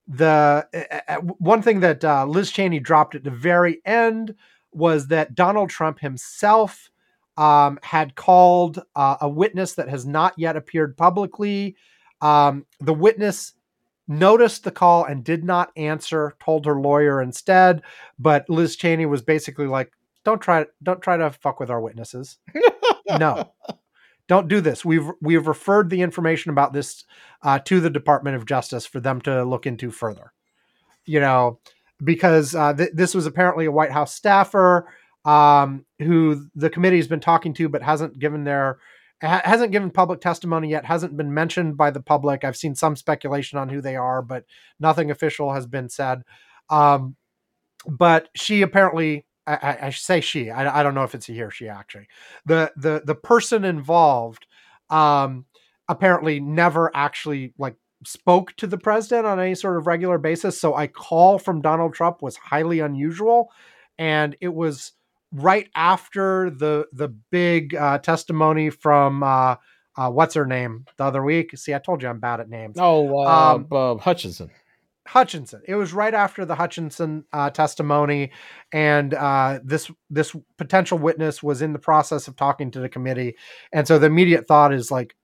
[0.08, 0.66] the
[1.08, 4.34] uh, one thing that uh, liz cheney dropped at the very end
[4.72, 6.90] was that donald trump himself
[7.36, 11.76] um, had called uh, a witness that has not yet appeared publicly
[12.20, 13.54] um, the witness
[14.06, 17.82] noticed the call and did not answer told her lawyer instead
[18.18, 19.92] but liz cheney was basically like
[20.24, 22.38] don't try don't try to fuck with our witnesses.
[23.18, 23.52] no.
[24.26, 24.84] Don't do this.
[24.84, 27.04] We've we've referred the information about this
[27.42, 30.32] uh, to the Department of Justice for them to look into further.
[31.04, 31.60] You know,
[32.02, 34.88] because uh, th- this was apparently a White House staffer
[35.24, 38.78] um, who the committee has been talking to, but hasn't given their
[39.22, 40.84] ha- hasn't given public testimony yet.
[40.84, 42.44] Hasn't been mentioned by the public.
[42.44, 44.44] I've seen some speculation on who they are, but
[44.78, 46.22] nothing official has been said.
[46.70, 47.16] Um,
[47.86, 50.50] but she apparently I, I say she.
[50.50, 52.08] I, I, don't know if it's a he or she actually.
[52.46, 54.46] The the the person involved
[54.90, 55.44] um,
[55.88, 57.76] apparently never actually like
[58.06, 60.58] spoke to the president on any sort of regular basis.
[60.58, 63.50] So a call from Donald Trump was highly unusual,
[63.98, 64.92] and it was
[65.34, 69.56] right after the the big uh, testimony from uh,
[69.96, 71.56] uh, what's her name the other week.
[71.58, 72.76] See, I told you I'm bad at names.
[72.78, 74.50] Oh, um, uh, Hutchinson.
[75.06, 75.60] Hutchinson.
[75.66, 78.30] It was right after the Hutchinson uh, testimony,
[78.72, 83.36] and uh, this this potential witness was in the process of talking to the committee,
[83.72, 85.14] and so the immediate thought is like,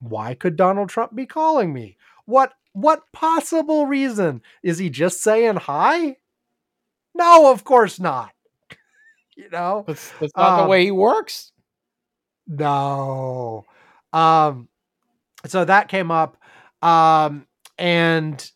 [0.00, 1.96] why could Donald Trump be calling me?
[2.24, 6.16] What what possible reason is he just saying hi?
[7.14, 8.32] No, of course not.
[9.36, 11.52] You know, that's, that's not um, the way he works.
[12.46, 13.64] No.
[14.12, 14.68] Um.
[15.46, 16.38] So that came up,
[16.82, 17.46] um,
[17.78, 18.50] and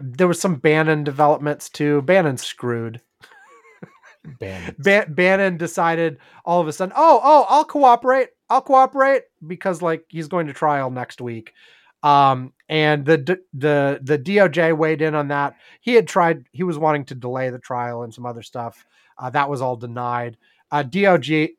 [0.00, 2.02] there was some Bannon developments too.
[2.02, 3.00] Bannon's screwed.
[4.40, 4.74] Bannon.
[4.78, 8.28] Ba- Bannon decided all of a sudden, oh, oh, I'll cooperate.
[8.48, 11.52] I'll cooperate because like he's going to trial next week.
[12.02, 15.54] Um, and the the the DOJ weighed in on that.
[15.80, 16.44] He had tried.
[16.52, 18.84] He was wanting to delay the trial and some other stuff.
[19.22, 20.36] Uh, that was all denied.
[20.72, 21.50] Uh, DOJ,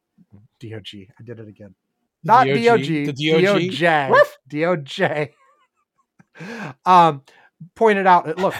[0.62, 1.08] DOJ.
[1.18, 1.74] I did it again.
[2.24, 2.64] Not DOG.
[2.64, 4.14] DOG the DOJ.
[4.50, 5.30] DOJ.
[6.38, 6.76] DOJ.
[6.86, 7.22] um,
[7.76, 8.54] pointed out that look,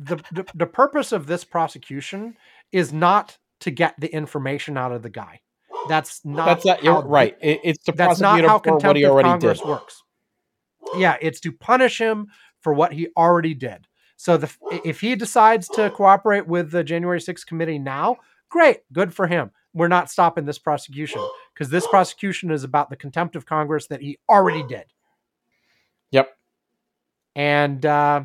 [0.00, 2.36] the, the, the purpose of this prosecution
[2.72, 5.40] is not to get the information out of the guy.
[5.88, 6.46] That's not.
[6.46, 6.82] That's not.
[6.82, 7.36] You're right.
[7.42, 9.68] It, it's to that's not how for what he already Congress did.
[9.68, 10.02] works.
[10.96, 12.28] Yeah, it's to punish him
[12.60, 13.86] for what he already did.
[14.16, 14.50] So the
[14.84, 18.16] if he decides to cooperate with the January 6th committee now,
[18.48, 19.50] great, good for him.
[19.72, 21.20] We're not stopping this prosecution
[21.54, 24.84] because this prosecution is about the contempt of Congress that he already did.
[26.10, 26.36] Yep.
[27.34, 28.24] And uh,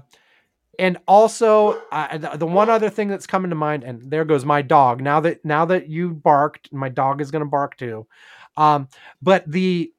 [0.79, 4.45] and also uh, the, the, one other thing that's coming to mind and there goes
[4.45, 8.07] my dog now that now that you barked my dog is going to bark too
[8.55, 8.87] um,
[9.21, 9.91] but the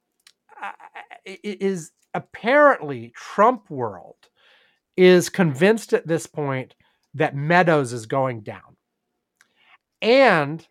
[0.62, 0.70] uh,
[1.44, 4.16] is apparently trump world
[4.96, 6.74] is convinced at this point
[7.14, 8.71] that Meadows is going down.
[10.02, 10.66] And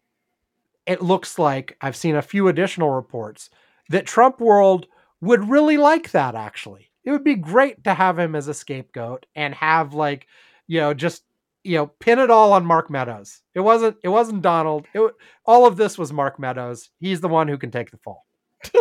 [0.85, 3.49] it looks like I've seen a few additional reports
[3.89, 4.87] that Trump World
[5.21, 6.91] would really like that actually.
[7.03, 10.27] It would be great to have him as a scapegoat and have like,
[10.67, 11.23] you know, just
[11.63, 13.41] you know, pin it all on Mark Meadows.
[13.53, 14.87] It wasn't it wasn't Donald.
[14.93, 15.13] It,
[15.45, 16.89] all of this was Mark Meadows.
[16.99, 18.25] He's the one who can take the fall.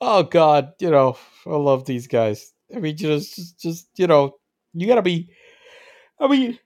[0.00, 1.16] oh God, you know,
[1.46, 2.52] I love these guys.
[2.74, 4.36] I mean, just, just, just you know,
[4.74, 5.30] you gotta be.
[6.18, 6.58] I mean,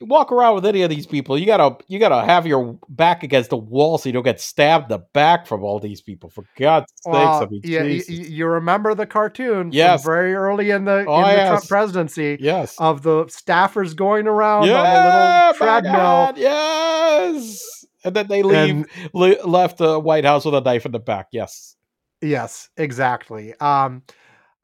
[0.00, 3.22] you walk around with any of these people, you gotta, you gotta have your back
[3.22, 6.30] against the wall so you don't get stabbed in the back from all these people.
[6.30, 10.04] For God's sakes, I mean, yeah, y- you remember the cartoon from Yes.
[10.04, 11.48] very early in the, Oh, in the yes.
[11.48, 15.92] Trump presidency yes, of the staffers going around yeah, on a little treadmill.
[15.92, 20.86] God, yes, and then they leave, And le- left the White House with a knife
[20.86, 21.28] in the back.
[21.32, 21.76] Yes,
[22.22, 23.54] yes, exactly.
[23.60, 24.02] Um,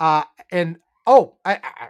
[0.01, 1.89] uh, and oh, I, I,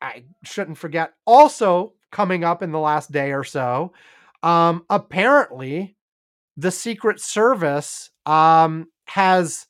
[0.00, 1.12] I shouldn't forget.
[1.26, 3.92] Also, coming up in the last day or so,
[4.42, 5.96] um, apparently,
[6.56, 9.66] the Secret Service um has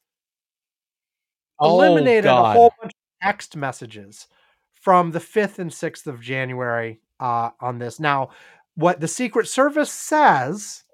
[1.60, 4.27] eliminated oh, a whole bunch of text messages
[4.73, 7.98] from the 5th and 6th of January uh, on this.
[7.98, 8.31] Now,
[8.74, 10.85] what the Secret Service says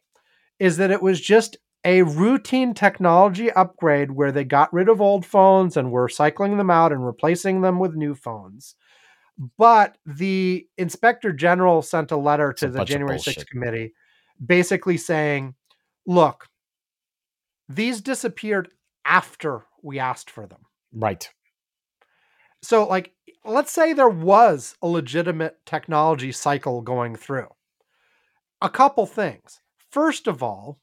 [0.59, 5.27] is that it was just a routine technology upgrade where they got rid of old
[5.27, 8.75] phones and were cycling them out and replacing them with new phones.
[9.59, 13.93] But the inspector general sent a letter to the January 6th committee
[14.45, 15.55] basically saying,
[16.07, 16.49] look,
[17.69, 18.69] these disappeared
[19.05, 20.61] after we asked for them.
[20.93, 21.29] right.
[22.63, 23.13] So, like,
[23.45, 27.49] let's say there was a legitimate technology cycle going through.
[28.63, 29.61] A couple things.
[29.91, 30.81] First of all,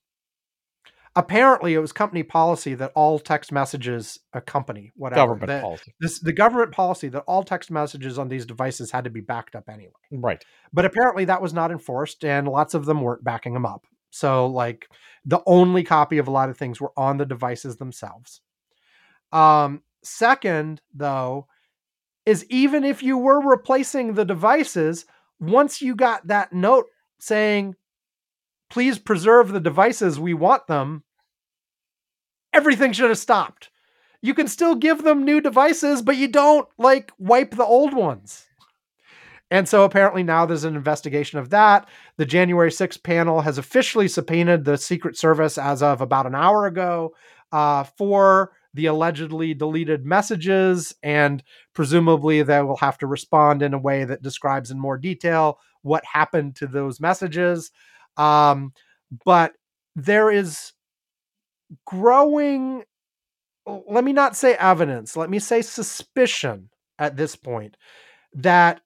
[1.16, 5.94] apparently it was company policy that all text messages, a company, whatever, Government that- policy.
[6.00, 9.56] this the government policy that all text messages on these devices had to be backed
[9.56, 9.92] up anyway.
[10.12, 10.44] Right.
[10.72, 13.86] But apparently that was not enforced, and lots of them weren't backing them up.
[14.10, 14.88] So, like,
[15.26, 18.42] the only copy of a lot of things were on the devices themselves.
[19.32, 21.48] Um, second, though,
[22.26, 25.06] is even if you were replacing the devices,
[25.40, 26.88] once you got that note
[27.20, 27.76] saying,
[28.72, 31.04] please preserve the devices, we want them,
[32.54, 33.70] everything should have stopped.
[34.22, 38.46] You can still give them new devices, but you don't like wipe the old ones.
[39.50, 41.90] And so apparently now there's an investigation of that.
[42.16, 46.66] The January 6th panel has officially subpoenaed the Secret Service as of about an hour
[46.66, 47.14] ago
[47.52, 50.96] uh, for the allegedly deleted messages.
[51.04, 51.44] And
[51.74, 56.06] presumably they will have to respond in a way that describes in more detail what
[56.06, 57.72] happened to those messages.
[58.22, 58.74] Um,
[59.26, 59.54] but
[59.96, 60.74] there is
[61.86, 62.84] growing,
[63.66, 66.70] let me not say evidence, let me say suspicion
[67.00, 67.78] at this point
[68.34, 68.82] that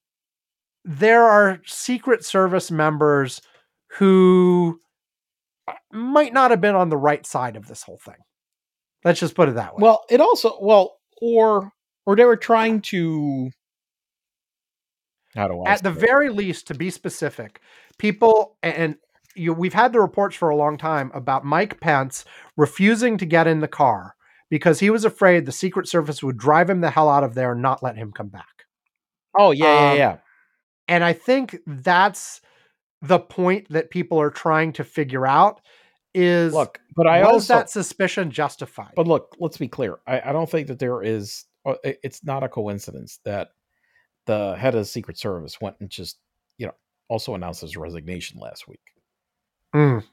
[0.85, 3.41] there are Secret Service members
[3.97, 4.79] who
[5.91, 8.15] might not have been on the right side of this whole thing.
[9.03, 9.81] Let's just put it that way.
[9.81, 11.71] Well, it also well, or
[12.05, 13.49] or they were trying to.
[15.35, 15.71] How do I?
[15.71, 15.97] at the it?
[15.97, 17.61] very least, to be specific,
[17.97, 18.97] people and
[19.35, 22.25] you, we've had the reports for a long time about Mike Pence
[22.57, 24.15] refusing to get in the car
[24.49, 27.53] because he was afraid the Secret Service would drive him the hell out of there
[27.53, 28.65] and not let him come back.
[29.37, 30.17] Oh yeah, yeah, um, yeah.
[30.87, 32.41] And I think that's
[33.01, 35.61] the point that people are trying to figure out
[36.13, 37.55] is Look, but I was also.
[37.55, 38.93] that suspicion justified?
[38.95, 39.97] But look, let's be clear.
[40.07, 41.45] I, I don't think that there is.
[41.65, 43.49] uh, It's not a coincidence that
[44.25, 46.17] the head of the Secret Service went and just,
[46.57, 46.73] you know,
[47.09, 48.79] also announced his resignation last week.
[49.75, 50.03] Mm,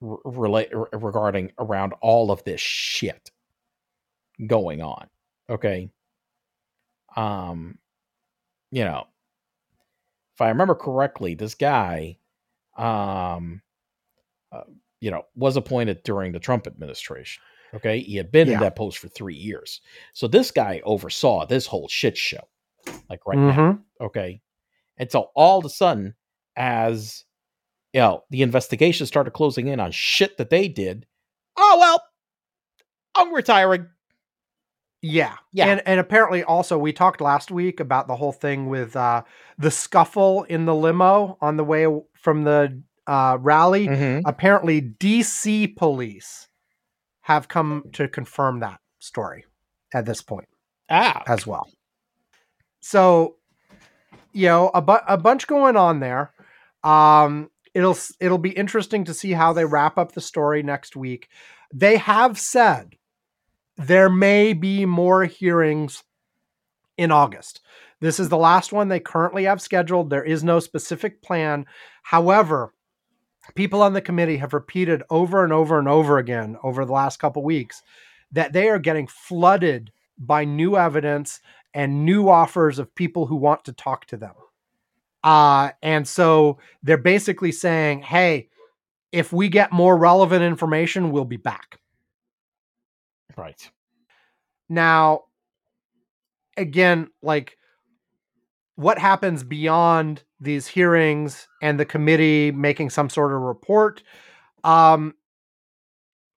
[0.00, 3.30] relate regarding around all of this shit
[4.46, 5.06] going on
[5.50, 5.90] okay
[7.16, 7.78] um
[8.70, 9.04] you know
[10.34, 12.16] if i remember correctly this guy
[12.76, 13.60] um
[14.50, 14.62] uh,
[15.00, 17.42] you know was appointed during the trump administration
[17.74, 18.54] okay he had been Yeah.
[18.54, 19.80] in that post for 3 years
[20.12, 22.48] so this guy oversaw this whole shit show
[23.08, 23.80] like right now mhm.
[24.00, 24.40] Okay.
[24.98, 26.14] And so all of a sudden,
[26.56, 27.24] as
[27.94, 31.06] you know, the investigation started closing in on shit that they did.
[31.56, 32.02] Oh well,
[33.14, 33.86] I'm retiring.
[35.00, 35.36] Yeah.
[35.52, 35.68] Yeah.
[35.68, 39.22] And and apparently also we talked last week about the whole thing with uh
[39.58, 43.86] the scuffle in the limo on the way from the uh rally.
[43.86, 44.26] Mm-hmm.
[44.26, 46.48] Apparently DC police
[47.20, 49.44] have come to confirm that story
[49.94, 50.48] at this point
[50.90, 51.68] Ah, as well.
[52.80, 53.36] So,
[54.32, 56.32] you know, a, bu- a bunch going on there.
[56.82, 61.28] Um, it'll it'll be interesting to see how they wrap up the story next week.
[61.72, 62.96] They have said
[63.76, 66.04] there may be more hearings
[66.96, 67.60] in August.
[68.00, 70.10] This is the last one they currently have scheduled.
[70.10, 71.66] There is no specific plan.
[72.02, 72.72] However,
[73.54, 77.18] people on the committee have repeated over and over and over again over the last
[77.18, 77.82] couple weeks
[78.32, 81.40] that they are getting flooded by new evidence
[81.72, 84.34] and new offers of people who want to talk to them.
[85.24, 88.48] Uh, and so they're basically saying, hey,
[89.10, 91.80] if we get more relevant information, we'll be back.
[93.36, 93.70] Right.
[94.68, 95.22] Now,
[96.56, 97.56] again, like
[98.76, 104.02] what happens beyond these hearings and the committee making some sort of report?
[104.62, 105.14] Um,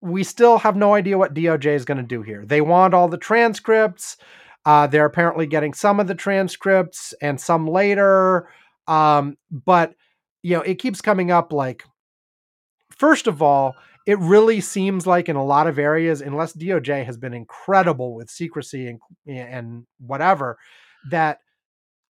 [0.01, 2.45] we still have no idea what DOJ is going to do here.
[2.45, 4.15] They want all the transcripts.
[4.65, 8.47] Uh, they're apparently getting some of the transcripts and some later.
[8.87, 9.93] Um, but
[10.43, 11.83] you know, it keeps coming up like,
[12.91, 17.17] first of all, it really seems like in a lot of areas, unless DOJ has
[17.17, 20.57] been incredible with secrecy and and whatever,
[21.09, 21.39] that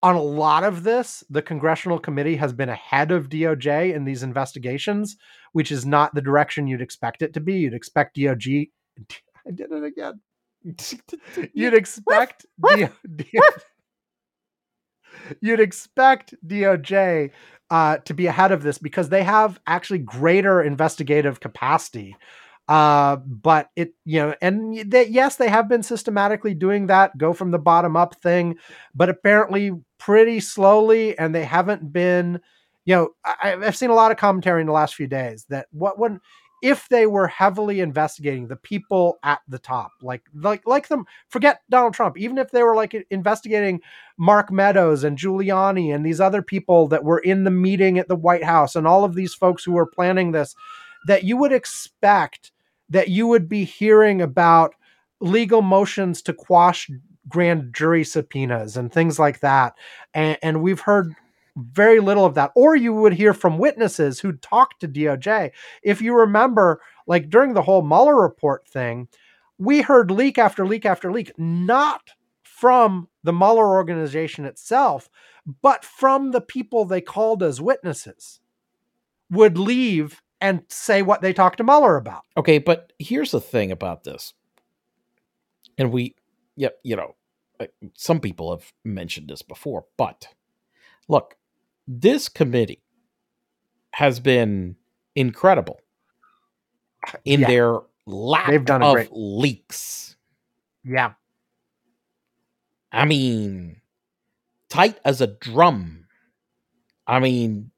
[0.04, 4.22] on a lot of this, the congressional committee has been ahead of DOJ in these
[4.22, 5.18] investigations,
[5.54, 7.56] which is not the direction you'd expect it to be.
[7.56, 8.70] You'd expect DOJ.
[9.48, 10.22] I did it again.
[11.54, 12.46] You'd expect
[12.76, 13.40] D- D-
[15.42, 17.32] you'd expect DOJ
[17.70, 22.16] uh, to be ahead of this because they have actually greater investigative capacity.
[22.68, 27.34] Uh, but it, you know, and they, yes, they have been systematically doing that, go
[27.34, 28.58] from the bottom up thing,
[28.94, 32.42] but apparently pretty slowly, and they haven't been,
[32.84, 35.68] you know, I, I've seen a lot of commentary in the last few days that
[35.72, 36.20] what when
[36.62, 41.62] if they were heavily investigating the people at the top, like like like them, forget
[41.70, 43.82] Donald Trump, even if they were like investigating
[44.18, 48.16] Mark Meadows and Giuliani and these other people that were in the meeting at the
[48.16, 50.56] White House and all of these folks who were planning this,
[51.06, 52.52] that you would expect
[52.90, 54.74] that you would be hearing about
[55.20, 56.90] legal motions to quash
[57.28, 59.74] grand jury subpoenas and things like that.
[60.14, 61.14] And, and we've heard
[61.58, 62.52] very little of that.
[62.56, 65.52] Or you would hear from witnesses who talked to DOJ.
[65.82, 69.08] If you remember, like during the whole Mueller report thing,
[69.58, 72.12] we heard leak after leak after leak, not
[72.44, 75.10] from the Mueller organization itself,
[75.62, 78.40] but from the people they called as witnesses
[79.30, 82.24] would leave and say what they talked to Mueller about.
[82.36, 84.34] Okay, but here's the thing about this.
[85.78, 86.16] And we,
[86.56, 87.16] yeah, you know,
[87.60, 90.28] uh, some people have mentioned this before, but
[91.08, 91.37] look,
[91.88, 92.82] this committee
[93.92, 94.76] has been
[95.16, 95.80] incredible
[97.26, 97.48] in Yeah.
[97.48, 100.16] their lack They've done of great- leaks.
[100.84, 101.14] Yeah.
[102.92, 103.82] I mean,
[104.70, 106.08] tight as a drum.
[107.06, 107.72] I mean,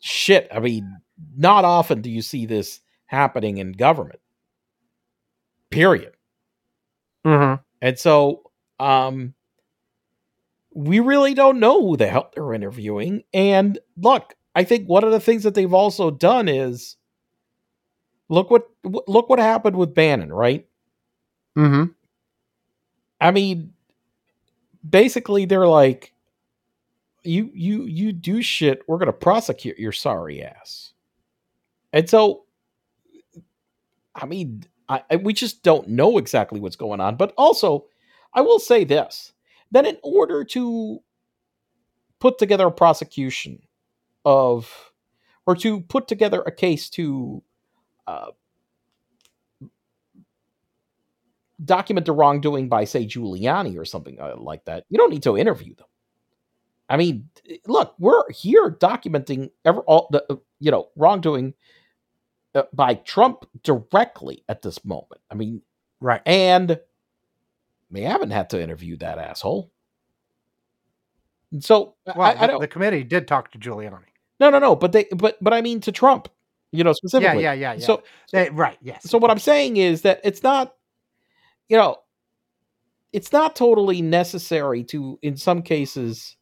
[0.00, 0.48] shit.
[0.52, 1.00] I mean,
[1.36, 4.20] not often do you see this happening in government.
[5.70, 6.14] Period.
[7.24, 7.62] Mm-hmm.
[7.80, 9.33] And so, um,
[10.74, 13.22] we really don't know who the hell they're interviewing.
[13.32, 16.96] And look, I think one of the things that they've also done is
[18.28, 20.66] look what look what happened with Bannon, right?
[21.56, 21.92] Mm-hmm.
[23.20, 23.72] I mean,
[24.88, 26.12] basically they're like,
[27.22, 30.92] you you you do shit, we're gonna prosecute your sorry ass.
[31.92, 32.44] And so,
[34.14, 37.16] I mean, I, I we just don't know exactly what's going on.
[37.16, 37.86] But also,
[38.34, 39.32] I will say this:
[39.74, 41.00] that in order to
[42.20, 43.60] put together a prosecution
[44.24, 44.92] of,
[45.46, 47.42] or to put together a case to
[48.06, 48.28] uh,
[51.64, 55.38] document the wrongdoing by, say, Giuliani or something uh, like that, you don't need to
[55.38, 55.86] interview them.
[56.88, 57.30] I mean,
[57.66, 61.54] look, we're here documenting ever all the uh, you know wrongdoing
[62.54, 65.20] uh, by Trump directly at this moment.
[65.30, 65.62] I mean,
[66.00, 66.22] Right.
[66.26, 66.78] and
[67.90, 69.70] they haven't had to interview that asshole.
[71.52, 74.00] And so Well, I, I the, the committee did talk to Giuliani.
[74.40, 74.74] no, no, no.
[74.76, 76.28] But they, but but I mean to Trump,
[76.72, 77.42] you know, specifically.
[77.42, 77.78] yeah, yeah, yeah.
[77.84, 78.02] So
[78.32, 78.78] They- right.
[78.82, 79.08] Yes.
[79.08, 80.74] so what I'm saying is that it's not,
[81.68, 81.96] you know,
[83.12, 86.36] it's not totally necessary to, in some cases,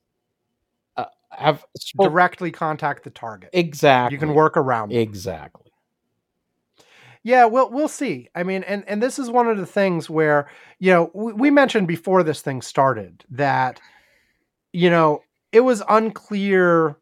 [0.96, 3.50] uh, have spoke- directly contact the target.
[3.52, 4.14] exactly.
[4.14, 4.90] You can work around.
[4.92, 4.96] it.
[4.98, 5.61] exactly.
[7.24, 8.28] Yeah, we'll we'll see.
[8.34, 10.48] I mean, and and this is one of the things where
[10.80, 13.80] you know we, we mentioned before this thing started that
[14.72, 15.22] you know
[15.52, 16.96] it was unclear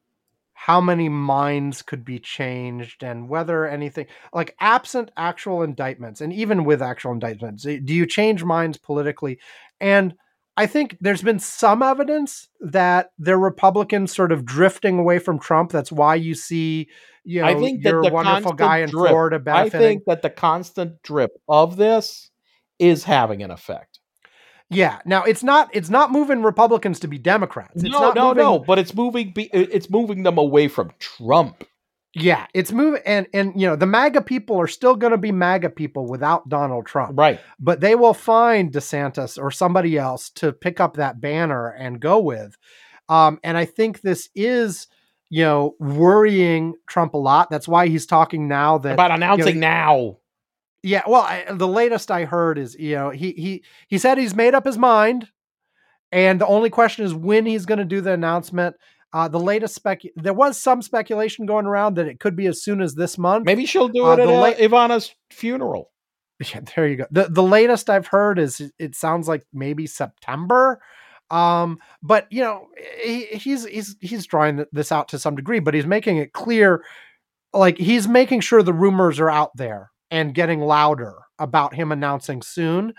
[0.54, 6.64] how many minds could be changed and whether anything like absent actual indictments and even
[6.64, 9.38] with actual indictments eh, do you change minds politically
[9.80, 10.14] and
[10.60, 15.70] i think there's been some evidence that they're republicans sort of drifting away from trump
[15.70, 16.88] that's why you see
[17.24, 20.22] you know I think that your the wonderful guy in drip- florida I think that
[20.22, 22.30] the constant drip of this
[22.80, 24.00] is having an effect.
[24.70, 24.98] Yeah.
[25.04, 27.82] Now it's not it's not moving Republicans to be Democrats.
[27.82, 28.58] It's no, not no, moving, no.
[28.60, 29.32] But it's moving.
[29.32, 31.64] Be, it's moving them away from Trump.
[32.14, 35.30] Yeah, it's moving, and and you know the MAGA people are still going to be
[35.30, 37.38] MAGA people without Donald Trump, Right.
[37.60, 42.18] but they will find DeSantis or somebody else to pick up that banner and go
[42.18, 42.56] with.
[43.08, 44.88] Um, and I think this is,
[45.28, 47.48] you know, worrying Trump a lot.
[47.48, 50.18] That's why he's talking now that About announcing now.
[50.82, 54.34] yeah, well, I, the latest I heard is you know he he he said he's
[54.34, 55.28] made up his mind,
[56.10, 58.74] and the only question is when he's going to do the announcement.
[59.12, 62.62] Uh, the latest spec there was some speculation going around that it could be as
[62.62, 63.44] soon as this month.
[63.44, 65.90] Maybe she'll do Uh, it at uh, late- Ivana's funeral.
[66.54, 67.04] Yeah, there you go.
[67.10, 70.80] The the latest I've heard is it sounds like maybe September.
[71.30, 72.68] Um, but you know,
[73.04, 76.82] he, he's he's he's drawing this out to some degree, but he's making it clear,
[77.52, 82.40] like he's making sure the rumors are out there and getting louder about him announcing
[82.42, 82.94] soon,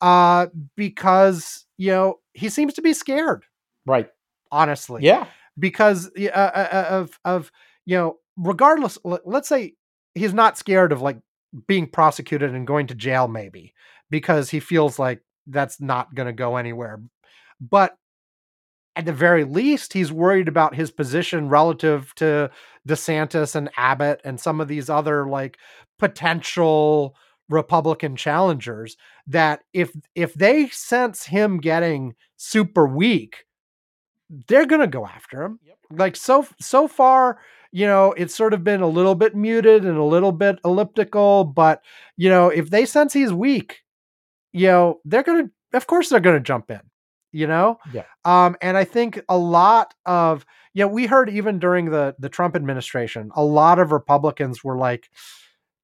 [0.00, 3.44] uh, because you know he seems to be scared.
[3.84, 4.08] Right.
[4.50, 5.26] Honestly, Yeah.
[5.58, 7.52] Because uh, uh, uh, of of
[7.84, 9.74] you know regardless let's say
[10.14, 11.18] he's not scared of like
[11.66, 13.72] being prosecuted and going to jail maybe
[14.10, 17.00] because he feels like that's not going to go anywhere
[17.60, 17.96] but
[18.94, 22.50] at the very least he's worried about his position relative to
[22.88, 25.58] DeSantis and Abbott and some of these other like
[25.98, 27.16] potential
[27.48, 33.44] republican challengers that if if they sense him getting super weak
[34.48, 35.76] they're going to go after him Yep.
[35.98, 37.38] like so so far
[37.72, 41.44] you know it's sort of been a little bit muted and a little bit elliptical
[41.44, 41.82] but
[42.16, 43.82] you know if they sense he's weak
[44.52, 46.80] you know they're going to of course they're going to jump in
[47.32, 48.04] you know Yeah.
[48.24, 50.44] um and i think a lot of
[50.74, 54.76] you know we heard even during the the trump administration a lot of republicans were
[54.78, 55.08] like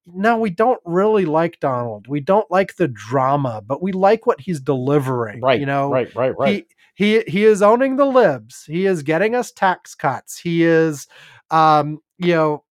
[0.07, 4.41] no we don't really like donald we don't like the drama but we like what
[4.41, 5.61] he's delivering Right.
[5.61, 6.15] you know Right.
[6.15, 6.37] Right.
[6.37, 6.67] Right.
[6.67, 8.65] he he he is owning the libs.
[8.67, 10.39] He is getting us tax cuts.
[10.39, 11.07] He is,
[11.51, 12.65] um, you know,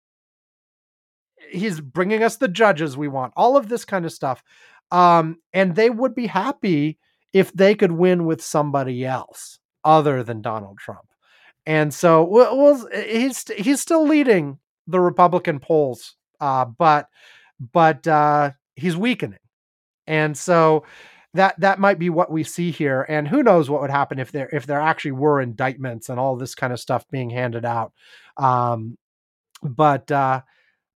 [1.49, 3.33] he's bringing us the judges we want.
[3.35, 4.43] All of this kind of stuff,
[4.91, 6.99] um, and they would be happy
[7.33, 11.07] if they could win with somebody else other than Donald Trump.
[11.65, 17.07] And so, well, well he's he's still leading the Republican polls, uh, but
[17.73, 19.39] but uh, he's weakening,
[20.07, 20.84] and so
[21.34, 24.31] that that might be what we see here and who knows what would happen if
[24.31, 27.93] there if there actually were indictments and all this kind of stuff being handed out.
[28.35, 28.97] Um
[29.63, 30.11] but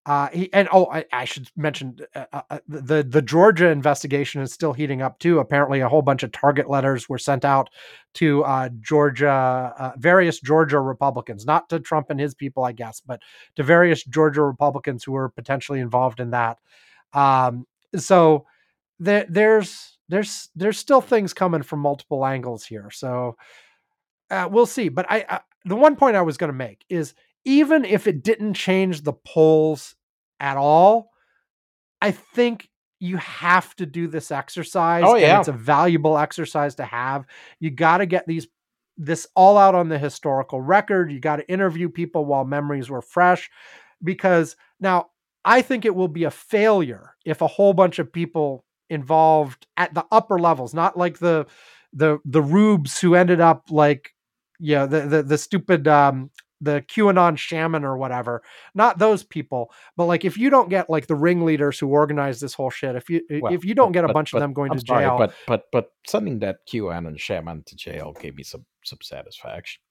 [0.05, 4.41] uh uh he, and oh I, I should mention uh, uh, the the Georgia investigation
[4.41, 5.39] is still heating up too.
[5.39, 7.69] Apparently a whole bunch of target letters were sent out
[8.15, 13.01] to uh Georgia uh, various Georgia Republicans not to Trump and his people I guess
[13.05, 13.21] but
[13.55, 16.59] to various Georgia Republicans who were potentially involved in that.
[17.13, 17.65] Um
[17.95, 18.45] so
[18.99, 22.89] there there's there's there's still things coming from multiple angles here.
[22.91, 23.37] So
[24.29, 24.89] uh, we'll see.
[24.89, 27.13] But I, I the one point i was going to make is
[27.45, 29.95] even if it didn't change the polls
[30.39, 31.11] at all
[32.01, 32.69] i think
[32.99, 35.39] you have to do this exercise Oh, and yeah.
[35.39, 37.25] it's a valuable exercise to have
[37.59, 38.47] you got to get these
[38.97, 43.01] this all out on the historical record you got to interview people while memories were
[43.01, 43.49] fresh
[44.03, 45.07] because now
[45.43, 49.91] i think it will be a failure if a whole bunch of people involved at
[49.95, 51.47] the upper levels, not like the
[51.91, 54.13] the the rubes who ended up like
[54.59, 56.29] yeah the the, the stupid um
[56.61, 58.41] the QAnon shaman or whatever,
[58.73, 62.53] not those people, but like if you don't get like the ringleaders who organize this
[62.53, 64.53] whole shit, if you Well, if you don't get a but- bunch but of them
[64.53, 68.35] going I'm to sorry, jail, but but but sending that QAnon shaman to jail gave
[68.35, 69.81] me some some satisfaction.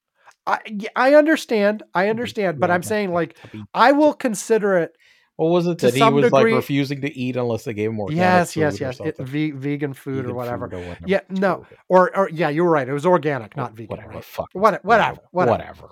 [0.47, 0.59] I,
[0.95, 3.35] I understand, I understand, but I'm saying like
[3.73, 4.91] I will consider it.
[5.37, 7.89] What was it to that he was degree- like refusing to eat unless they gave
[7.89, 10.69] him organic Yes, yes, yes, it, ve- vegan food Vegan or whatever.
[10.69, 11.05] food or whatever.
[11.07, 12.87] Yeah, no, or or yeah, you were right.
[12.87, 13.89] It was organic, not vegan.
[13.97, 14.09] Whatever.
[14.13, 14.23] right?
[14.25, 14.49] Fuck.
[14.53, 15.51] What- whatever, whatever.
[15.59, 15.89] Whatever.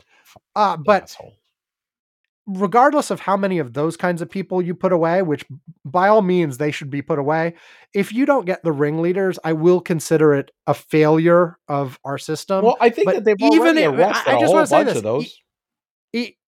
[0.55, 1.33] Uh, but Asshole.
[2.47, 5.45] regardless of how many of those kinds of people you put away, which
[5.85, 7.53] by all means they should be put away,
[7.93, 12.65] if you don't get the ringleaders, I will consider it a failure of our system.
[12.65, 14.53] well, I think but that they've even already if- I- arrested I a just whole
[14.55, 15.23] wanna say bunch this, of those.
[15.25, 15.33] E-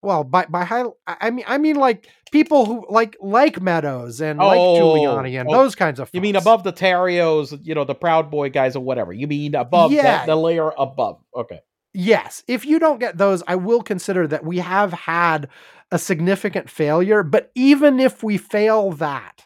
[0.01, 4.39] well, by by high, I mean I mean like people who like like Meadows and
[4.39, 6.09] like Oh, Giuliani and oh, those kinds of.
[6.13, 9.11] You mean above the Tarrios, you know, the Proud Boy guys or whatever.
[9.11, 10.03] You mean above Yeah.
[10.03, 11.21] that, the layer above.
[11.35, 11.61] Okay.
[11.93, 15.47] Yes, if you don't get those, I will consider that we have had
[15.91, 17.23] a significant failure.
[17.23, 19.45] But even if we fail that,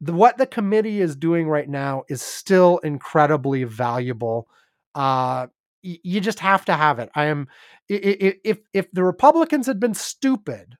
[0.00, 4.48] the, what the committee is doing right now is still incredibly valuable.
[4.94, 5.48] Uh,
[5.84, 7.10] you just have to have it.
[7.14, 7.48] I am.
[7.88, 10.76] If if the Republicans had been stupid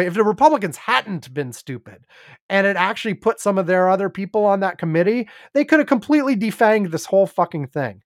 [0.00, 2.06] if the Republicans hadn't been stupid
[2.48, 5.88] and it actually put some of their other people on that committee, they could have
[5.88, 8.02] completely defanged this whole fucking thing.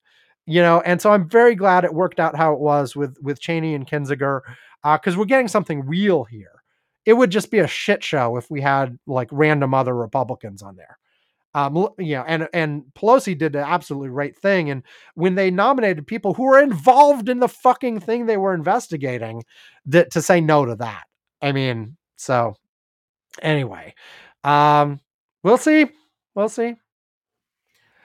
[0.47, 3.40] You know, and so I'm very glad it worked out how it was with with
[3.40, 4.43] Cheney and Kinzinger,
[4.85, 6.62] uh, because we're getting something real here.
[7.05, 10.77] It would just be a shit show if we had like random other Republicans on
[10.77, 10.98] there.
[11.56, 14.68] Um, you know, and and Pelosi did the absolutely right thing.
[14.68, 14.82] And
[15.14, 19.42] when they nominated people who were involved in the fucking thing they were investigating,
[19.86, 21.04] that to say no to that.
[21.40, 22.56] I mean, so
[23.40, 23.94] anyway,
[24.44, 25.00] um,
[25.42, 25.86] we'll see.
[26.34, 26.74] We'll see.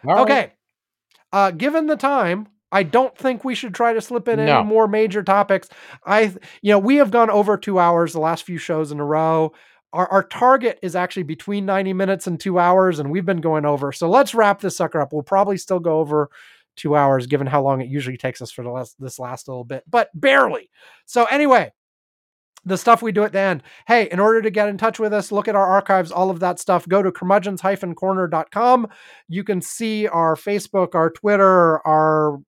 [0.02, 0.20] Right.
[0.20, 0.54] Okay.
[1.34, 4.60] Uh, given the time, I don't think we should try to slip in No.
[4.60, 5.68] any more major topics.
[6.06, 9.06] I, you know, we have gone over two hours the last few shows in a
[9.06, 9.52] row.
[9.94, 13.66] Our, our target is actually between 90 minutes and two hours, and we've been going
[13.66, 13.92] over.
[13.92, 15.12] So let's wrap this sucker up.
[15.12, 16.30] We'll probably still go over
[16.76, 19.66] two hours, given how long it usually takes us for the last, this last little
[19.66, 20.70] bit, but barely.
[21.06, 21.72] So anyway,
[22.66, 23.64] the stuff we do at the end.
[23.88, 26.40] Hey, in order to get in touch with us, look at our archives, all of
[26.40, 28.88] that stuff, go to curmudgeons-corner.com.
[29.28, 32.40] You can see our Facebook, our Twitter, our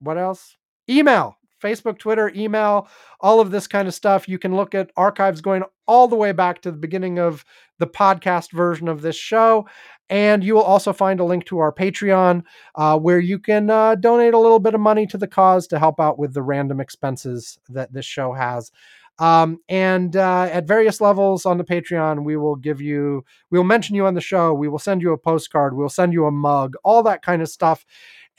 [0.00, 0.56] what else?
[0.88, 2.88] Email, Facebook, Twitter, email,
[3.20, 4.28] all of this kind of stuff.
[4.28, 7.44] You can look at archives going all the way back to the beginning of
[7.78, 9.66] the podcast version of this show.
[10.10, 12.42] And you will also find a link to our Patreon
[12.74, 15.78] uh, where you can uh, donate a little bit of money to the cause to
[15.78, 18.70] help out with the random expenses that this show has.
[19.18, 23.64] Um, and uh, at various levels on the Patreon, we will give you, we will
[23.64, 24.54] mention you on the show.
[24.54, 25.76] We will send you a postcard.
[25.76, 27.84] We'll send you a mug, all that kind of stuff.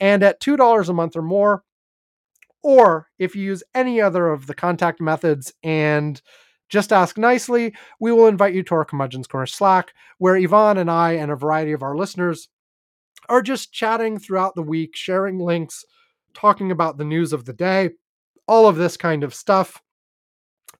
[0.00, 1.62] And at $2 a month or more,
[2.62, 6.20] or if you use any other of the contact methods and
[6.68, 10.90] just ask nicely, we will invite you to our Curmudgeon's Corner Slack, where Ivan and
[10.90, 12.48] I and a variety of our listeners
[13.28, 15.84] are just chatting throughout the week, sharing links,
[16.34, 17.90] talking about the news of the day,
[18.46, 19.82] all of this kind of stuff.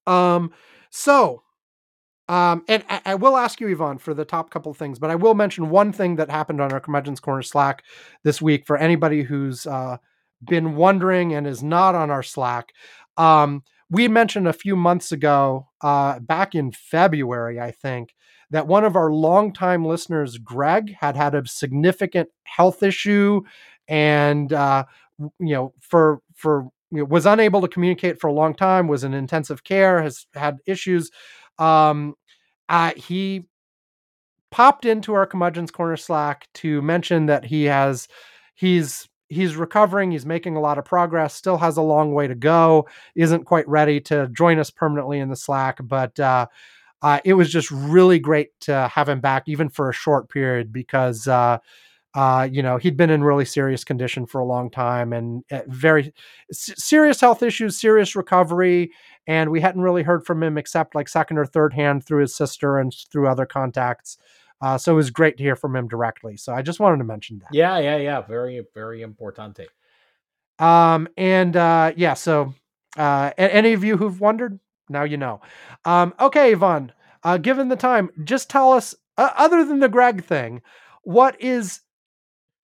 [0.06, 0.52] Um,
[0.90, 1.42] so,
[2.28, 5.16] um, and I, I will ask you, Ivan, for the top couple things, but I
[5.16, 7.82] will mention one thing that happened on our Curmudgeon's Corner Slack
[8.22, 9.96] this week for anybody who's uh,
[10.44, 12.72] been wondering and is not on our Slack.
[13.16, 18.14] Um, we mentioned a few months ago, uh, back in February, I think,
[18.50, 23.42] that one of our longtime listeners, Greg, had had a significant health issue,
[23.88, 24.84] and uh,
[25.18, 29.04] you know, for for you know, was unable to communicate for a long time, was
[29.04, 31.10] in intensive care, has had issues.
[31.58, 32.14] Um,
[32.68, 33.46] uh, he
[34.50, 38.08] popped into our curmudgeon's corner slack to mention that he has
[38.54, 42.34] he's he's recovering he's making a lot of progress still has a long way to
[42.34, 46.46] go isn't quite ready to join us permanently in the slack but uh,
[47.02, 50.72] uh, it was just really great to have him back even for a short period
[50.72, 51.58] because uh,
[52.14, 55.60] uh, you know he'd been in really serious condition for a long time and uh,
[55.68, 56.12] very
[56.52, 58.90] serious health issues serious recovery
[59.26, 62.34] and we hadn't really heard from him except like second or third hand through his
[62.34, 64.18] sister and through other contacts
[64.60, 67.04] uh, so it was great to hear from him directly so i just wanted to
[67.04, 68.20] mention that Yeah, yeah, yeah.
[68.20, 69.66] Very, very importante.
[70.58, 72.54] um, and uh, yeah, so
[72.96, 74.58] uh, any of you who've wondered,
[74.88, 75.40] now you know.
[75.84, 76.92] Um, okay, Ivan,
[77.22, 80.60] uh, given the time, just tell us, uh, other than the Greg thing,
[81.02, 81.80] what is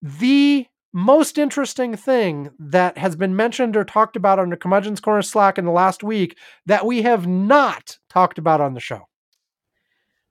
[0.03, 5.23] the most interesting thing that has been mentioned or talked about on the Curmudgeon's Corner
[5.23, 6.37] Slack in the last week
[6.67, 9.03] that we have not talked about on the show?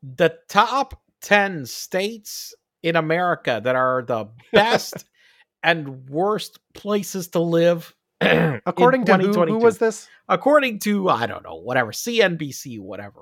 [0.04, 2.54] The top 10 states
[2.84, 5.06] in America that are the best
[5.64, 7.96] and worst places to live.
[8.22, 10.08] According to who, who was this?
[10.30, 13.22] according to I don't know, whatever CNBC, whatever.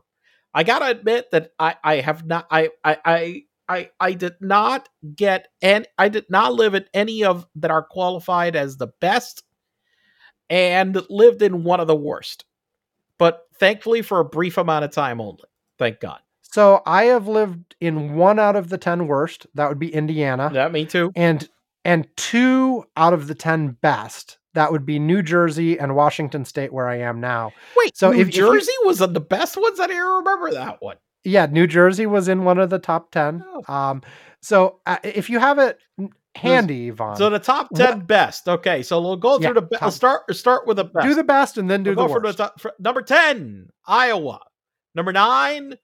[0.53, 4.89] I gotta admit that I I have not I I I I, I did not
[5.15, 9.43] get and I did not live in any of that are qualified as the best,
[10.49, 12.43] and lived in one of the worst.
[13.17, 15.45] But thankfully, for a brief amount of time only.
[15.79, 16.19] Thank God.
[16.53, 19.47] So I have lived in one out of the 10 worst.
[19.55, 20.51] That would be Indiana.
[20.53, 21.11] Yeah, me too.
[21.15, 21.49] and
[21.83, 26.71] and two out of the 10 best that would be new jersey and washington state
[26.71, 29.79] where i am now Wait, So if- New if Jersey was the best ones.
[29.81, 30.95] I didn't remember that one.
[31.25, 33.73] yeah new jersey was in one of the top 10 Oh.
[33.73, 34.01] um
[34.41, 35.77] so uh, if you have it
[36.35, 38.47] handy Ivan, So the top ten what- best.
[38.47, 39.79] Okay, so we'll go through Yeah, the best.
[39.81, 41.05] top- Start start with the best.
[41.07, 42.37] do the best and then do We'll the go for worst.
[42.37, 44.39] top- for- number 10, Iowa.
[44.95, 45.75] Number nine,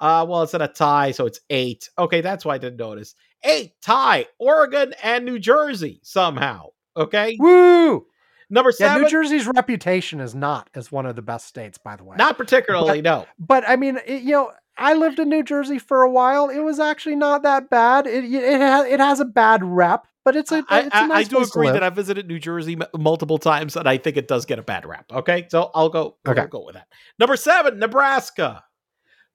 [0.00, 1.88] uh, well, it's in a tie, so it's eight.
[1.98, 3.14] Okay, that's why I didn't notice.
[3.44, 6.68] Eight, tie, Oregon and New Jersey somehow.
[6.96, 7.36] Okay.
[7.38, 8.06] woo
[8.48, 11.96] Number yeah seven, new jersey's reputation is not as one of the best states by
[11.96, 13.26] the way not particularly, no.
[13.38, 16.50] but i mean it- you know I lived in New Jersey for a while.
[16.50, 18.06] It was actually not that bad.
[18.06, 21.06] It it has, it has a bad rep, but it's a I, it's a I,
[21.06, 24.18] nice I do agree that I've visited New Jersey m- multiple times, and I think
[24.18, 25.06] it does get a bad rap.
[25.10, 26.18] Okay, so I'll go.
[26.28, 26.42] Okay.
[26.42, 26.88] I'll go with that.
[27.18, 28.64] Number seven, Nebraska.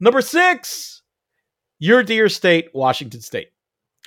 [0.03, 1.03] Number six,
[1.77, 3.49] your dear state, Washington State.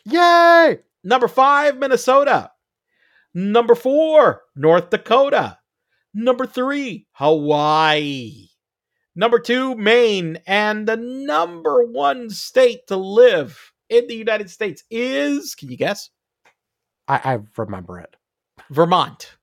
[0.05, 0.81] Yay!
[1.05, 2.51] Number five, Minnesota.
[3.33, 5.59] Number four, North Dakota.
[6.13, 8.49] Number three, Hawaii.
[9.15, 10.39] Number two, Maine.
[10.49, 16.11] And the number one state to live in the United States is, can you guess?
[17.07, 18.17] I, I remember it.
[18.69, 19.37] Vermont.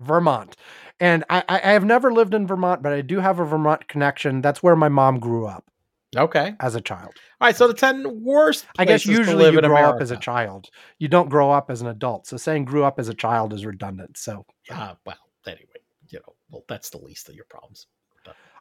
[0.00, 0.56] Vermont.
[0.98, 3.86] And I, I I have never lived in Vermont, but I do have a Vermont
[3.86, 4.40] connection.
[4.40, 5.70] That's where my mom grew up
[6.14, 6.54] Okay.
[6.60, 7.12] as a child.
[7.40, 7.56] All right.
[7.56, 8.66] So the 10 worst.
[8.78, 10.68] I guess usually live you in grow up as a child.
[10.98, 12.26] You don't grow up as an adult.
[12.26, 14.16] So saying grew up as a child is redundant.
[14.16, 15.16] So Uh, well,
[15.46, 17.86] anyway, you know, well, that's the least of your problems.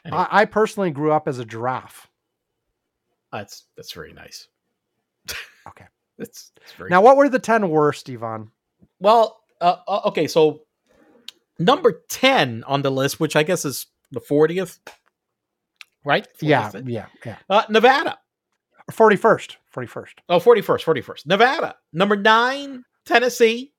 [0.06, 2.08] Anyway, I, I personally grew up as a giraffe.
[3.32, 4.48] that's that's very nice.
[5.68, 5.86] Okay.
[6.20, 8.52] That's, that's very Now, what were the 10 worst, Ivan?
[9.00, 10.62] Well, uh, uh, okay, so
[11.58, 14.78] number 10 on the list, which I guess is the 40th,
[16.06, 16.27] right?
[16.41, 17.38] Yeah, yeah, yeah.
[17.49, 18.18] Uh, Nevada.
[18.91, 19.56] 41st.
[19.76, 20.14] 41st.
[20.30, 21.26] Oh, 41st, 41st.
[21.26, 21.76] Nevada.
[21.91, 23.73] Number nine, Tennessee.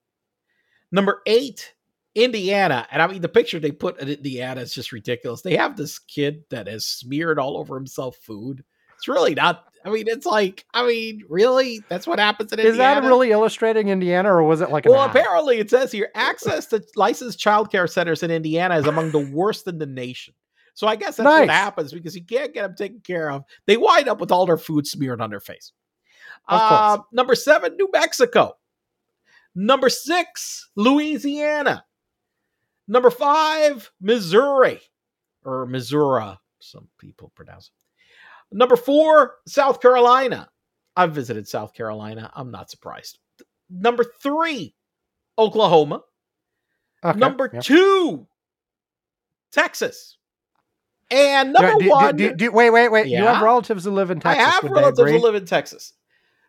[0.93, 1.75] Number eight,
[2.15, 2.87] Indiana.
[2.91, 5.43] And I mean, the picture they put in Indiana is just ridiculous.
[5.43, 8.65] They have this kid that has smeared all over himself food.
[8.97, 9.65] It's really not.
[9.85, 11.81] I mean, it's like, I mean, really?
[11.89, 12.71] That's what happens in Indiana.
[12.73, 13.01] Is Indiana?
[13.03, 15.11] that really illustrating Indiana or was it like Well, ad?
[15.11, 19.69] apparently it says here access to licensed childcare centers in Indiana is among the worst
[19.69, 20.35] in the nation.
[20.77, 23.45] So I guess that's what happens because you can't get them taken care of.
[23.67, 25.73] They wind up with all their food smeared on their face.
[26.47, 28.59] Uh, number seven, New Mexico.
[29.55, 31.87] Number six, Louisiana.
[32.87, 34.83] Number five, Missouri
[35.47, 38.55] or Missouri, some people pronounce it.
[38.55, 40.51] Number four, South Carolina.
[40.95, 42.31] I've visited South Carolina.
[42.35, 43.19] I'm not surprised.
[43.71, 44.75] Number three,
[45.39, 46.03] Oklahoma.
[47.03, 47.61] Okay, Number yeah.
[47.61, 48.27] two,
[49.53, 50.19] Texas.
[51.11, 53.07] And number do- one, do- do- wait, wait, wait.
[53.07, 54.45] You have relatives who live in Texas.
[54.45, 55.93] I have relatives who live in Texas.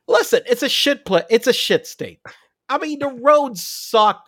[0.07, 1.23] Listen, it's a shit play.
[1.29, 2.19] It's a shit state.
[2.69, 4.23] I mean, the roads suck.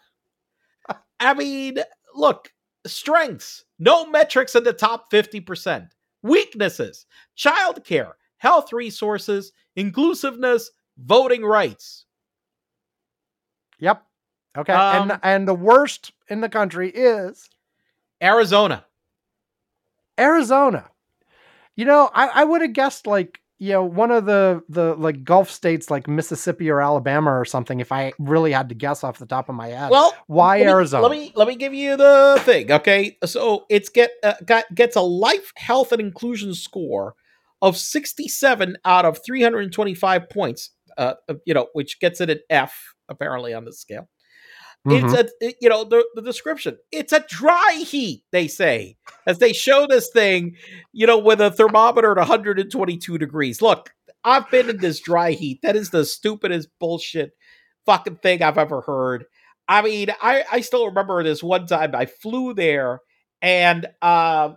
[1.20, 1.80] I mean,
[2.16, 2.52] look,
[2.86, 5.90] strengths, no metrics in the top 50%.
[6.22, 7.06] Weaknesses,
[7.38, 12.06] childcare, health resources, inclusiveness, voting rights.
[13.80, 14.04] Yep.
[14.58, 14.74] Okay.
[14.74, 17.50] Um, and and the worst in the country is
[18.22, 18.86] Arizona.
[20.20, 20.90] Arizona.
[21.76, 25.24] You know, I, I would have guessed like, you know, one of the the like
[25.24, 29.18] Gulf states like Mississippi or Alabama or something if I really had to guess off
[29.18, 29.90] the top of my head.
[29.92, 31.04] Well, Why let me- Arizona?
[31.08, 32.72] Let me let me give you the thing.
[32.72, 37.16] Okay, so it's get uh, got gets a life, health, and inclusion score
[37.62, 40.72] of sixty seven out of three hundred and twenty five points.
[40.98, 41.14] Uh,
[41.46, 44.10] you know, which gets it an F apparently on the scale.
[44.88, 45.14] Mhm.
[45.14, 46.78] It's a you know the, the description.
[46.92, 48.98] It's a dry heat, they say,
[49.28, 50.56] as they show this thing,
[50.94, 53.62] you know, with a thermometer at 122 degrees.
[53.62, 53.92] Look,
[54.24, 55.60] I've been in this dry heat.
[55.64, 57.32] That is the stupidest bullshit
[57.86, 59.26] fucking thing I've ever heard.
[59.68, 63.00] I mean, I I still remember this one time I flew there
[63.42, 64.52] and uh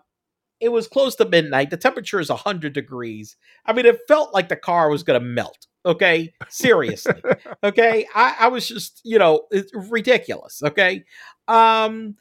[0.63, 1.71] it was close to midnight.
[1.71, 3.37] The temperature is 100 degrees.
[3.67, 5.67] I mean, it felt like the car was going to melt.
[5.85, 6.33] Okay.
[6.49, 7.21] Seriously.
[7.65, 8.07] okay.
[8.15, 10.63] I, I was just, you know, it's ridiculous.
[10.63, 11.05] Okay.
[11.49, 12.15] Um,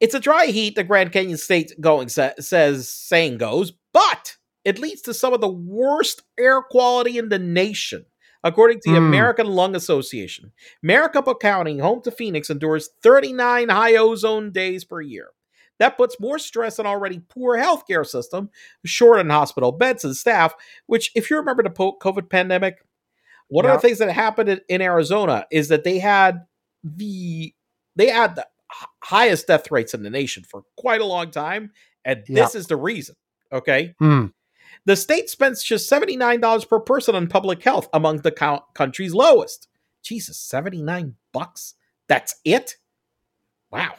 [0.00, 4.78] it's a dry heat, the Grand Canyon State going sa- says, saying goes, but it
[4.78, 8.04] leads to some of the worst air quality in the nation.
[8.42, 9.06] According to the Hmm.
[9.06, 15.28] American Lung Association, Maricopa County, home to Phoenix, endures 39 high ozone days per year.
[15.78, 18.50] That puts more stress on already poor healthcare system,
[18.84, 20.54] short on hospital beds and staff.
[20.86, 22.84] Which, if you remember the COVID pandemic,
[23.48, 23.74] one Yeah.
[23.74, 26.46] of the things that happened in, in Arizona is that they had
[26.82, 27.54] the
[27.96, 28.46] they had the
[29.02, 31.70] highest death rates in the nation for quite a long time,
[32.04, 33.14] and this is the reason.
[33.52, 34.26] Okay, Hmm.
[34.84, 38.62] the state spends just seventy nine dollars per person on public health, among the count-
[38.74, 39.68] country's lowest.
[40.02, 41.74] Jesus, seventy nine bucks.
[42.08, 42.76] That's it.
[43.70, 43.94] Wow,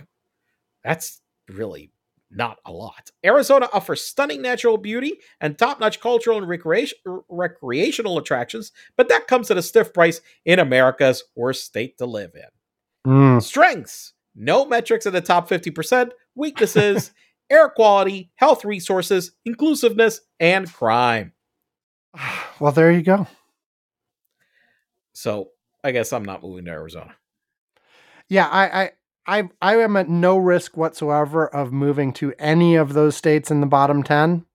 [0.83, 1.91] that's really
[2.31, 3.11] not a lot.
[3.23, 6.97] Arizona offers stunning natural beauty and top-notch cultural and recreation,
[7.29, 12.31] recreational attractions, but that comes at a stiff price in America's worst state to live
[12.35, 13.11] in.
[13.11, 13.39] Hmm.
[13.39, 16.11] Strengths: no metrics in the top 50%.
[16.35, 17.11] Weaknesses:
[17.49, 21.33] air quality, health resources, inclusiveness, and crime.
[22.57, 23.27] Well, there you go.
[25.11, 25.49] So
[25.83, 27.13] I guess I'm not moving to Arizona.
[28.29, 28.91] Yeah, I, I,
[29.27, 33.59] I, I am at no risk whatsoever of moving to any of those states in
[33.61, 34.45] the bottom ten.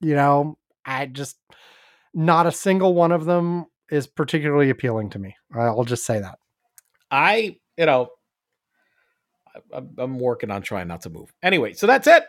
[0.00, 1.36] You know, I just
[2.12, 5.36] not a single one of them is particularly appealing to me.
[5.54, 6.38] I'll just say that.
[7.10, 8.08] I, you know,
[9.46, 11.32] I, I'm- I'm working on trying not to move.
[11.42, 12.24] Anyway, so that's it.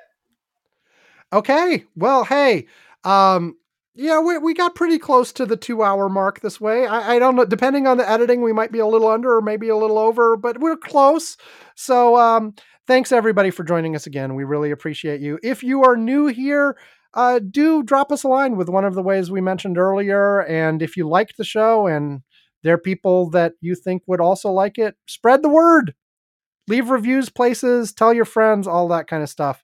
[1.32, 1.86] Okay.
[1.96, 2.68] Well, hey,
[3.04, 3.58] um,
[3.96, 6.88] yeah, we, we got pretty close to the two hour mark this way.
[6.88, 7.46] I, I don't know.
[7.46, 10.36] Depending on the editing, we might be a little under or maybe a little over,
[10.36, 11.38] but we're close.
[11.76, 12.56] So, um,
[12.88, 14.36] thanks everybody for joining us again.
[14.36, 15.38] We really appreciate you.
[15.44, 16.76] If you are new here,
[17.14, 20.42] uh, do drop us a line with one of the ways we mentioned earlier.
[20.42, 22.22] And if you liked the show and
[22.64, 25.94] there are people that you think would also like it, spread the word.
[26.68, 29.62] Leave reviews places, tell your friends, all that kind of stuff.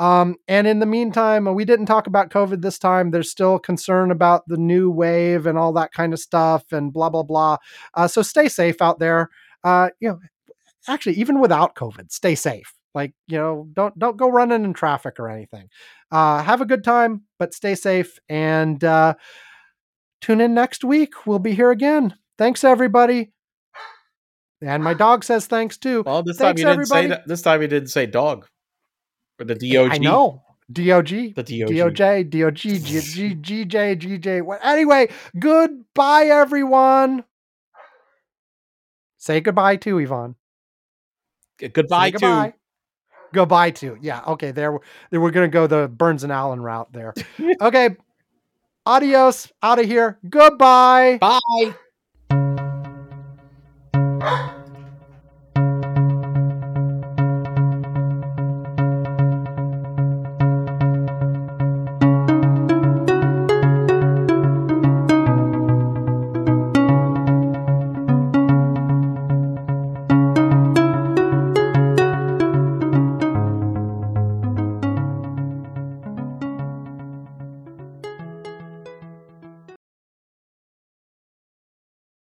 [0.00, 3.10] Um, and in the meantime, we didn't talk about COVID this time.
[3.10, 7.10] There's still concern about the new wave and all that kind of stuff and blah,
[7.10, 7.58] blah, blah.
[7.92, 9.28] Uh, so stay safe out there.
[9.62, 10.20] Uh, you know,
[10.88, 12.72] actually, even without COVID, stay safe.
[12.94, 15.68] Like, you know, don't don't go running in traffic or anything.
[16.10, 19.14] Uh, have a good time, but stay safe and uh,
[20.22, 21.26] tune in next week.
[21.26, 22.16] We'll be here again.
[22.38, 23.32] Thanks, everybody.
[24.62, 26.02] And my dog says thanks too.
[26.04, 27.28] Well, this Thanks, time you didn't say that.
[27.28, 28.46] This time you didn't say dog.
[29.40, 29.90] Or the DOG.
[29.92, 30.42] I know.
[30.70, 31.08] DOG.
[31.08, 31.70] The DOG.
[31.70, 34.42] DOJ, DOG, G, G, GJ, GJ.
[34.42, 34.60] What?
[34.64, 35.08] Anyway,
[35.38, 37.24] goodbye, everyone.
[39.16, 40.36] Say goodbye to Ivan.
[41.58, 42.50] G- Say Goodbye, goodbye.
[42.50, 42.54] to.
[43.32, 43.98] Goodbye to.
[44.00, 44.22] Yeah.
[44.26, 44.50] Okay.
[44.50, 44.78] There.
[45.10, 45.20] There.
[45.20, 47.14] We're gonna go the Burns and Allen route there.
[47.60, 47.96] okay.
[48.86, 49.52] Adios.
[49.62, 50.18] Out of here.
[50.28, 51.18] Goodbye.
[51.20, 51.74] Bye.